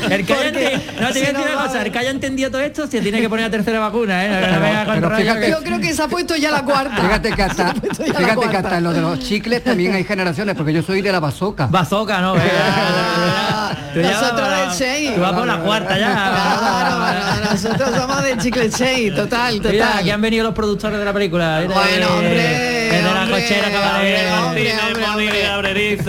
El 0.09 0.25
que 0.25 0.33
haya 0.33 0.51
no 0.51 0.57
te 0.57 0.63
voy 0.63 1.03
a 1.03 1.07
decir 1.13 1.35
una 1.35 1.63
cosa, 1.63 1.81
el 1.83 1.91
que 1.91 1.99
haya 1.99 2.09
entendido 2.11 2.51
todo 2.51 2.61
esto 2.61 2.87
se 2.87 3.01
tiene 3.01 3.21
que 3.21 3.29
poner 3.29 3.45
la 3.45 3.51
tercera 3.51 3.79
vacuna, 3.79 4.25
¿eh? 4.25 4.83
Pero 4.93 5.11
fíjate- 5.15 5.49
Yo 5.49 5.59
creo 5.63 5.79
que 5.79 5.93
se 5.93 6.01
ha 6.03 6.07
puesto 6.07 6.35
ya 6.35 6.51
la 6.51 6.61
cuarta. 6.65 6.95
Fíjate 7.01 7.31
que 7.31 7.43
hasta, 7.43 7.73
fíjate 8.17 8.49
que 8.49 8.57
hasta 8.57 8.77
en 8.77 8.83
lo 8.83 8.93
de 8.93 9.01
los 9.01 9.19
chicles 9.19 9.63
también 9.63 9.93
hay 9.93 10.03
generaciones, 10.03 10.55
porque 10.55 10.73
yo 10.73 10.81
soy 10.83 11.01
de 11.01 11.11
la 11.11 11.19
bazooka. 11.19 11.67
Bazooka, 11.67 12.19
¿no? 12.21 12.33
Tú 12.33 13.99
ya 14.01 14.11
Nosotros 14.11 14.41
vas- 14.41 14.79
del 14.79 14.87
Shea. 14.87 15.15
Tú 15.15 15.21
vas 15.21 15.33
por 15.33 15.47
la 15.47 15.57
cuarta 15.59 15.97
ya. 15.97 16.11
Claro, 16.13 17.51
nosotros 17.51 17.89
somos 17.95 18.23
de 18.23 18.37
chicle 18.37 18.69
Chey, 18.69 19.11
total, 19.11 19.59
Mira, 19.61 19.71
total. 19.85 19.99
aquí 19.99 20.09
han 20.11 20.21
venido 20.21 20.43
los 20.43 20.53
productores 20.53 20.97
de 20.99 21.05
la 21.05 21.13
película. 21.13 21.59
Mira, 21.61 21.73
Bueno, 21.73 22.07
eh, 22.07 22.13
hombre, 22.17 23.01
la 23.13 23.27
cochera 23.29 23.69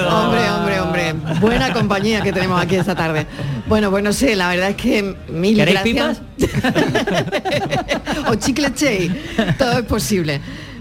hombre, 0.09 0.51
hombre, 0.51 0.81
hombre. 0.81 1.15
Buena 1.41 1.73
compañía 1.73 2.23
que 2.23 2.33
tenemos 2.33 2.61
aquí 2.61 2.77
esta 2.77 2.95
tarde. 2.95 3.27
Bueno, 3.67 3.91
pues 3.91 4.03
no 4.05 4.13
sé, 4.13 4.37
la 4.37 4.49
verdad 4.49 4.71
es 4.71 4.77
que 4.77 5.17
mil 5.29 5.57
¿Queréis 5.57 5.95
gracias. 5.95 6.23
o 8.29 8.35
chicle 8.37 8.73
Chey, 8.75 9.11
todo 9.59 9.79
es 9.79 9.85
posible. 9.85 10.41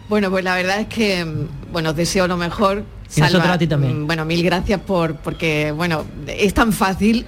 Bueno, 0.09 0.29
pues 0.29 0.43
la 0.43 0.55
verdad 0.55 0.81
es 0.81 0.87
que, 0.87 1.25
bueno, 1.71 1.91
os 1.91 1.95
deseo 1.95 2.27
lo 2.27 2.37
mejor. 2.37 2.83
Nosotros 3.15 3.45
a 3.47 3.57
ti 3.57 3.67
también. 3.67 4.03
mm, 4.03 4.07
Bueno, 4.07 4.25
mil 4.25 4.43
gracias 4.43 4.79
por, 4.81 5.15
porque, 5.15 5.71
bueno, 5.71 6.05
es 6.27 6.53
tan 6.53 6.73
fácil 6.73 7.25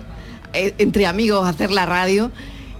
eh, 0.53 0.73
entre 0.77 1.05
amigos 1.05 1.47
hacer 1.47 1.71
la 1.71 1.85
radio 1.85 2.31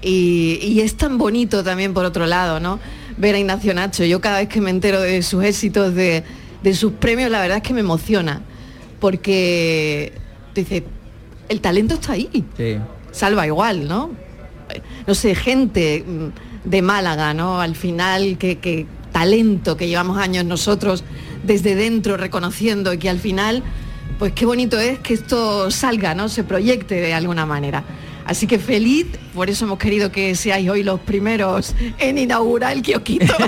y, 0.02 0.60
y 0.62 0.82
es 0.82 0.96
tan 0.98 1.18
bonito 1.18 1.64
también 1.64 1.94
por 1.94 2.06
otro 2.06 2.26
lado, 2.26 2.60
¿no? 2.60 2.80
Ver 3.18 3.36
a 3.36 3.40
Ignacio 3.40 3.74
Nacho. 3.74 4.04
Yo 4.06 4.20
cada 4.22 4.40
vez 4.40 4.50
que 4.50 4.60
me 4.62 4.70
entero 4.70 5.00
de 5.02 5.22
sus 5.22 5.44
éxitos, 5.44 5.94
de, 5.96 6.24
de 6.64 6.74
sus 6.74 6.94
premios, 6.94 7.30
la 7.32 7.42
verdad 7.42 7.58
es 7.58 7.64
que 7.64 7.74
me 7.74 7.82
emociona. 7.82 8.42
Porque 9.04 10.14
dice, 10.56 10.86
el 11.50 11.60
talento 11.60 11.96
está 11.96 12.14
ahí. 12.14 12.46
Sí. 12.56 12.78
Salva 13.12 13.46
igual, 13.46 13.86
¿no? 13.86 14.12
No 15.06 15.14
sé, 15.14 15.36
gente 15.36 16.06
de 16.64 16.82
Málaga, 16.82 17.34
¿no? 17.34 17.60
Al 17.60 17.76
final, 17.76 18.38
que, 18.38 18.60
que 18.60 18.86
talento 19.12 19.76
que 19.76 19.90
llevamos 19.90 20.18
años 20.20 20.46
nosotros 20.46 21.04
desde 21.44 21.76
dentro 21.76 22.16
reconociendo 22.16 22.94
y 22.94 22.98
que 22.98 23.10
al 23.10 23.20
final, 23.20 23.62
pues 24.20 24.32
qué 24.32 24.46
bonito 24.46 24.80
es 24.80 25.00
que 25.00 25.16
esto 25.16 25.70
salga, 25.70 26.16
¿no? 26.16 26.30
Se 26.30 26.46
proyecte 26.46 26.96
de 26.96 27.14
alguna 27.14 27.46
manera. 27.46 27.84
Así 28.26 28.48
que 28.48 28.58
feliz, 28.60 29.08
por 29.34 29.50
eso 29.50 29.66
hemos 29.66 29.78
querido 29.78 30.12
que 30.12 30.34
seáis 30.36 30.70
hoy 30.70 30.84
los 30.84 31.00
primeros 31.02 31.76
en 32.00 32.18
inaugurar 32.18 32.74
el 32.74 32.82
kiosquito. 32.82 33.34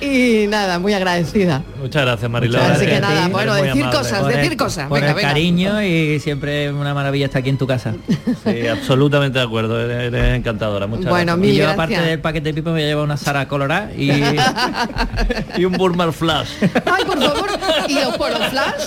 y 0.00 0.46
nada, 0.48 0.78
muy 0.78 0.92
agradecida. 0.94 1.62
Muchas 1.80 2.02
gracias, 2.02 2.30
Mariló. 2.30 2.60
Así 2.62 2.86
que 2.86 3.00
nada, 3.00 3.28
bueno, 3.28 3.54
decir 3.54 3.82
amable. 3.82 3.98
cosas, 3.98 4.20
Por 4.20 4.30
el- 4.32 4.36
decir 4.38 4.56
cosas. 4.56 4.88
Por 4.88 4.98
Venga, 5.00 5.10
el 5.10 5.16
venga. 5.16 5.28
cariño 5.28 5.82
y 5.82 6.20
siempre 6.20 6.70
una 6.72 6.94
maravilla 6.94 7.26
estar 7.26 7.40
aquí 7.40 7.50
en 7.50 7.58
tu 7.58 7.66
casa. 7.66 7.94
Sí, 8.46 8.66
absolutamente 8.68 9.38
de 9.40 9.44
acuerdo, 9.44 9.80
eres, 9.80 10.12
eres 10.12 10.36
encantadora. 10.36 10.86
Muchas 10.86 11.06
Bueno, 11.10 11.36
gracias. 11.36 11.38
mil 11.38 11.50
y 11.50 11.56
yo 11.56 11.64
gracias. 11.64 11.84
aparte 11.84 12.00
del 12.10 12.20
paquete 12.20 12.48
de 12.50 12.54
pipa 12.54 12.70
me 12.70 12.74
voy 12.76 12.82
a 12.84 12.86
llevar 12.86 13.04
una 13.04 13.16
Sara 13.16 13.48
Colorada 13.48 13.90
y, 13.96 14.10
y 15.60 15.64
un 15.64 15.72
Burman 15.72 16.12
Flash. 16.12 16.48
Ay, 16.62 17.04
por 17.04 17.18
favor, 17.20 17.48
y 17.88 17.94
los 17.94 18.16
polos 18.16 18.38
flash. 18.50 18.82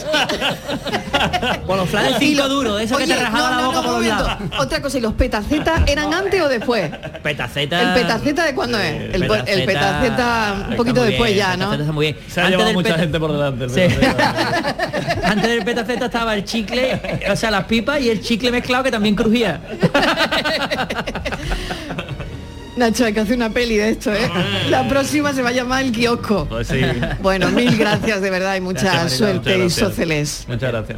Por 1.67 1.77
los 1.77 1.89
flash 1.89 2.19
duros, 2.47 2.77
de 2.77 2.83
eso 2.85 2.97
que 2.97 3.05
te 3.09 3.15
Oye, 3.15 3.23
rajaba 3.23 3.49
no, 3.49 3.55
la 3.55 3.61
no, 3.61 3.67
boca 3.67 3.81
no, 3.81 3.87
por 3.87 3.95
un 4.01 4.07
lados. 4.07 4.31
Otra 4.59 4.81
cosa, 4.81 4.97
¿y 4.97 5.01
los 5.01 5.13
petacetas 5.13 5.81
eran 5.87 6.13
antes 6.13 6.41
o 6.41 6.47
después? 6.49 6.89
Petaceta. 7.23 7.81
¿El 7.81 8.01
petaceta 8.01 8.45
de 8.45 8.53
cuándo 8.55 8.79
es? 8.79 9.13
El, 9.13 9.23
el 9.23 9.65
Petaceta- 9.65 10.67
un 10.69 10.75
poquito 10.75 11.03
después 11.03 11.35
ya, 11.35 11.57
¿no? 11.57 11.65
petaceta 11.71 11.81
está 11.83 11.91
muy 11.93 12.05
bien. 12.07 12.17
Se 12.29 12.41
ha 12.41 12.49
llevado 12.49 12.67
del 12.67 12.75
mucha 12.75 12.89
peta- 12.89 12.99
gente 13.01 13.19
por 13.19 13.31
delante. 13.31 13.69
Sí. 13.69 13.81
Antes 15.23 15.49
del 15.49 15.63
petaceta 15.63 16.05
estaba 16.05 16.33
el 16.35 16.43
chicle, 16.45 16.99
o 17.31 17.35
sea, 17.35 17.51
las 17.51 17.65
pipas 17.65 17.99
y 18.01 18.09
el 18.09 18.21
chicle 18.21 18.51
mezclado 18.51 18.83
que 18.83 18.91
también 18.91 19.15
crujía. 19.15 19.59
Nacho, 22.77 23.03
hay 23.05 23.13
que 23.13 23.19
hacer 23.19 23.35
una 23.35 23.49
peli 23.49 23.75
de 23.75 23.89
esto, 23.89 24.13
¿eh? 24.13 24.29
La 24.69 24.87
próxima 24.87 25.33
se 25.33 25.41
va 25.41 25.49
a 25.49 25.51
llamar 25.51 25.83
El 25.83 25.91
Kiosco. 25.91 26.45
Pues 26.45 26.67
sí. 26.69 26.79
Bueno, 27.21 27.49
mil 27.49 27.75
gracias 27.77 28.21
de 28.21 28.29
verdad 28.29 28.55
y 28.55 28.61
mucha 28.61 28.83
Gracias, 28.83 29.13
suerte 29.17 29.49
y 29.57 29.57
muchas 29.63 29.77
gracias. 29.77 29.89
sóceles. 29.89 30.45
Muchas 30.47 30.71
gracias. 30.71 30.97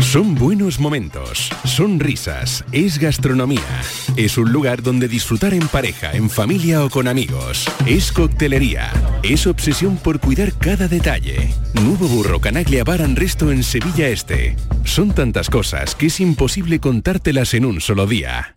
Son 0.00 0.34
buenos 0.34 0.80
momentos, 0.80 1.50
son 1.64 2.00
risas, 2.00 2.64
es 2.72 2.98
gastronomía. 2.98 3.82
Es 4.16 4.38
un 4.38 4.52
lugar 4.52 4.82
donde 4.82 5.08
disfrutar 5.08 5.54
en 5.54 5.66
pareja, 5.68 6.12
en 6.12 6.30
familia 6.30 6.84
o 6.84 6.90
con 6.90 7.08
amigos. 7.08 7.66
Es 7.86 8.12
coctelería, 8.12 8.92
es 9.22 9.46
obsesión 9.46 9.96
por 9.96 10.20
cuidar 10.20 10.52
cada 10.52 10.88
detalle. 10.88 11.54
Nuevo 11.74 12.08
Burro 12.08 12.40
Canaglia 12.40 12.84
Bar 12.84 13.02
and 13.02 13.18
Resto 13.18 13.50
en 13.50 13.62
Sevilla 13.62 14.08
Este. 14.08 14.56
Son 14.84 15.12
tantas 15.12 15.48
cosas 15.48 15.94
que 15.94 16.06
es 16.06 16.20
imposible 16.20 16.80
contártelas 16.80 17.54
en 17.54 17.64
un 17.64 17.80
solo 17.80 18.06
día. 18.06 18.56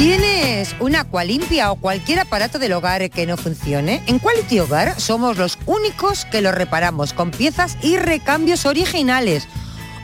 ¿Tienes 0.00 0.74
una 0.80 1.00
Aqualimpia 1.00 1.70
o 1.70 1.76
cualquier 1.76 2.20
aparato 2.20 2.58
del 2.58 2.72
hogar 2.72 3.10
que 3.10 3.26
no 3.26 3.36
funcione? 3.36 4.02
En 4.06 4.18
Quality 4.18 4.60
Hogar 4.60 4.98
somos 4.98 5.36
los 5.36 5.58
únicos 5.66 6.24
que 6.24 6.40
lo 6.40 6.52
reparamos 6.52 7.12
con 7.12 7.30
piezas 7.30 7.76
y 7.82 7.98
recambios 7.98 8.64
originales. 8.64 9.46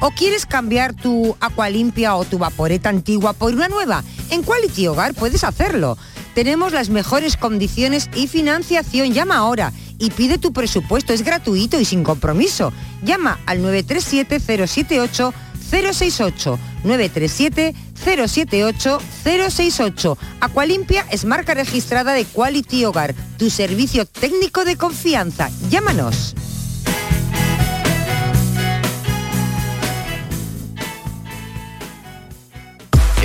¿O 0.01 0.11
quieres 0.11 0.44
cambiar 0.44 0.92
tu 0.92 1.34
Aqualimpia 1.40 2.14
o 2.14 2.26
tu 2.26 2.36
vaporeta 2.36 2.90
antigua 2.90 3.32
por 3.32 3.55
una 3.55 3.68
nueva? 3.68 4.05
En 4.28 4.42
Quality 4.42 4.86
Hogar 4.88 5.14
puedes 5.14 5.44
hacerlo. 5.44 5.97
Tenemos 6.34 6.74
las 6.74 6.90
mejores 6.90 7.38
condiciones 7.38 8.11
y 8.14 8.26
financiación. 8.26 9.14
Llama 9.14 9.36
ahora 9.36 9.72
y 9.99 10.11
pide 10.11 10.36
tu 10.36 10.53
presupuesto. 10.53 11.14
Es 11.14 11.22
gratuito 11.22 11.80
y 11.80 11.86
sin 11.86 12.05
compromiso. 12.05 12.70
Llama 13.03 13.40
al 13.47 13.61
937-078 13.62 13.62
068 13.62 14.28
937 14.36 14.40
078 14.40 15.32
068. 15.70 16.59
Aqualimpia 20.41 21.05
es 21.11 21.24
marca 21.24 21.53
registrada 21.55 22.12
de 22.12 22.24
Quality 22.24 22.84
Hogar, 22.84 23.14
tu 23.39 23.51
servicio 23.51 24.07
técnico 24.07 24.64
de 24.64 24.76
confianza. 24.76 25.51
Llámanos. 25.68 26.34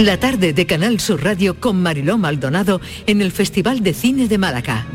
La 0.00 0.18
tarde 0.18 0.54
de 0.54 0.64
Canal 0.64 0.98
Sur 0.98 1.22
Radio 1.22 1.60
con 1.60 1.82
Mariló 1.82 2.16
Maldonado 2.16 2.80
en 3.06 3.20
el 3.20 3.30
Festival 3.32 3.82
de 3.82 3.92
Cine 3.92 4.28
de 4.28 4.38
Málaga. 4.38 4.86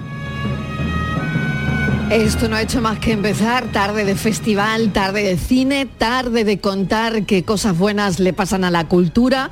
Esto 2.10 2.49
no 2.49 2.56
ha 2.56 2.64
hecho 2.64 2.82
más 2.82 2.97
que 2.97 3.12
empezar, 3.12 3.72
tarde 3.72 4.03
de 4.03 4.16
festival, 4.16 4.91
tarde 4.93 5.22
de 5.22 5.38
cine, 5.38 5.86
tarde 5.86 6.43
de 6.43 6.58
contar 6.60 7.28
qué 7.28 7.43
cosas 7.43 7.78
buenas 7.78 8.20
le 8.20 8.34
pasan 8.34 8.64
a 8.64 8.72
la 8.72 8.88
cultura, 8.88 9.51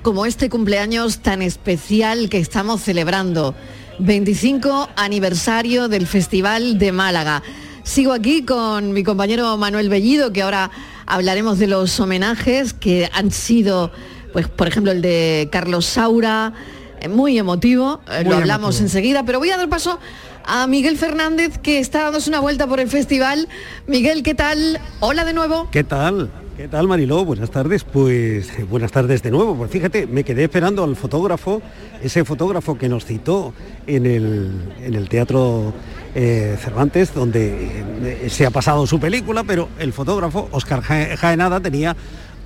como 0.00 0.24
este 0.24 0.48
cumpleaños 0.48 1.18
tan 1.18 1.42
especial 1.42 2.30
que 2.30 2.38
estamos 2.38 2.80
celebrando, 2.80 3.54
25 3.98 4.88
aniversario 4.96 5.88
del 5.88 6.06
Festival 6.06 6.78
de 6.78 6.92
Málaga. 6.92 7.42
Sigo 7.82 8.14
aquí 8.14 8.42
con 8.42 8.94
mi 8.94 9.04
compañero 9.04 9.54
Manuel 9.58 9.90
Bellido, 9.90 10.32
que 10.32 10.40
ahora 10.40 10.70
hablaremos 11.04 11.58
de 11.58 11.66
los 11.66 12.00
homenajes 12.00 12.72
que 12.72 13.10
han 13.12 13.30
sido 13.32 13.92
pues 14.32 14.48
por 14.48 14.68
ejemplo 14.68 14.92
el 14.92 15.02
de 15.02 15.48
Carlos 15.50 15.86
Saura, 15.86 16.52
eh, 17.00 17.08
muy 17.08 17.38
emotivo, 17.38 18.00
eh, 18.10 18.22
Muy 18.24 18.30
lo 18.30 18.36
hablamos 18.36 18.76
emotivo. 18.76 18.86
enseguida, 18.86 19.22
pero 19.24 19.38
voy 19.38 19.50
a 19.50 19.56
dar 19.56 19.68
paso 19.68 19.98
a 20.44 20.66
Miguel 20.66 20.96
Fernández 20.96 21.58
que 21.58 21.78
está 21.78 22.04
dándose 22.04 22.30
una 22.30 22.40
vuelta 22.40 22.66
por 22.66 22.80
el 22.80 22.88
festival. 22.88 23.48
Miguel, 23.86 24.22
¿qué 24.22 24.34
tal? 24.34 24.80
Hola 25.00 25.24
de 25.24 25.32
nuevo. 25.34 25.68
¿Qué 25.70 25.84
tal? 25.84 26.30
¿Qué 26.56 26.66
tal, 26.66 26.88
Mariló? 26.88 27.24
Buenas 27.24 27.50
tardes. 27.50 27.84
Pues 27.84 28.48
eh, 28.58 28.64
buenas 28.68 28.90
tardes 28.90 29.22
de 29.22 29.30
nuevo. 29.30 29.54
Pues 29.54 29.70
fíjate, 29.70 30.06
me 30.08 30.24
quedé 30.24 30.44
esperando 30.44 30.82
al 30.82 30.96
fotógrafo, 30.96 31.62
ese 32.02 32.24
fotógrafo 32.24 32.76
que 32.76 32.88
nos 32.88 33.04
citó 33.04 33.52
en 33.86 34.06
el, 34.06 34.50
en 34.82 34.94
el 34.94 35.08
Teatro 35.08 35.72
eh, 36.16 36.56
Cervantes, 36.60 37.14
donde 37.14 37.84
eh, 38.24 38.28
se 38.30 38.44
ha 38.44 38.50
pasado 38.50 38.86
su 38.88 38.98
película, 38.98 39.44
pero 39.44 39.68
el 39.78 39.92
fotógrafo, 39.92 40.48
Oscar 40.50 40.80
Ja- 40.80 41.16
Jaenada, 41.16 41.60
tenía 41.60 41.94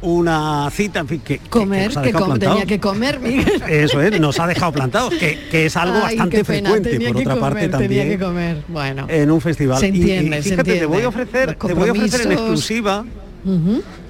una 0.02 0.68
cita, 0.70 1.00
en 1.00 1.08
fin, 1.08 1.20
que, 1.20 1.38
que- 1.38 1.44
que 1.44 1.48
Comer, 1.48 1.90
que, 1.90 2.12
com- 2.12 2.26
plantados. 2.26 2.38
tenía 2.58 2.66
que 2.66 2.78
comer, 2.80 3.20
Miguel. 3.20 3.62
Eso 3.68 4.00
es, 4.02 4.20
nos 4.20 4.38
ha 4.40 4.46
dejado 4.46 4.72
plantados, 4.72 5.14
que, 5.14 5.38
que 5.50 5.66
es 5.66 5.76
algo 5.76 5.96
Ay, 5.96 6.16
bastante 6.16 6.44
pena, 6.44 6.70
frecuente, 6.70 6.90
por 7.06 7.16
que 7.16 7.20
otra 7.22 7.34
comer, 7.34 7.40
parte 7.40 7.60
Tenía 7.60 7.78
también 7.78 8.08
que 8.08 8.18
comer, 8.18 8.62
bueno. 8.68 9.06
en 9.08 9.30
un 9.30 9.40
festival. 9.40 9.78
Se 9.78 9.88
Y- 9.88 9.90
y 9.96 10.00
entiende, 10.00 10.42
se 10.42 10.50
fíjate, 10.50 10.78
te 10.80 10.86
voy 10.86 11.02
a 11.02 11.08
ofrecer, 11.08 11.54
te 11.54 11.72
voy 11.74 11.88
a 11.88 11.92
ofrecer 11.92 12.22
en 12.22 12.32
exclusiva, 12.32 13.04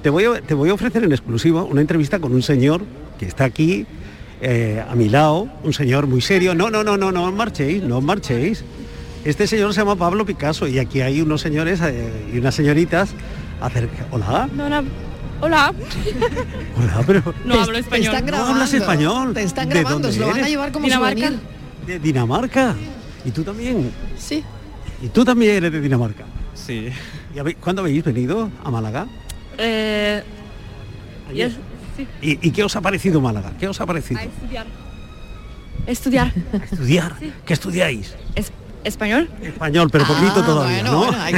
te 0.01 0.09
voy, 0.09 0.25
a, 0.25 0.41
te 0.41 0.53
voy 0.53 0.69
a 0.69 0.73
ofrecer 0.73 1.03
en 1.03 1.11
exclusiva 1.11 1.63
una 1.63 1.81
entrevista 1.81 2.19
con 2.19 2.33
un 2.33 2.41
señor 2.43 2.81
que 3.19 3.25
está 3.25 3.45
aquí 3.45 3.85
eh, 4.41 4.83
a 4.89 4.93
mi 4.95 5.09
lado, 5.09 5.47
un 5.63 5.73
señor 5.73 6.07
muy 6.07 6.21
serio. 6.21 6.53
No, 6.55 6.69
no, 6.69 6.83
no, 6.83 6.97
no, 6.97 7.11
no 7.11 7.23
os 7.25 7.33
marchéis, 7.33 7.81
no 7.83 7.97
os 7.99 8.03
marchéis. 8.03 8.63
Este 9.25 9.47
señor 9.47 9.73
se 9.73 9.79
llama 9.81 9.95
Pablo 9.95 10.25
Picasso 10.25 10.67
y 10.67 10.79
aquí 10.79 10.99
hay 11.01 11.21
unos 11.21 11.39
señores 11.39 11.79
eh, 11.81 12.09
y 12.33 12.39
unas 12.39 12.53
señoritas 12.55 13.11
acerca. 13.61 14.05
Hola, 14.11 14.49
Hola. 15.43 15.73
hola, 16.77 17.03
pero 17.05 17.33
No 17.43 17.59
hablo 17.61 17.77
español. 17.77 18.11
Te 18.11 18.17
están 18.17 18.21
no 18.25 18.27
grabando. 18.27 18.51
hablas 18.53 18.73
español. 18.73 19.33
Te 19.33 19.43
están 19.43 19.67
¿De 19.69 19.75
grabando, 19.75 19.99
dónde 19.99 20.13
se 20.13 20.19
lo 20.21 20.27
van 20.27 20.35
a 20.35 20.39
eres? 20.39 20.51
llevar 20.51 20.71
como 20.71 20.85
Dinamarca. 20.85 21.27
souvenir. 21.27 21.39
de 21.85 21.99
Dinamarca. 21.99 22.75
¿Y 23.25 23.31
tú 23.31 23.43
también? 23.43 23.91
Sí. 24.17 24.41
¿Y 25.01 25.07
tú 25.09 25.25
también 25.25 25.55
eres 25.57 25.71
de 25.73 25.81
Dinamarca? 25.81 26.23
Sí. 26.53 26.87
¿Y 27.35 27.39
habe- 27.39 27.55
¿Cuándo 27.55 27.81
habéis 27.81 28.03
venido 28.05 28.49
a 28.63 28.71
Málaga? 28.71 29.05
Eh, 29.57 30.23
yes, 31.33 31.53
sí. 31.97 32.07
¿Y, 32.21 32.47
y 32.47 32.51
qué 32.51 32.63
os 32.63 32.73
ha 32.77 32.81
parecido 32.81 33.19
Málaga? 33.19 33.51
¿Qué 33.59 33.67
os 33.67 33.79
ha 33.81 33.85
parecido? 33.85 34.21
A 34.21 34.23
estudiar. 34.23 34.65
Estudiar. 35.85 36.33
Estudiar. 36.71 37.15
¿Qué 37.45 37.53
estudiáis? 37.53 38.15
Es, 38.35 38.51
¿Español? 38.83 39.29
Español, 39.41 39.89
pero 39.91 40.05
poquito 40.05 40.41
Ah, 40.41 40.45
todavía, 40.45 40.81
bueno, 40.81 40.91
¿no? 40.91 40.97
bueno, 41.05 41.17
hay, 41.21 41.35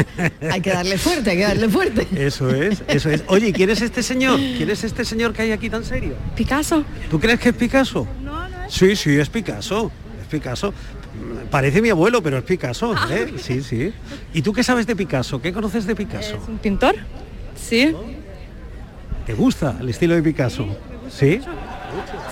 hay 0.52 0.62
que 0.62 0.70
darle 0.72 0.98
fuerte, 0.98 1.30
hay 1.32 1.38
que 1.38 1.44
darle 1.44 1.70
fuerte. 1.70 2.08
Eso 2.16 2.50
es, 2.50 2.84
eso 2.88 3.10
es. 3.10 3.24
Oye, 3.28 3.54
¿quién 3.54 3.70
es 3.70 3.82
este 3.82 4.02
señor? 4.04 4.40
¿Quién 4.40 4.70
es 4.70 4.84
este 4.84 5.06
señor 5.06 5.34
que 5.34 5.44
hay 5.44 5.52
aquí 5.52 5.70
tan 5.70 5.84
serio? 5.86 6.16
Picasso. 6.36 6.84
¿Tú 7.10 7.20
crees 7.20 7.40
que 7.40 7.50
es 7.50 7.56
Picasso? 7.56 8.08
No, 8.24 8.48
no 8.50 8.64
es. 8.66 8.74
Sí, 8.74 8.96
sí, 8.96 9.18
es 9.18 9.30
Picasso. 9.30 9.92
Es 10.22 10.28
Picasso. 10.28 10.74
Parece 11.52 11.82
mi 11.82 11.90
abuelo, 11.90 12.22
pero 12.24 12.38
es 12.40 12.44
Picasso. 12.44 12.94
Ah, 12.98 13.08
¿eh? 13.12 13.34
Sí, 13.38 13.62
sí. 13.62 13.94
¿Y 14.34 14.42
tú 14.42 14.52
qué 14.52 14.64
sabes 14.64 14.88
de 14.88 14.96
Picasso? 14.96 15.42
¿Qué 15.42 15.54
conoces 15.54 15.86
de 15.86 15.96
Picasso? 15.96 16.36
¿Es 16.42 16.48
un 16.50 16.58
pintor? 16.58 16.96
Sí. 17.56 17.94
¿Te 19.26 19.34
gusta 19.34 19.78
el 19.80 19.90
estilo 19.90 20.16
de 20.16 20.22
Picasso? 20.24 20.68
¿Sí? 21.10 21.40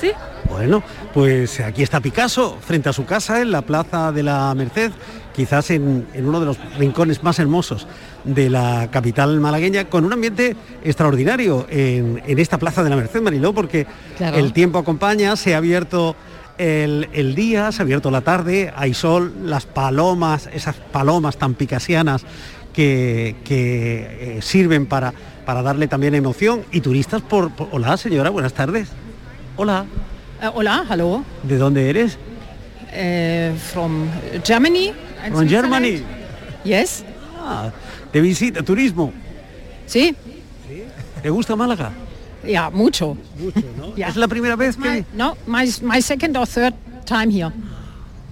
Sí. 0.02 0.12
Bueno, 0.54 0.84
pues 1.16 1.60
aquí 1.62 1.82
está 1.82 2.00
Picasso, 2.00 2.60
frente 2.62 2.88
a 2.88 2.94
su 2.94 3.06
casa, 3.06 3.42
en 3.42 3.52
la 3.52 3.64
Plaza 3.64 4.12
de 4.12 4.22
la 4.22 4.54
Merced, 4.54 4.92
quizás 5.36 5.72
en, 5.72 6.06
en 6.14 6.28
uno 6.28 6.40
de 6.40 6.46
los 6.46 6.60
rincones 6.78 7.24
más 7.24 7.40
hermosos 7.40 7.88
de 8.24 8.52
la 8.52 8.88
capital 8.92 9.40
malagueña, 9.40 9.86
con 9.90 10.06
un 10.06 10.14
ambiente 10.14 10.56
extraordinario 10.84 11.66
en, 11.72 12.22
en 12.28 12.38
esta 12.38 12.60
Plaza 12.60 12.84
de 12.84 12.92
la 12.92 12.96
Merced, 12.98 13.20
Mariló, 13.24 13.52
porque 13.52 13.88
Claro. 14.16 14.38
el 14.38 14.54
tiempo 14.54 14.78
acompaña, 14.78 15.36
se 15.38 15.56
ha 15.56 15.58
abierto 15.58 16.16
el, 16.60 17.10
el 17.14 17.34
día, 17.34 17.72
se 17.72 17.82
ha 17.82 17.86
abierto 17.86 18.12
la 18.12 18.22
tarde, 18.22 18.72
hay 18.76 18.94
sol, 18.94 19.34
las 19.46 19.66
palomas, 19.66 20.48
esas 20.54 20.76
palomas 20.76 21.36
tan 21.38 21.56
picasianas 21.56 22.26
que, 22.74 23.38
que, 23.44 24.38
eh, 24.38 24.42
sirven 24.44 24.86
para, 24.86 25.16
para 25.48 25.64
darle 25.64 25.88
también 25.88 26.14
emoción, 26.14 26.62
y 26.72 26.82
turistas 26.82 27.24
por, 27.24 27.50
por- 27.56 27.70
Hola, 27.72 27.98
señora, 27.98 28.30
buenas 28.30 28.54
tardes. 28.54 28.90
Hola. 29.58 29.86
Uh, 30.44 30.52
hola, 30.56 30.86
hallo. 30.90 31.24
¿De 31.44 31.58
dónde 31.58 31.90
eres? 31.90 32.18
Uh, 32.92 33.56
from 33.72 34.10
Germany. 34.44 34.94
From. 35.32 35.48
Germany. 35.48 36.04
Yes. 36.66 37.06
Ah, 37.40 37.72
de 38.12 38.20
visita, 38.20 38.62
turismo. 38.62 39.14
Sí. 39.86 40.14
¿Te 41.22 41.30
gusta 41.30 41.56
Málaga? 41.56 41.94
Ja, 42.46 42.70
mucho. 42.70 43.16
Mucho, 43.40 43.62
¿no? 43.78 43.94
Ja. 43.98 44.10
¿Es 44.10 44.18
la 44.18 44.28
primera 44.28 44.58
vez 44.58 44.76
que...? 44.76 44.90
My, 44.90 45.06
no, 45.14 45.38
my, 45.48 45.64
my 45.82 46.02
second 46.02 46.36
or 46.36 46.46
third 46.46 46.74
time 47.06 47.32
here. 47.32 47.54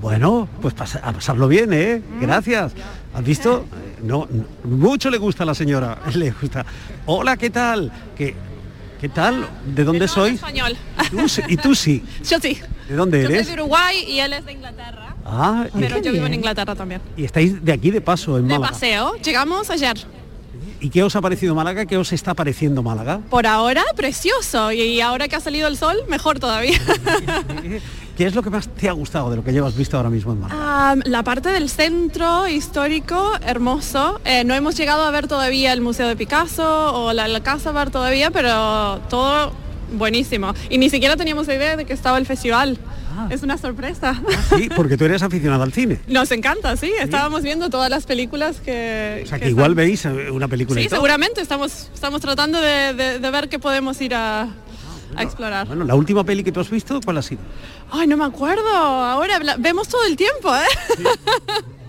Bueno, 0.02 0.50
pues 0.62 0.74
a 1.02 1.14
pasarlo 1.14 1.48
bien, 1.48 1.72
¿eh? 1.72 2.02
Gracias. 2.20 2.74
¿Has 3.14 3.24
visto? 3.24 3.66
Eh, 3.72 4.02
No, 4.04 4.28
no, 4.30 4.46
mucho 4.66 5.10
le 5.10 5.18
gusta 5.18 5.44
a 5.44 5.46
la 5.46 5.54
señora. 5.56 6.00
Le 6.16 6.32
gusta. 6.32 6.66
Hola, 7.06 7.38
¿qué 7.38 7.50
tal? 7.52 7.90
¿Qué, 8.18 8.36
qué 9.02 9.10
tal? 9.10 9.48
¿De 9.66 9.84
dónde 9.84 10.08
sois? 10.08 10.36
Español. 10.36 10.78
¿Y 11.04 11.10
tú, 11.18 11.28
sí- 11.30 11.42
y 11.50 11.58
tú 11.58 11.76
sí. 11.76 12.04
Yo 12.30 12.40
sí. 12.40 12.60
¿De 12.88 12.96
dónde 12.96 13.20
Yo 13.22 13.28
soy 13.28 13.36
eres? 13.36 13.48
de 13.48 13.54
Uruguay 13.54 13.98
y 14.08 14.20
él 14.20 14.34
es 14.34 14.46
de 14.46 14.52
Inglaterra. 14.54 15.16
Ah, 15.26 15.66
Pero 15.80 15.98
yo 16.00 16.12
vivo 16.12 16.26
en 16.26 16.34
Inglaterra 16.34 16.76
también. 16.76 17.02
y 17.16 17.24
estáis 17.26 17.64
de 17.64 17.72
aquí 17.74 17.92
de 17.92 18.02
paso 18.02 18.38
en 18.38 18.48
De 18.48 18.54
Málaga. 18.56 18.74
paseo. 18.74 19.16
Llegamos 19.24 19.70
ayer. 19.70 19.98
¿Y 20.80 20.90
qué 20.90 21.04
os 21.04 21.16
ha 21.16 21.22
parecido 21.22 21.54
Málaga? 21.54 21.86
¿Qué 21.86 21.96
os 21.96 22.12
está 22.12 22.34
pareciendo 22.34 22.82
Málaga? 22.82 23.20
Por 23.30 23.46
ahora, 23.46 23.84
precioso. 23.96 24.72
Y 24.72 25.00
ahora 25.00 25.28
que 25.28 25.36
ha 25.36 25.40
salido 25.40 25.68
el 25.68 25.78
sol, 25.78 25.96
mejor 26.10 26.40
todavía. 26.40 26.80
¿Qué 28.22 28.28
es 28.28 28.36
lo 28.36 28.44
que 28.44 28.52
más 28.52 28.68
te 28.68 28.88
ha 28.88 28.92
gustado 28.92 29.32
de 29.32 29.36
lo 29.38 29.44
que 29.44 29.52
llevas 29.52 29.76
visto 29.76 29.98
ahora 29.98 30.12
mismo 30.12 30.34
en 30.34 30.42
Málaga? 30.42 30.62
Ah, 30.64 30.96
la 31.06 31.24
parte 31.24 31.50
del 31.50 31.72
centro 31.72 32.48
histórico, 32.48 33.32
hermoso. 33.44 34.22
Eh, 34.26 34.44
no 34.44 34.54
hemos 34.54 34.78
llegado 34.78 35.04
a 35.06 35.10
ver 35.10 35.26
todavía 35.28 35.74
el 35.74 35.82
Museo 35.82 36.08
de 36.08 36.16
Picasso 36.16 36.94
o 36.94 37.14
la, 37.14 37.28
la 37.28 37.42
Casa 37.42 37.72
Bar 37.72 37.90
todavía, 37.90 38.30
pero 38.30 39.00
todo 39.10 39.52
buenísimo. 39.94 40.54
Y 40.70 40.78
ni 40.78 40.92
siquiera 40.92 41.16
teníamos 41.18 41.48
idea 41.48 41.76
de 41.76 41.86
que 41.86 41.94
estaba 41.94 42.20
el 42.20 42.28
festival. 42.28 42.78
Es 43.32 43.42
una 43.42 43.58
sorpresa. 43.58 44.22
Sí, 44.56 44.70
porque 44.76 44.98
tú 44.98 45.06
eres 45.06 45.24
aficionado 45.24 45.64
al 45.64 45.74
cine. 45.74 46.00
Nos 46.08 46.30
encanta, 46.32 46.78
sí. 46.78 46.94
Estábamos 47.00 47.42
viendo 47.42 47.72
todas 47.72 47.90
las 47.90 48.06
películas 48.06 48.58
que... 48.64 49.22
O 49.26 49.28
sea, 49.28 49.40
que 49.40 49.46
que 49.46 49.50
igual 49.50 49.74
veis 49.74 50.06
eh, 50.06 50.30
una 50.30 50.48
película 50.48 50.80
Sí, 50.80 50.86
y 50.86 50.90
seguramente. 50.90 51.42
Estamos, 51.42 51.90
estamos 51.92 52.22
tratando 52.22 52.62
de, 52.62 52.94
de- 52.94 53.18
de 53.20 53.32
ver 53.32 53.50
qué 53.50 53.58
podemos 53.58 54.00
ir 54.00 54.14
a, 54.14 54.48
a 55.16 55.24
explorar. 55.24 55.68
Bueno, 55.68 55.86
la 55.86 55.96
última 55.96 56.24
peli 56.24 56.44
que 56.44 56.52
tú 56.52 56.60
has 56.60 56.70
visto, 56.70 57.00
¿cuál 57.04 57.18
ha 57.18 57.22
sido? 57.22 57.42
Ay, 57.92 58.08
no 58.08 58.18
me 58.18 58.26
acuerdo. 58.26 58.70
Ahora 58.70 59.40
vemos 59.58 59.88
todo 59.88 60.04
el 60.06 60.16
tiempo, 60.16 60.54
¿eh? 60.56 61.04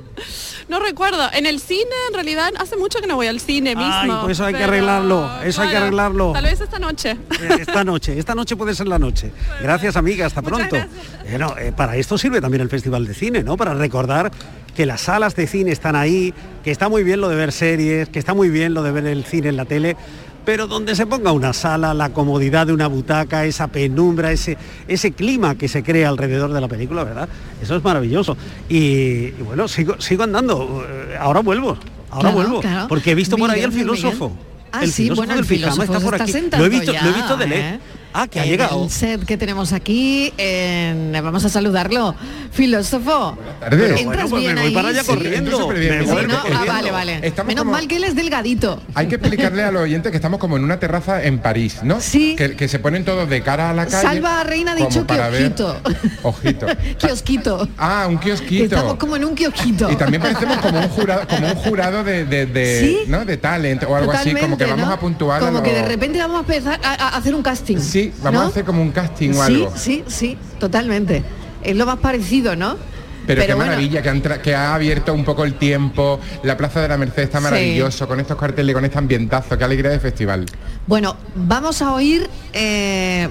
No 0.68 0.78
recuerdo. 0.78 1.28
En 1.32 1.46
el 1.46 1.60
cine, 1.60 1.90
en 2.08 2.14
realidad, 2.14 2.50
hace 2.58 2.76
mucho 2.76 3.00
que 3.00 3.06
no 3.06 3.16
voy 3.16 3.26
al 3.26 3.40
cine 3.40 3.74
mismo. 3.74 3.92
Ay, 3.92 4.10
pues 4.22 4.38
eso 4.38 4.44
hay 4.46 4.54
que 4.54 4.64
arreglarlo, 4.64 5.28
eso 5.42 5.62
hay 5.62 5.70
que 5.70 5.76
arreglarlo. 5.76 6.32
Tal 6.32 6.44
vez 6.44 6.60
esta 6.60 6.78
noche. 6.78 7.10
Eh, 7.10 7.56
Esta 7.60 7.84
noche, 7.84 8.18
esta 8.18 8.34
noche 8.34 8.56
puede 8.56 8.74
ser 8.74 8.88
la 8.88 8.98
noche. 8.98 9.32
Gracias 9.62 9.96
amiga, 9.96 10.26
hasta 10.26 10.40
pronto. 10.40 10.76
Eh, 10.76 11.36
no, 11.38 11.56
eh, 11.58 11.72
para 11.72 11.96
esto 11.96 12.16
sirve 12.16 12.40
también 12.40 12.62
el 12.62 12.68
Festival 12.68 13.06
de 13.06 13.14
Cine, 13.14 13.42
¿no? 13.42 13.56
Para 13.56 13.74
recordar 13.74 14.30
que 14.74 14.86
las 14.86 15.02
salas 15.02 15.36
de 15.36 15.46
cine 15.46 15.72
están 15.72 15.96
ahí, 15.96 16.32
que 16.64 16.70
está 16.70 16.88
muy 16.88 17.02
bien 17.02 17.20
lo 17.20 17.28
de 17.28 17.36
ver 17.36 17.52
series, 17.52 18.08
que 18.08 18.18
está 18.18 18.32
muy 18.32 18.48
bien 18.48 18.72
lo 18.72 18.82
de 18.82 18.92
ver 18.92 19.06
el 19.06 19.24
cine 19.24 19.48
en 19.50 19.56
la 19.56 19.66
tele, 19.66 19.96
pero 20.45 20.66
donde 20.66 20.95
se 20.95 21.07
ponga 21.07 21.32
una 21.32 21.53
sala, 21.53 21.95
la 21.95 22.11
comodidad 22.11 22.66
de 22.66 22.72
una 22.72 22.86
butaca, 22.86 23.45
esa 23.45 23.68
penumbra, 23.68 24.32
ese, 24.32 24.57
ese 24.88 25.12
clima 25.12 25.55
que 25.55 25.68
se 25.68 25.82
crea 25.82 26.09
alrededor 26.09 26.53
de 26.53 26.61
la 26.61 26.68
película, 26.68 27.05
¿verdad? 27.05 27.28
Eso 27.62 27.76
es 27.76 27.84
maravilloso. 27.84 28.36
Y, 28.68 28.76
y 28.78 29.43
bueno, 29.45 29.68
sigo, 29.68 30.01
sigo 30.01 30.24
andando, 30.24 30.84
eh, 30.88 31.16
ahora 31.18 31.40
vuelvo, 31.40 31.76
ahora 32.11 32.30
Claro, 32.30 32.36
vuelvo, 32.36 32.61
claro. 32.61 32.88
porque 32.88 33.12
he 33.12 33.14
visto 33.14 33.36
por 33.36 33.51
ahí 33.51 33.62
al 33.62 33.72
filósofo. 33.72 34.32
Ah, 34.72 34.84
el 34.84 34.90
sí, 34.90 35.05
filósofo 35.05 35.26
bueno, 35.26 35.40
el 35.40 35.47
filósofo 35.47 35.82
está 35.82 36.01
por 36.01 36.14
aquí. 36.14 36.32
Lo 36.32 36.64
he 36.64 36.68
visto, 36.68 36.93
lo 36.93 37.11
he 37.11 37.12
visto 37.12 37.36
de 37.36 37.45
¿eh? 37.59 37.80
Ah, 38.14 38.26
que 38.28 38.40
ha 38.40 38.44
En 38.44 38.50
llegado. 38.50 38.84
El 38.84 38.90
set 38.90 39.24
que 39.24 39.36
tenemos 39.36 39.72
aquí, 39.72 40.32
en- 40.36 41.12
vamos 41.12 41.44
a 41.44 41.48
saludarlo. 41.48 42.14
Filósofo. 42.52 43.38
tardes. 43.60 44.00
Entras 44.00 44.04
Bueno, 44.04 44.28
pues 44.28 44.42
bien 44.42 44.54
me 44.54 44.60
voy 44.60 44.68
ahí, 44.68 44.74
para 44.74 44.88
allá 44.88 45.00
sí. 45.00 45.06
corriendo. 45.06 45.38
Entro 45.50 45.58
súper 45.58 45.78
bien, 45.78 45.90
Me 45.92 45.98
me 46.00 46.04
voy 46.04 46.14
voy 46.14 46.22
Sí, 46.22 46.28
¿no? 46.28 46.56
Ah, 46.58 46.64
vale, 46.66 46.90
vale. 46.90 47.20
Estamos 47.22 47.48
Menos 47.48 47.62
como- 47.62 47.72
mal 47.72 47.88
que 47.88 47.96
él 47.96 48.04
es 48.04 48.14
delgadito. 48.14 48.82
Hay 48.94 49.06
que 49.08 49.14
explicarle 49.16 49.62
a 49.64 49.72
los 49.72 49.82
oyentes 49.82 50.10
que 50.10 50.16
estamos 50.16 50.38
como 50.38 50.56
en 50.58 50.64
una 50.64 50.78
terraza 50.78 51.22
en 51.24 51.38
París, 51.38 51.78
¿no? 51.82 52.00
Sí. 52.00 52.36
Que, 52.36 52.54
que 52.56 52.68
se 52.68 52.78
ponen 52.78 53.04
todos 53.04 53.28
de 53.30 53.42
cara 53.42 53.70
a 53.70 53.72
la 53.74 53.86
calle. 53.86 54.02
Salva 54.02 54.44
Reina 54.44 54.72
ha 54.72 54.74
dicho 54.74 55.00
que 55.00 55.06
para 55.06 55.30
ver- 55.30 55.44
ojito. 55.44 55.76
Ojito. 56.22 56.66
Kiosquito. 56.98 57.68
Ah, 57.78 58.06
un 58.08 58.18
Que 58.18 58.26
kiosquito. 58.26 58.64
Estamos 58.64 58.94
como 58.96 59.16
en 59.16 59.24
un 59.24 59.34
kiosquito. 59.34 59.90
Y 59.90 59.96
también 59.96 60.22
parecemos 60.22 60.58
como 60.58 60.78
un 60.78 60.88
jurado, 60.88 61.26
como 61.28 61.46
un 61.48 61.54
jurado 61.54 62.04
de, 62.04 62.24
de, 62.24 62.46
de- 62.46 62.80
¿Sí? 62.80 62.98
¿no? 63.08 63.24
de 63.24 63.36
talent 63.36 63.82
o 63.84 63.96
algo 63.96 64.12
así, 64.12 64.34
como 64.34 64.56
que 64.58 64.66
vamos 64.66 64.86
¿no? 64.88 64.92
a 64.92 65.00
puntuar 65.00 65.42
a 65.42 65.46
Como 65.46 65.62
que 65.62 65.72
de 65.72 65.82
repente 65.86 66.18
vamos 66.18 66.36
a 66.36 66.40
empezar 66.40 66.80
a, 66.84 66.92
a 66.92 67.16
hacer 67.16 67.34
un 67.34 67.42
casting. 67.42 67.78
Sí, 67.78 68.01
vamos 68.22 68.40
¿no? 68.40 68.46
a 68.46 68.50
hacer 68.50 68.64
como 68.64 68.82
un 68.82 68.90
casting 68.90 69.30
o 69.30 69.34
Sí, 69.34 69.40
algo. 69.40 69.72
sí, 69.76 70.05
sí, 70.07 70.36
totalmente. 70.59 71.22
Es 71.62 71.76
lo 71.76 71.86
más 71.86 71.98
parecido, 71.98 72.57
¿no? 72.57 72.76
Pero, 73.24 73.42
qué 73.46 73.55
bueno, 73.55 73.70
maravilla, 73.70 74.03
que, 74.03 74.09
ha 74.09 74.12
entra- 74.12 74.42
que 74.42 74.53
ha 74.55 74.74
abierto 74.74 75.14
un 75.14 75.24
poco 75.24 75.44
el 75.44 75.55
tiempo, 75.55 76.18
la 76.42 76.57
Plaza 76.57 76.80
de 76.80 76.88
la 76.88 76.98
Merced 76.98 77.22
está 77.22 77.38
Sí. 77.38 77.44
maravilloso, 77.44 78.09
con 78.09 78.18
estos 78.18 78.36
carteles, 78.36 78.74
con 78.74 78.84
este 78.84 78.98
ambientazo, 78.98 79.57
qué 79.57 79.62
alegría 79.62 79.92
de 79.92 80.00
festival. 80.00 80.44
Bueno, 80.88 81.16
vamos 81.36 81.82
a 81.82 81.92
oír, 81.94 82.28
eh, 82.53 83.28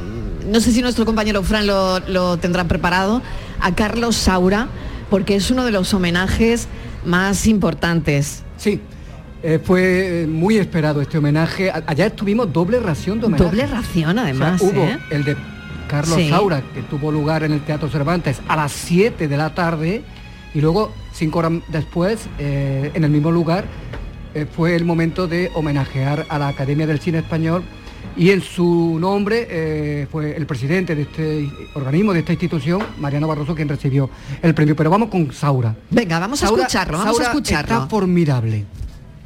no 0.50 0.62
sé 0.62 0.72
si 0.72 0.82
nuestro 0.82 1.06
compañero 1.06 1.44
Fran 1.44 1.68
lo, 1.68 2.00
lo 2.08 2.38
tendrá 2.38 2.64
preparado, 2.64 3.22
a 3.60 3.76
Carlos 3.76 4.16
Saura, 4.16 4.68
porque 5.10 5.36
es 5.36 5.52
uno 5.52 5.66
de 5.66 5.72
los 5.72 5.94
homenajes 5.94 6.68
más 7.04 7.46
importantes. 7.46 8.44
Sí, 8.58 8.80
eh, 9.44 9.60
fue 9.64 10.28
muy 10.30 10.58
esperado 10.58 11.02
este 11.02 11.18
homenaje. 11.18 11.72
Allá 11.72 12.10
tuvimos 12.16 12.52
doble 12.52 12.80
ración 12.80 13.20
de 13.20 13.26
homenaje. 13.28 13.44
Doble 13.44 13.68
ración, 13.68 14.10
O 14.12 14.14
sea, 14.14 14.24
además. 14.24 14.62
hubo 14.62 14.82
¿eh? 14.84 15.00
el 15.10 15.24
de 15.24 15.36
Carlos 15.88 16.16
Sí. 16.16 16.30
Saura, 16.30 16.62
que 16.74 16.82
tuvo 16.84 17.12
lugar 17.12 17.44
en 17.44 17.52
el 17.52 17.62
Teatro 17.62 17.90
Cervantes 17.90 18.40
a 18.48 18.56
las 18.56 18.72
7 18.72 19.28
de 19.28 19.38
la 19.38 19.54
tarde, 19.54 20.04
y 20.54 20.62
luego, 20.62 20.92
cinco 21.14 21.40
horas 21.40 21.54
después, 21.70 22.28
eh, 22.40 22.92
en 22.94 23.04
el 23.04 23.10
mismo 23.10 23.32
lugar, 23.32 23.66
eh, 24.34 24.46
fue 24.50 24.76
el 24.76 24.86
momento 24.86 25.28
de 25.28 25.52
homenajear 25.54 26.26
a 26.30 26.40
la 26.40 26.48
Academia 26.50 26.88
del 26.88 27.00
Cine 27.00 27.20
Español, 27.20 27.64
y 28.18 28.32
en 28.32 28.42
su 28.42 28.98
nombre 29.00 29.48
eh, 29.50 30.08
fue 30.12 30.36
el 30.36 30.46
presidente 30.46 30.96
de 30.96 31.04
este 31.04 31.50
organismo, 31.76 32.12
de 32.14 32.20
esta 32.20 32.34
institución, 32.34 32.82
Mariano 33.00 33.28
Barroso, 33.28 33.56
quien 33.56 33.70
recibió 33.70 34.10
el 34.42 34.54
premio. 34.54 34.76
Pero 34.76 34.90
vamos 34.90 35.10
con 35.10 35.32
Saura. 35.32 35.76
Venga, 35.90 36.20
vamos 36.20 36.42
a 36.44 36.46
escucharlo, 36.48 36.98
vamos 36.98 37.14
Saura 37.16 37.28
a 37.28 37.32
escucharlo. 37.32 37.76
Está 37.76 37.88
formidable. 37.88 38.66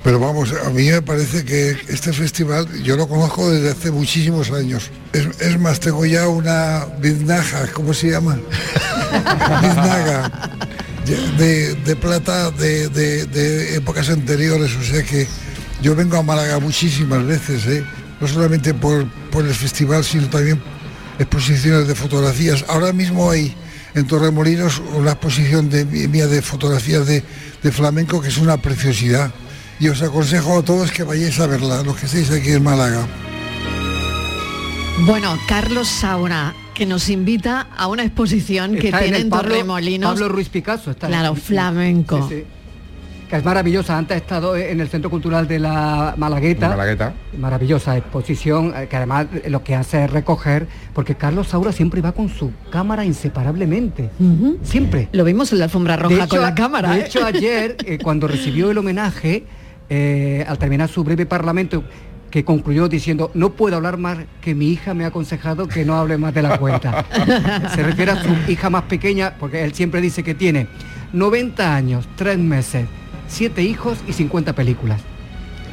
Pero 0.06 0.20
vamos, 0.20 0.54
a 0.66 0.70
mí 0.70 0.88
me 0.92 1.02
parece 1.02 1.44
que 1.44 1.72
este 1.90 2.14
festival 2.14 2.68
yo 2.84 2.96
lo 2.96 3.08
conozco 3.08 3.50
desde 3.50 3.72
hace 3.72 3.90
muchísimos 3.90 4.52
años. 4.52 4.92
Es, 5.12 5.26
es 5.42 5.60
más, 5.60 5.80
tengo 5.80 6.06
ya 6.06 6.28
una 6.28 6.86
biznaga, 7.02 7.66
¿cómo 7.74 7.92
se 7.92 8.12
llama? 8.12 8.38
biznaga 9.64 10.32
de, 11.40 11.74
de 11.74 11.96
plata 11.96 12.52
de, 12.52 12.88
de- 12.90 13.26
de 13.26 13.76
épocas 13.78 14.10
anteriores. 14.10 14.76
O 14.76 14.84
sea 14.84 15.02
que 15.02 15.26
yo 15.82 15.96
vengo 15.96 16.18
a 16.18 16.22
Málaga 16.22 16.60
muchísimas 16.60 17.26
veces, 17.26 17.66
¿eh? 17.66 17.84
no 18.22 18.28
solamente 18.28 18.76
por, 18.76 19.10
por 19.32 19.44
el 19.44 19.56
festival, 19.56 20.04
sino 20.04 20.30
también 20.30 20.62
exposiciones 21.18 21.88
de 21.88 21.96
fotografías. 21.96 22.64
Ahora 22.68 22.94
mismo 22.94 23.32
hay 23.32 23.56
en 23.96 24.06
Torremolinos 24.06 24.84
una 24.94 25.14
exposición 25.14 25.68
de, 25.72 25.84
mía 25.86 26.28
de 26.28 26.44
fotografías 26.44 27.08
de, 27.08 27.24
de 27.64 27.72
flamenco 27.72 28.22
que 28.22 28.28
es 28.28 28.38
una 28.38 28.58
preciosidad. 28.62 29.32
Y 29.80 29.90
os 29.90 30.02
aconsejo 30.02 30.60
a 30.60 30.64
todos 30.64 30.92
que 30.92 31.04
vayáis 31.04 31.40
a 31.40 31.48
verla, 31.48 31.84
los 31.84 31.98
que 31.98 32.06
estéis 32.06 32.32
aquí 32.32 32.52
en 32.52 32.64
Málaga. 32.64 33.06
Bueno, 35.06 35.38
Carlos 35.48 35.88
Saura, 35.90 36.54
que 36.74 36.86
nos 36.86 37.10
invita 37.10 37.68
a 37.76 37.88
una 37.88 38.04
exposición 38.04 38.76
que 38.76 38.92
tiene 38.92 39.18
en 39.18 39.30
Pablo- 39.30 39.50
Torremolinos. 39.50 40.12
Pablo 40.14 40.30
Ruiz 40.30 40.48
Picasso 40.50 40.92
está 40.92 41.08
Claro, 41.08 41.30
en- 41.30 41.36
flamenco. 41.36 42.28
Sí, 42.30 42.36
sí. 42.36 42.44
Que 43.30 43.38
es 43.38 43.44
maravillosa. 43.44 43.98
Antes 43.98 44.16
ha 44.16 44.18
estado 44.20 44.56
en 44.56 44.80
el 44.80 44.88
Centro 44.88 45.10
Cultural 45.10 45.48
de 45.48 45.58
la 45.60 46.14
Malagueta. 46.16 46.70
Malagueta. 46.70 47.14
Maravillosa 47.38 47.98
exposición, 47.98 48.72
eh, 48.78 48.88
que 48.88 48.96
además 48.96 49.26
lo 49.50 49.64
que 49.64 49.76
hace 49.76 50.06
es 50.06 50.12
recoger, 50.12 50.68
porque 50.94 51.16
Carlos 51.16 51.48
Saura 51.48 51.72
siempre 51.74 52.02
va 52.02 52.12
con 52.14 52.30
su 52.30 52.52
cámara 52.72 53.04
inseparablemente. 53.04 54.12
Siempre. 54.64 55.10
Lo 55.12 55.24
vimos 55.26 55.52
en 55.52 55.58
la 55.60 55.66
alfombra 55.66 55.98
roja 55.98 56.16
De 56.16 56.22
hecho, 56.22 56.30
con 56.30 56.42
la 56.42 56.54
cámara. 56.56 56.92
De 56.92 57.00
¿eh? 57.02 57.06
hecho, 57.08 57.26
ayer, 57.26 57.76
eh, 57.86 57.98
cuando 58.02 58.28
recibió 58.28 58.70
el 58.70 58.78
homenaje, 58.78 59.44
eh, 59.90 60.46
al 60.48 60.58
terminar 60.58 60.90
su 60.90 61.04
breve 61.04 61.26
parlamento, 61.26 61.84
que 62.30 62.44
concluyó 62.44 62.90
diciendo, 62.90 63.32
no 63.34 63.52
puedo 63.52 63.78
hablar 63.78 63.98
más, 63.98 64.18
que 64.42 64.56
mi 64.56 64.70
hija 64.70 64.94
me 64.94 65.06
ha 65.06 65.08
aconsejado 65.08 65.68
que 65.68 65.86
no 65.86 65.96
hable 65.96 66.18
más 66.18 66.34
de 66.34 66.42
la 66.42 66.58
cuenta. 66.58 67.06
Se 67.76 67.82
refiere 67.84 68.12
a 68.12 68.22
su 68.22 68.30
hija 68.52 68.70
más 68.70 68.84
pequeña, 68.84 69.36
porque 69.40 69.64
él 69.64 69.74
siempre 69.74 70.02
dice 70.02 70.24
que 70.24 70.36
tiene 70.36 70.68
90 71.14 71.76
años, 71.76 72.08
3 72.18 72.38
meses, 72.40 72.88
7 73.28 73.62
hijos 73.64 74.00
y 74.08 74.14
50 74.14 74.54
películas. 74.54 75.02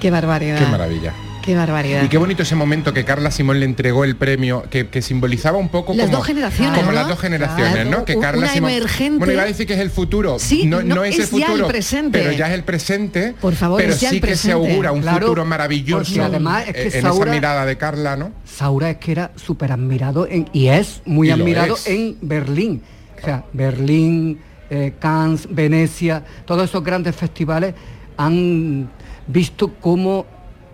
Qué 0.01 0.11
barbaridad. 0.11 0.59
Qué 0.59 0.67
maravilla. 0.67 1.13
Qué 1.43 1.57
barbaridad. 1.57 2.05
Y 2.05 2.09
qué 2.09 2.19
bonito 2.19 2.43
ese 2.45 2.55
momento 2.55 2.93
que 2.93 3.05
Carla 3.05 3.31
Simón 3.33 3.59
le 3.59 3.67
entregó 3.67 4.05
el 4.05 4.15
premio, 4.17 4.65
que, 4.71 4.89
que 4.89 5.03
simbolizaba 5.03 5.59
un 5.59 5.69
poco 5.71 5.93
Las 5.93 6.07
como, 6.07 6.19
dos 6.19 6.27
generaciones, 6.27 6.79
como 6.79 6.93
¿no? 6.93 6.97
las 6.97 7.09
dos 7.09 7.19
generaciones, 7.19 7.73
Claro. 7.75 7.91
¿no? 7.91 8.05
Que 8.05 8.19
Carla 8.19 8.39
una 8.45 8.53
Simón. 8.53 8.71
emergente. 8.71 9.19
Bueno, 9.19 9.33
iba 9.33 9.43
a 9.43 9.47
decir 9.47 9.67
que 9.67 9.75
es 9.75 9.81
el 9.81 9.91
futuro. 9.91 10.39
Sí, 10.39 10.67
no, 10.67 10.83
no, 10.83 10.95
no 10.97 11.05
es, 11.05 11.19
es 11.19 11.33
el 11.33 11.41
ya 11.41 11.47
el 11.47 11.53
futuro, 11.53 11.69
presente. 11.69 12.19
pero 12.19 12.33
ya 12.33 12.47
es 12.47 12.55
el 12.55 12.63
presente. 12.63 13.35
Por 13.41 13.55
favor, 13.55 13.81
pero 13.81 13.93
es 13.93 14.01
ya 14.01 14.11
sí 14.11 14.17
el 14.17 14.23
que 14.23 14.37
se 14.37 14.53
augura 14.53 14.93
un 14.93 15.01
Claro, 15.03 15.19
futuro 15.27 15.45
maravilloso. 15.45 16.13
porque 16.13 16.21
además 16.21 16.65
es 16.69 16.75
que 16.93 16.99
en 16.99 17.03
Saura- 17.05 17.25
esa 17.25 17.35
mirada 17.35 17.67
de 17.67 17.77
Carla, 17.77 18.17
¿no? 18.17 18.31
Saura 18.45 18.91
es 18.91 18.97
que 18.99 19.13
era 19.13 19.33
súper 19.35 19.73
admirado 19.73 20.29
en- 20.29 20.49
y 20.53 20.69
es 20.69 21.03
muy 21.05 21.29
Y 21.29 21.31
admirado 21.33 21.77
en 21.87 22.17
Berlín. 22.23 22.83
O 23.21 23.25
sea, 23.25 23.45
Berlín, 23.53 24.39
eh, 24.71 24.93
Cannes, 25.01 25.49
Venecia, 25.51 26.25
todos 26.47 26.69
esos 26.71 26.83
grandes 26.85 27.17
festivales 27.17 27.75
han 28.17 28.91
visto 29.27 29.75
cómo 29.81 30.27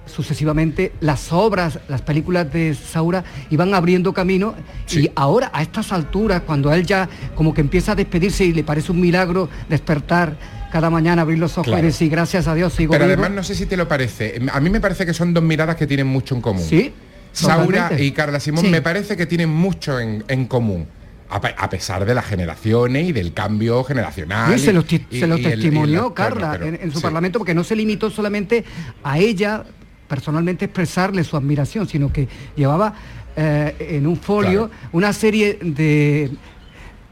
sucesivamente 0.09 0.93
las 1.01 1.33
obras, 1.33 1.79
las 1.89 2.03
películas 2.03 2.53
de 2.53 2.75
Saura 2.75 3.25
iban 3.51 3.75
abriendo 3.75 4.13
camino 4.13 4.55
y 4.91 5.11
ahora 5.15 5.51
a 5.53 5.63
estas 5.63 5.93
alturas, 5.93 6.43
cuando 6.43 6.73
él 6.73 6.85
ya 6.87 7.09
como 7.35 7.55
que 7.55 7.61
empieza 7.61 7.93
a 7.93 7.95
despedirse 7.95 8.45
y 8.45 8.53
le 8.53 8.65
parece 8.65 8.93
un 8.93 9.01
milagro 9.01 9.49
despertar 9.69 10.37
cada 10.73 10.91
mañana, 10.91 11.23
abrir 11.23 11.39
los 11.39 11.53
ojos 11.53 11.67
Claro. 11.67 11.83
y 11.83 11.87
decir 11.87 12.11
gracias 12.11 12.47
a 12.47 12.55
Dios 12.55 12.73
sigo 12.75 12.93
Pero 12.93 13.05
vivo". 13.07 13.15
además 13.15 13.31
no 13.35 13.43
sé 13.43 13.55
si 13.55 13.67
te 13.67 13.77
lo 13.77 13.89
parece. 13.89 14.41
A 14.53 14.61
mí 14.61 14.69
me 14.71 14.81
parece 14.81 15.07
que 15.07 15.15
son 15.15 15.33
dos 15.33 15.43
miradas 15.43 15.77
que 15.77 15.87
tienen 15.87 16.07
mucho 16.07 16.35
en 16.35 16.41
común. 16.43 16.63
Sí, 16.67 16.93
Saura 17.33 17.65
totalmente. 17.67 18.05
y 18.05 18.11
Carla 18.13 18.41
Simón 18.41 18.65
Sí. 18.65 18.71
me 18.71 18.83
parece 18.83 19.17
que 19.17 19.27
tienen 19.27 19.49
mucho 19.51 19.99
en, 20.01 20.25
en 20.29 20.47
común. 20.47 20.87
A, 21.31 21.43
pe- 21.43 21.55
a 21.59 21.69
pesar 21.69 22.07
de 22.07 22.15
las 22.15 22.25
generaciones 22.25 23.07
y 23.07 23.13
del 23.13 23.35
cambio 23.35 23.85
generacional. 23.85 24.59
Sí, 24.59 24.65
se 24.65 24.73
lo, 24.73 24.81
y- 24.81 24.85
ti- 24.85 25.07
y- 25.11 25.21
se 25.21 25.27
lo 25.27 25.37
y 25.37 25.45
el- 25.45 25.47
y 25.59 25.63
testimonió 25.63 26.05
la- 26.09 26.15
Carla 26.15 26.49
bueno, 26.49 26.65
pero- 26.65 26.77
en, 26.77 26.83
en 26.85 26.91
su 26.91 26.99
sí. 26.99 27.03
parlamento 27.03 27.39
porque 27.39 27.53
no 27.55 27.65
se 27.65 27.77
limitó 27.77 28.09
solamente 28.11 28.65
a 29.05 29.19
ella 29.19 29.65
personalmente 30.09 30.65
expresarle 30.65 31.23
su 31.25 31.37
admiración, 31.37 31.87
sino 31.89 32.13
que 32.13 32.29
llevaba 32.57 32.95
eh, 33.37 33.77
en 33.97 34.07
un 34.07 34.17
folio 34.17 34.71
una 34.93 35.13
serie 35.13 35.59
de, 35.63 36.31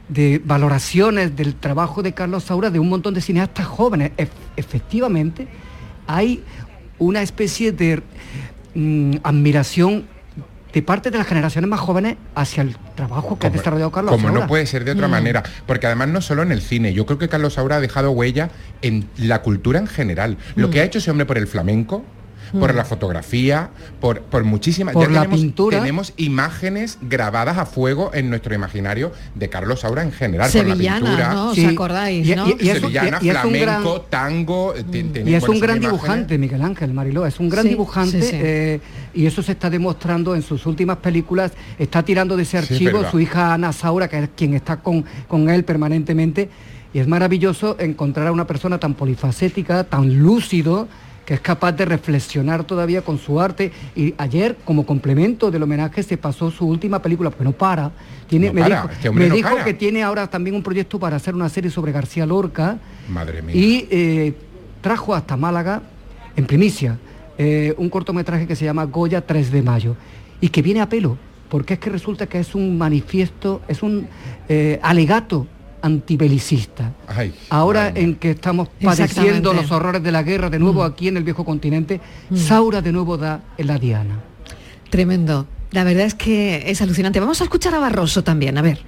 de 0.09 0.41
valoraciones 0.45 1.37
del 1.37 1.55
trabajo 1.55 2.03
de 2.03 2.13
Carlos 2.13 2.45
Saura 2.45 2.71
de 2.71 2.79
un 2.79 2.89
montón 2.89 3.15
de 3.15 3.21
cineastas 3.21 3.67
jóvenes. 3.67 4.13
Ef- 4.17 4.29
efectivamente, 4.57 5.47
hay 6.07 6.43
una 6.99 7.23
especie 7.23 7.73
de 7.73 8.03
mm, 8.75 9.17
admiración 9.23 10.07
de 10.73 10.83
parte 10.83 11.11
de 11.11 11.17
las 11.17 11.27
generaciones 11.27 11.71
más 11.71 11.81
jóvenes 11.81 12.17
hacia 12.35 12.63
el 12.63 12.77
trabajo 12.95 13.39
que 13.39 13.47
ha 13.47 13.51
desarrollado 13.51 13.91
Carlos 13.91 14.11
Como 14.13 14.29
Saura. 14.29 14.41
no 14.43 14.47
puede 14.47 14.67
ser 14.67 14.85
de 14.85 14.91
otra 14.93 15.09
Mm. 15.09 15.11
manera, 15.11 15.43
porque 15.67 15.87
además 15.87 16.09
no 16.09 16.21
solo 16.21 16.43
en 16.43 16.53
el 16.53 16.61
cine, 16.61 16.93
yo 16.93 17.07
creo 17.07 17.19
que 17.19 17.29
Carlos 17.29 17.55
Saura 17.55 17.77
ha 17.77 17.81
dejado 17.81 18.11
huella 18.11 18.51
en 18.83 19.09
la 19.17 19.41
cultura 19.41 19.79
en 19.79 19.87
general. 19.87 20.37
Lo 20.55 20.69
Mm. 20.69 20.71
que 20.71 20.81
ha 20.81 20.85
hecho 20.85 20.99
ese 20.99 21.11
hombre 21.11 21.25
por 21.25 21.39
el 21.39 21.47
flamenco, 21.47 22.05
por 22.53 22.73
Mm. 22.73 22.77
la 22.77 22.85
fotografía, 22.85 23.71
por, 24.01 24.21
por 24.23 24.45
muchísimas... 24.45 24.95
Por 24.95 25.11
la 25.11 25.23
tenemos, 25.23 25.41
pintura. 25.41 25.79
Tenemos 25.81 26.13
imágenes 26.17 26.99
grabadas 27.03 27.59
a 27.59 27.67
fuego 27.67 28.11
en 28.15 28.31
nuestro 28.31 28.55
imaginario 28.55 29.13
de 29.35 29.49
Carlos 29.49 29.81
Saura 29.81 30.03
en 30.03 30.13
general, 30.13 30.51
Sevillanas, 30.51 31.01
por 31.01 31.09
la 31.09 31.15
pintura. 31.17 31.35
¿no? 31.35 31.49
¿Os 31.51 31.55
Sí. 31.57 31.65
acordáis, 31.65 32.27
Y- 32.29 32.35
no? 32.37 32.49
y- 32.49 32.57
y 32.61 32.69
es 32.69 32.75
un- 32.77 32.81
Sevillana, 32.83 33.19
y- 33.21 33.31
flamenco, 33.31 33.61
gran- 33.61 34.03
tango... 34.11 34.75
eh, 34.75 34.85
te- 34.85 34.99
Y 35.29 35.35
es 35.35 35.49
un 35.49 35.59
gran 35.61 35.77
imágenes. 35.77 35.81
dibujante, 35.81 36.39
Miguel 36.39 36.63
Ángel 36.63 36.93
Mariló, 36.93 37.27
es 37.27 37.39
un 37.41 37.49
gran 37.49 37.65
Sí, 37.65 37.69
dibujante 37.71 38.23
sí, 38.23 38.29
sí. 38.31 38.37
eh, 38.41 38.81
y 39.15 39.27
eso 39.27 39.43
se 39.43 39.53
está 39.53 39.71
demostrando 39.71 40.35
en 40.35 40.43
sus 40.43 40.67
últimas 40.67 40.99
películas. 40.99 41.53
Está 41.79 42.03
tirando 42.03 42.37
de 42.37 42.43
ese 42.45 42.59
archivo 42.59 43.03
su 43.11 43.21
hija 43.21 43.55
Ana 43.55 43.73
Saura, 43.73 44.09
que 44.09 44.19
es 44.25 44.29
quien 44.37 44.55
está 44.55 44.77
con, 44.77 45.05
con 45.29 45.49
él 45.51 45.65
permanentemente. 45.65 46.49
Y 46.95 46.99
es 46.99 47.07
maravilloso 47.09 47.77
encontrar 47.79 48.29
a 48.29 48.33
una 48.33 48.47
persona 48.47 48.79
tan 48.79 48.95
polifacética, 48.95 49.85
tan 49.85 50.19
lúcido, 50.19 50.89
que 51.27 51.35
es 51.35 51.41
capaz 51.41 51.73
de 51.73 51.85
reflexionar 51.85 52.63
todavía 52.65 53.03
con 53.03 53.19
su 53.19 53.41
arte. 53.41 53.73
Y 53.97 54.15
ayer, 54.17 54.57
como 54.65 54.87
complemento 54.87 55.51
del 55.51 55.65
homenaje, 55.65 56.03
se 56.05 56.17
pasó 56.17 56.53
su 56.53 56.67
última 56.67 57.03
película, 57.03 57.31
porque 57.31 57.45
no 57.45 57.53
para. 57.53 57.91
Tiene, 58.29 58.47
No 58.47 58.53
me 58.55 58.61
para, 58.63 58.77
dijo, 58.77 58.89
este 58.93 59.09
hombre 59.09 59.25
me 59.25 59.29
no 59.31 59.35
dijo 59.35 59.51
para. 59.51 59.65
que 59.65 59.75
tiene 59.75 60.05
ahora 60.05 60.29
también 60.29 60.55
un 60.55 60.63
proyecto 60.63 61.01
para 61.01 61.17
hacer 61.17 61.35
una 61.35 61.49
serie 61.49 61.71
sobre 61.71 61.91
García 61.91 62.25
Lorca. 62.25 62.79
Madre 63.09 63.43
mía. 63.43 63.57
Y 63.57 63.89
eh, 63.91 64.35
trajo 64.81 65.15
hasta 65.15 65.37
Málaga, 65.37 65.83
en 66.37 66.47
primicia, 66.47 66.97
eh, 67.39 67.75
un 67.77 67.91
cortometraje 67.91 68.47
que 68.47 68.55
se 68.55 68.65
llama 68.65 68.85
Goya 68.85 69.27
3 69.27 69.51
de 69.51 69.63
mayo 69.63 69.97
y 70.41 70.49
que 70.51 70.63
viene 70.63 70.81
a 70.81 70.89
pelo, 70.89 71.19
porque 71.49 71.75
es 71.75 71.81
que 71.81 71.91
resulta 71.91 72.29
que 72.29 72.39
es 72.39 72.55
un 72.55 72.79
manifiesto, 72.79 73.63
es 73.67 73.83
un 73.83 74.07
eh, 74.49 74.79
alegato 74.81 75.49
antibelicista. 75.83 76.93
Ay, 77.07 77.35
Ahora 77.51 77.93
en 77.95 78.17
que 78.17 78.31
estamos 78.33 78.69
padeciendo 78.83 79.53
los 79.53 79.71
horrores 79.71 80.03
de 80.03 80.13
la 80.13 80.23
guerra 80.23 80.51
de 80.51 80.59
nuevo 80.59 80.85
aquí 80.85 81.09
en 81.09 81.17
el 81.17 81.25
viejo 81.25 81.45
continente, 81.45 82.01
Saura 82.35 82.81
de 82.83 82.93
nuevo 82.93 83.17
da 83.17 83.43
en 83.59 83.67
la 83.67 83.79
diana. 83.79 84.21
Tremendo. 84.91 85.47
La 85.73 85.85
verdad 85.85 86.05
es 86.05 86.15
que 86.15 86.71
es 86.71 86.81
alucinante. 86.81 87.21
Vamos 87.21 87.41
a 87.41 87.45
escuchar 87.45 87.75
a 87.75 87.79
Barroso 87.81 88.23
también, 88.23 88.57
a 88.57 88.63
ver. 88.63 88.79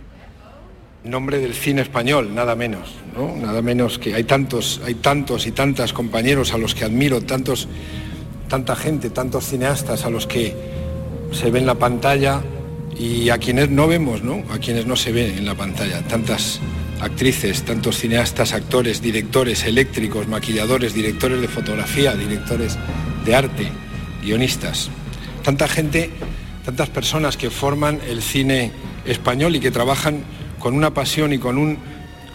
nombre 1.05 1.39
del 1.39 1.55
cine 1.55 1.82
español, 1.82 2.34
nada 2.34 2.55
menos, 2.55 2.95
¿no? 3.16 3.34
Nada 3.36 3.62
menos 3.62 3.99
que 3.99 4.14
hay 4.14 4.24
tantos, 4.24 4.80
hay 4.84 4.95
tantos 4.95 5.47
y 5.47 5.53
tantas 5.53 5.93
compañeros 5.93 6.53
a 6.53 6.59
los 6.59 6.74
que 6.74 6.84
admiro, 6.84 7.20
tantos, 7.22 7.68
tanta 8.49 8.76
gente, 8.76 9.11
tantos 9.11 9.47
cineastas 9.47 10.05
a 10.05 10.11
los 10.11 10.26
que 10.26 10.55
se 11.32 11.51
ve 11.51 11.59
en 11.61 11.66
la 11.66 11.76
pantalla 11.76 12.43
y 12.99 13.30
a 13.30 13.38
quienes 13.38 13.70
no 13.70 13.86
vemos, 13.86 14.22
¿no? 14.22 14.42
A 14.51 14.59
quienes 14.59 14.86
no 14.86 14.96
se 14.96 15.12
ve 15.12 15.36
en 15.36 15.44
la 15.44 15.55
pantalla, 15.55 16.03
tantas 16.03 16.61
actrices, 17.01 17.62
tantos 17.62 17.99
cineastas, 17.99 18.53
actores, 18.53 19.01
directores, 19.01 19.64
eléctricos, 19.64 20.26
maquilladores, 20.26 20.94
directores 20.94 21.40
de 21.40 21.49
fotografía, 21.49 22.14
directores 22.16 22.76
de 23.24 23.36
arte, 23.36 23.68
guionistas. 24.22 24.90
Tanta 25.44 25.68
gente, 25.68 26.11
tantas 26.64 26.88
personas 26.88 27.36
que 27.36 27.51
forman 27.51 28.01
el 28.09 28.20
cine 28.20 28.72
español 29.05 29.55
y 29.55 29.61
que 29.61 29.70
trabajan 29.70 30.24
con 30.59 30.74
una 30.74 30.92
pasión 30.92 31.32
y 31.32 31.38
con 31.38 31.57
un 31.57 31.78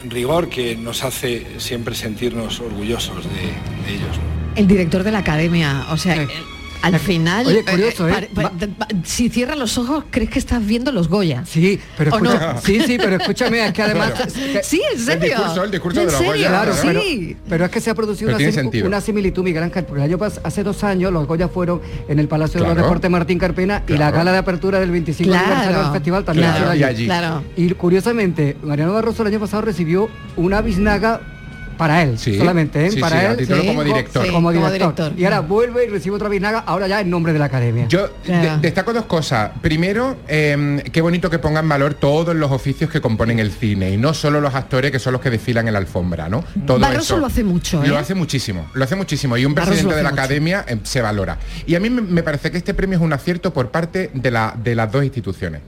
rigor 0.10 0.50
que 0.50 0.78
nos 0.78 1.04
hace 1.04 1.46
siempre 1.60 1.94
sentirnos 1.94 2.62
orgullosos 2.62 3.24
de, 3.26 3.86
de 3.86 3.96
ellos. 3.96 4.18
El 4.56 4.68
director 4.68 5.04
de 5.04 5.12
la 5.12 5.20
academia, 5.20 5.88
o 5.90 5.98
sea, 5.98 6.26
al 6.84 7.00
final, 7.00 7.48
Oye, 7.48 7.64
curioso, 7.64 8.08
¿eh? 8.10 8.30
pa- 8.36 8.42
pa- 8.50 8.52
pa- 8.78 8.88
si 9.04 9.30
cierras 9.30 9.58
los 9.58 9.78
ojos, 9.78 10.04
crees 10.12 10.30
que 10.30 10.38
estás 10.38 10.64
viendo 10.66 10.92
los 10.92 11.08
Goya. 11.08 11.44
Sí, 11.46 11.80
pero 11.98 12.14
¿O 12.16 12.20
no? 12.20 12.32
sí, 12.62 12.80
sí, 12.86 12.98
pero 12.98 13.16
escúchame, 13.16 13.66
es 13.66 13.74
que 13.74 13.82
además... 13.82 14.12
Sí, 14.64 14.82
en 14.94 15.00
serio. 15.00 15.38
¿En 15.38 16.12
serio? 16.12 16.50
Claro, 16.50 16.74
pero, 16.84 17.02
sí. 17.02 17.38
pero 17.48 17.66
es 17.66 17.72
que 17.72 17.82
se 17.82 17.90
ha 17.90 17.96
producido 17.96 18.30
una, 18.36 18.40
sim- 18.52 19.02
similitud, 19.02 19.44
Miguel 19.44 19.64
Ángel, 19.64 19.86
porque 19.86 20.04
el 20.04 20.12
año 20.14 20.20
hace 20.44 20.64
dos 20.64 20.84
años 20.84 21.12
los 21.12 21.26
Goya 21.28 21.48
fueron 21.48 21.82
en 22.08 22.20
el 22.20 22.28
Palacio 22.28 22.60
de 22.60 22.66
Claro. 22.66 22.76
los 22.76 22.84
Deportes 22.86 23.10
Martín 23.10 23.40
Carpena 23.40 23.84
y 23.88 23.92
la 23.94 23.98
Claro. 23.98 24.18
gala 24.18 24.32
de 24.34 24.38
apertura 24.40 24.80
del 24.80 24.92
25 24.92 25.30
Claro. 25.30 25.46
aniversario 25.46 25.84
del 25.84 25.92
festival 25.94 26.26
también 26.26 26.50
Claro, 26.50 26.66
ha 26.70 26.74
sido 26.74 26.80
y 26.80 26.84
allí. 26.84 26.96
allí. 26.96 27.06
Claro. 27.06 27.44
Y 27.56 27.70
curiosamente, 27.76 28.58
Mariano 28.62 28.94
Barroso 28.94 29.22
el 29.24 29.30
año 29.30 29.40
pasado 29.40 29.62
recibió 29.62 30.10
una 30.36 30.62
biznaga 30.62 31.22
para 31.78 32.04
él, 32.04 32.18
Sí, 32.18 32.38
solamente, 32.38 32.86
¿eh? 32.86 32.92
sí, 32.92 33.00
para 33.00 33.20
sí, 33.20 33.26
él. 33.26 33.38
título 33.38 33.66
como 33.66 33.84
director. 33.84 34.26
sí, 34.26 34.32
como 34.32 34.52
como 34.54 34.72
director. 34.72 35.14
Y 35.18 35.24
ahora 35.26 35.40
vuelve 35.42 35.86
y 35.86 35.88
recibe 35.90 36.16
otra 36.16 36.30
biznaga, 36.30 36.60
ahora 36.60 36.88
ya 36.88 37.02
en 37.02 37.10
nombre 37.10 37.34
de 37.34 37.40
la 37.40 37.46
academia. 37.46 37.88
Yo 37.88 38.10
de- 38.26 38.58
destaco 38.62 38.94
dos 38.94 39.06
cosas. 39.06 39.52
Primero, 39.62 40.18
eh, 40.28 40.84
qué 40.92 41.02
bonito 41.02 41.30
que 41.30 41.40
pongan 41.40 41.66
en 41.66 41.70
valor 41.70 41.94
todos 41.96 42.36
los 42.36 42.52
oficios 42.52 42.90
que 42.90 43.02
componen 43.02 43.40
el 43.40 43.52
cine 43.52 43.92
y 43.92 43.98
no 43.98 44.14
solo 44.14 44.40
los 44.42 44.54
actores 44.56 44.92
que 44.92 45.00
son 45.00 45.14
los 45.14 45.22
que 45.22 45.30
desfilan 45.30 45.68
en 45.68 45.74
la 45.74 45.80
alfombra, 45.80 46.30
¿no? 46.30 46.44
Todo 46.66 46.80
Barroso 46.80 47.02
eso 47.16 47.18
lo 47.20 47.26
hace 47.28 47.44
mucho, 47.44 47.84
¿eh? 47.84 47.88
Lo 47.88 47.98
hace 47.98 48.14
muchísimo, 48.16 48.68
lo 48.74 48.84
hace 48.84 48.96
muchísimo 48.96 49.38
y 49.38 49.46
un 49.46 49.54
Barroso 49.54 49.72
presidente 49.72 49.96
de 49.98 50.04
la 50.04 50.10
mucho. 50.12 50.22
academia 50.22 50.66
eh, 50.68 50.78
se 50.84 51.02
valora. 51.02 51.38
Y 51.66 51.76
a 51.76 51.80
mí 51.80 51.90
me, 51.90 52.02
me 52.02 52.24
parece 52.24 52.52
que 52.52 52.58
este 52.58 52.74
premio 52.74 52.98
es 52.98 53.04
un 53.04 53.14
acierto 53.14 53.54
por 53.54 53.70
parte 53.72 54.12
de, 54.14 54.32
la- 54.32 54.56
de 54.62 54.76
las 54.76 54.92
dos 54.92 55.04
instituciones. 55.04 55.62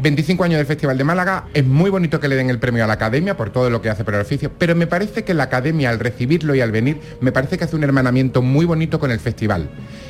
25 0.00 0.44
años 0.44 0.58
del 0.58 0.66
Festival 0.66 0.96
de 0.96 1.04
Málaga, 1.04 1.46
es 1.54 1.64
muy 1.64 1.90
bonito 1.90 2.20
que 2.20 2.28
le 2.28 2.36
den 2.36 2.50
el 2.50 2.58
premio 2.58 2.84
a 2.84 2.86
la 2.86 2.94
Academia 2.94 3.36
por 3.36 3.50
todo 3.50 3.70
lo 3.70 3.82
que 3.82 3.90
hace 3.90 4.04
por 4.04 4.14
el 4.14 4.20
oficio, 4.20 4.50
pero 4.56 4.74
me 4.74 4.86
parece 4.86 5.24
que 5.24 5.34
la 5.34 5.44
Academia 5.44 5.90
al 5.90 5.98
recibirlo 5.98 6.54
y 6.54 6.60
al 6.60 6.70
venir, 6.70 7.00
me 7.20 7.32
parece 7.32 7.58
que 7.58 7.64
hace 7.64 7.76
un 7.76 7.84
hermanamiento 7.84 8.42
muy 8.42 8.64
bonito 8.64 8.98
con 8.98 9.10
el 9.10 9.20
festival. 9.20 9.68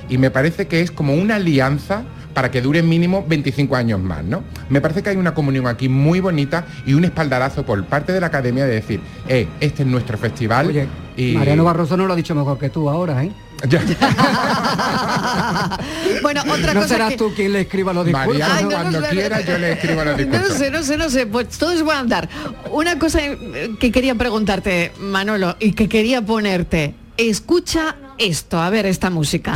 Y 0.09 0.19
me 0.19 0.31
parece 0.31 0.67
que 0.67 0.81
es 0.81 0.91
como 0.91 1.15
una 1.15 1.37
alianza 1.37 2.05
para 2.35 2.51
que 2.51 2.61
dure 2.61 2.83
mínimo 2.83 3.25
25 3.27 3.75
años 3.75 4.01
más, 4.01 4.23
¿no? 4.25 4.45
Me 4.69 4.81
parece 4.81 5.03
que 5.03 5.11
hay 5.11 5.17
una 5.17 5.35
comunión 5.35 5.67
aquí 5.67 5.89
muy 5.89 6.21
bonita 6.21 6.67
y 6.87 6.95
un 6.95 7.05
espaldarazo 7.05 7.65
por 7.65 7.83
parte 7.87 8.13
de 8.13 8.21
la 8.21 8.29
Academia 8.29 8.65
de 8.65 8.75
decir, 8.75 9.01
eh, 9.27 9.49
este 9.61 9.83
es 9.83 9.89
nuestro 9.89 10.19
festival. 10.19 10.69
Oye, 10.69 10.87
y... 11.17 11.33
Mariano 11.33 11.65
Barroso 11.65 11.97
no 11.97 12.07
lo 12.07 12.13
ha 12.13 12.17
dicho 12.17 12.35
mejor 12.35 12.59
que 12.59 12.71
tú 12.71 12.89
ahora, 12.89 13.25
¿eh? 13.25 13.33
Bueno, 16.23 16.43
otra 16.43 16.75
no 16.75 16.81
cosa 16.83 16.95
serás 16.95 17.11
que... 17.11 17.17
tú 17.17 17.33
quien 17.35 17.53
le 17.53 17.63
escriba 17.63 17.93
los 17.93 18.07
discursos. 18.07 18.39
Mariano, 18.39 18.55
Ay, 18.55 18.65
no, 18.65 18.71
no, 18.71 18.77
cuando 18.77 19.01
no, 19.01 19.07
no, 19.07 19.13
quiera 19.13 19.41
yo 19.41 19.59
le 19.59 19.73
escribo 19.73 20.05
los 20.05 20.17
No 20.19 20.25
discursos. 20.27 20.59
sé, 20.59 20.71
no 20.71 20.83
sé, 20.83 20.97
no 20.97 21.11
sé, 21.11 21.27
pues 21.27 21.49
todos 21.59 21.83
van 21.85 21.97
a 21.97 22.01
andar. 22.01 22.29
Una 22.71 22.99
cosa 22.99 23.21
eh, 23.23 23.71
que 23.81 23.91
quería 23.93 24.15
preguntarte, 24.15 24.93
Manolo, 24.99 25.57
y 25.61 25.73
que 25.73 25.89
quería 25.89 26.23
ponerte, 26.23 26.95
escucha 27.17 27.97
esto, 28.19 28.61
a 28.61 28.71
ver 28.71 28.87
esta 28.87 29.11
música. 29.11 29.53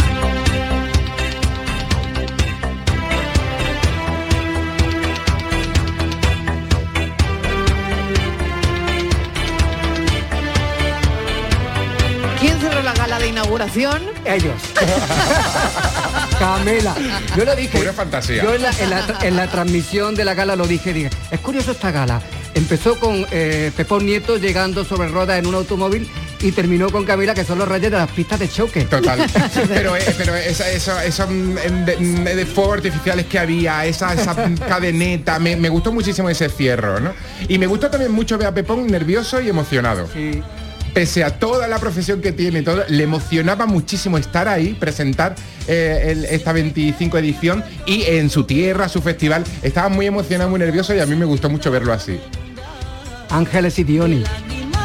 Inauguración? 13.56 14.02
Ellos. 14.24 14.54
Camela. 16.38 16.94
Yo 17.36 17.44
lo 17.44 17.54
dije. 17.54 17.78
Pura 17.78 17.92
fantasía. 17.92 18.42
Yo 18.42 18.54
en 18.54 18.62
la, 18.62 18.70
en 18.70 18.90
la- 18.90 19.18
en 19.22 19.36
la 19.36 19.46
transmisión 19.50 20.14
de 20.14 20.24
la 20.24 20.34
gala 20.34 20.56
lo 20.56 20.66
dije, 20.66 20.92
dije, 20.92 21.10
es 21.30 21.40
curioso 21.40 21.72
esta 21.72 21.90
gala. 21.90 22.20
Empezó 22.54 22.98
con 22.98 23.26
eh, 23.30 23.70
Pepón 23.76 24.04
Nieto 24.06 24.36
llegando 24.36 24.84
sobre 24.84 25.08
ruedas 25.08 25.38
en 25.38 25.46
un 25.46 25.54
automóvil 25.54 26.08
y 26.40 26.52
terminó 26.52 26.90
con 26.90 27.04
Camila, 27.04 27.32
que 27.34 27.44
son 27.44 27.58
los 27.58 27.68
reyes 27.68 27.90
de 27.90 27.96
las 27.96 28.10
pistas 28.10 28.38
de 28.40 28.48
choque. 28.48 28.82
Total. 28.84 29.24
pero 29.68 29.96
eh, 29.96 30.14
pero 30.18 30.34
esa- 30.34 30.70
eso- 30.70 30.98
esos 31.00 31.28
mm, 31.30 31.54
de, 31.84 31.96
mm, 31.98 32.24
de 32.24 32.46
fuegos 32.46 32.74
artificiales 32.76 33.26
que 33.26 33.38
había, 33.38 33.84
esa, 33.86 34.12
esa 34.14 34.34
cadeneta, 34.68 35.38
me, 35.38 35.56
me 35.56 35.68
gustó 35.68 35.92
muchísimo 35.92 36.28
ese 36.28 36.48
cierro, 36.48 37.00
¿no? 37.00 37.12
Y 37.48 37.58
me 37.58 37.66
gustó 37.66 37.90
también 37.90 38.12
mucho 38.12 38.36
ver 38.38 38.48
a 38.48 38.52
Pepón 38.54 38.86
nervioso 38.86 39.40
y 39.40 39.48
emocionado. 39.48 40.08
Sí. 40.12 40.42
Pese 40.94 41.24
a 41.24 41.38
toda 41.38 41.68
la 41.68 41.78
profesión 41.78 42.20
que 42.20 42.32
tiene, 42.32 42.62
todo, 42.62 42.84
le 42.88 43.04
emocionaba 43.04 43.66
muchísimo 43.66 44.18
estar 44.18 44.46
ahí, 44.46 44.74
presentar 44.74 45.34
eh, 45.66 46.26
esta 46.30 46.52
25 46.52 47.16
edición 47.18 47.64
y 47.86 48.02
en 48.02 48.28
su 48.28 48.44
tierra, 48.44 48.88
su 48.88 49.00
festival. 49.00 49.44
Estaba 49.62 49.88
muy 49.88 50.06
emocionado, 50.06 50.50
muy 50.50 50.58
nervioso 50.58 50.94
y 50.94 51.00
a 51.00 51.06
mí 51.06 51.16
me 51.16 51.24
gustó 51.24 51.48
mucho 51.48 51.70
verlo 51.70 51.92
así. 51.92 52.20
Ángeles 53.30 53.78
y 53.78 53.84
Dioni. 53.84 54.24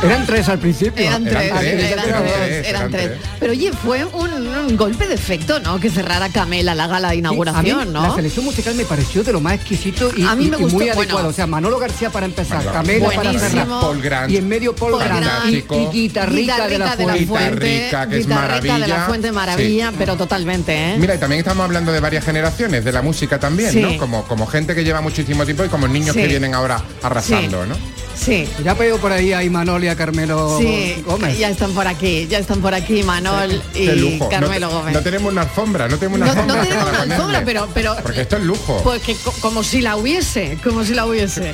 Eran 0.03 0.25
tres 0.25 0.47
al 0.49 0.59
principio. 0.59 1.03
Eran 1.05 1.23
tres, 1.25 1.43
Eran 1.45 1.59
tres, 1.59 1.73
eran 1.91 2.07
eran 2.07 2.23
tres, 2.23 2.33
tres, 2.35 2.67
eran 2.67 2.81
eran 2.81 2.91
tres. 2.91 3.05
tres. 3.07 3.19
Pero 3.39 3.51
oye, 3.51 3.71
fue 3.73 4.05
un, 4.05 4.29
un 4.47 4.77
golpe 4.77 5.07
de 5.07 5.15
efecto, 5.15 5.59
¿no? 5.59 5.79
Que 5.79 5.89
cerrara 5.89 6.29
Camela 6.29 6.75
la 6.75 6.87
gala 6.87 7.09
de 7.09 7.13
Sí, 7.15 7.19
inauguración, 7.19 7.79
a 7.81 7.85
mí 7.85 7.91
¿no? 7.91 8.01
La 8.07 8.15
selección 8.15 8.45
musical 8.45 8.75
me 8.75 8.85
pareció 8.85 9.23
de 9.23 9.33
lo 9.33 9.41
más 9.41 9.53
exquisito 9.53 10.11
y, 10.15 10.23
A 10.23 10.35
mí 10.35 10.49
me 10.49 10.57
y 10.57 10.61
gustó, 10.61 10.77
muy 10.77 10.85
bueno. 10.85 11.01
adecuado. 11.01 11.27
O 11.29 11.33
sea, 11.33 11.47
Manolo 11.47 11.79
García 11.79 12.09
para 12.11 12.25
empezar, 12.27 12.57
Manolo 12.57 12.73
Camela 12.73 13.09
para 13.09 13.39
cerrar. 13.39 13.67
Paul 13.67 14.01
Grant. 14.01 14.31
Y 14.31 14.37
en 14.37 14.47
medio 14.47 14.75
Paul, 14.75 14.91
Paul 14.91 15.03
Grant. 15.03 15.25
Grant. 15.25 15.51
Y, 15.51 15.55
y 15.55 15.87
guitarrica, 16.03 16.67
de 16.67 16.77
la 16.77 16.87
Fuente. 16.95 17.17
Guitarrica, 17.19 18.07
que 18.07 18.17
es 18.19 18.27
Guitarrica 18.27 18.73
de 18.73 18.79
la 18.79 18.87
maravilla. 18.87 19.05
Fuente 19.07 19.31
Maravilla, 19.31 19.93
pero 19.97 20.15
totalmente, 20.15 20.73
¿eh? 20.93 20.95
Mira, 20.99 21.15
y 21.15 21.17
también 21.17 21.39
estamos 21.39 21.63
hablando 21.65 21.91
de 21.91 21.99
varias 21.99 22.23
generaciones, 22.23 22.85
de 22.85 22.91
la 22.91 23.01
música 23.01 23.39
también, 23.39 23.71
Sí. 23.71 23.81
¿no? 23.81 23.97
Como, 23.97 24.23
como 24.27 24.45
gente 24.47 24.75
que 24.75 24.83
lleva 24.83 25.01
muchísimo 25.01 25.43
tiempo 25.45 25.65
y 25.65 25.69
como 25.69 25.87
niños 25.87 26.13
Sí. 26.15 26.21
que 26.21 26.27
vienen 26.27 26.53
ahora 26.53 26.81
arrasando, 27.01 27.65
¿no? 27.65 27.75
Sí. 28.18 28.45
Ya 28.63 28.74
veo 28.74 28.97
por 28.97 29.11
ahí 29.11 29.32
a 29.32 29.43
Imanol 29.43 29.84
y 29.84 29.88
a 29.88 29.95
Carmelo 29.95 30.57
Sí, 30.59 31.01
Gómez. 31.05 31.38
ya 31.38 31.49
están 31.49 31.72
por 31.74 31.88
aquí, 31.88 32.28
ya 32.28 32.39
están 32.39 32.59
por 32.61 32.74
aquí 32.74 33.03
Manol 33.03 33.61
Qué 33.74 33.84
y 33.84 33.99
lujo. 34.18 34.28
Carmelo 34.30 34.68
no, 34.70 34.80
Gómez. 34.80 34.93
no 34.95 35.01
tenemos 35.01 35.32
una 35.32 35.41
alfombra, 35.43 35.88
no 35.88 35.97
tenemos 35.97 36.20
una 36.20 36.34
No- 36.34 36.34
no 36.34 36.53
alfombra. 36.53 36.63
tenemos 36.68 36.89
una 37.05 37.15
alfombra, 37.15 37.43
pero- 37.45 37.68
pero- 37.74 37.95
Porque 38.01 38.22
esto 38.22 38.38
es 38.38 38.43
lujo. 38.43 38.82
Pues 38.84 39.01
que 39.03 39.15
co- 39.15 39.34
como 39.39 39.63
si 39.63 39.82
la 39.82 39.95
hubiese, 39.95 40.57
como 40.63 40.84
si 40.84 40.93
la 40.95 41.05
hubiese. 41.05 41.53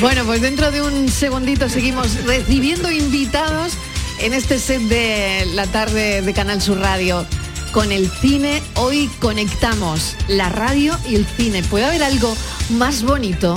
Bueno, 0.00 0.24
pues 0.24 0.40
dentro 0.40 0.70
de 0.70 0.82
un 0.82 1.08
segundito 1.10 1.68
seguimos 1.68 2.24
recibiendo 2.24 2.90
invitados 2.90 3.72
en 4.20 4.34
este 4.34 4.58
set 4.58 4.80
de 4.82 5.46
la 5.54 5.66
tarde 5.66 6.22
de 6.22 6.32
Canal 6.32 6.62
Sur 6.62 6.78
Radio 6.78 7.26
con 7.72 7.92
el 7.92 8.10
cine. 8.10 8.62
Hoy 8.74 9.10
conectamos 9.20 10.14
la 10.28 10.48
radio 10.48 10.96
y 11.08 11.16
el 11.16 11.26
cine. 11.26 11.62
¿Puede 11.64 11.86
haber 11.86 12.02
algo 12.02 12.34
más 12.70 13.02
bonito? 13.02 13.54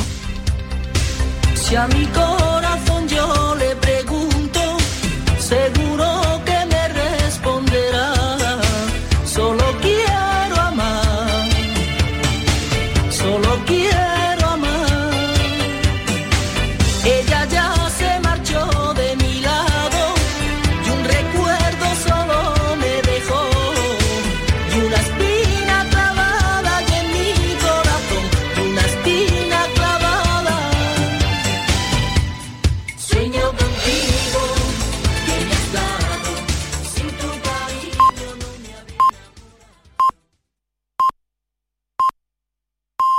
Si 1.62 1.76
a 1.76 1.88
mi 1.88 2.06
corazón 2.08 3.08
yo 3.08 3.56
le 3.56 3.76
pregunto. 3.76 4.60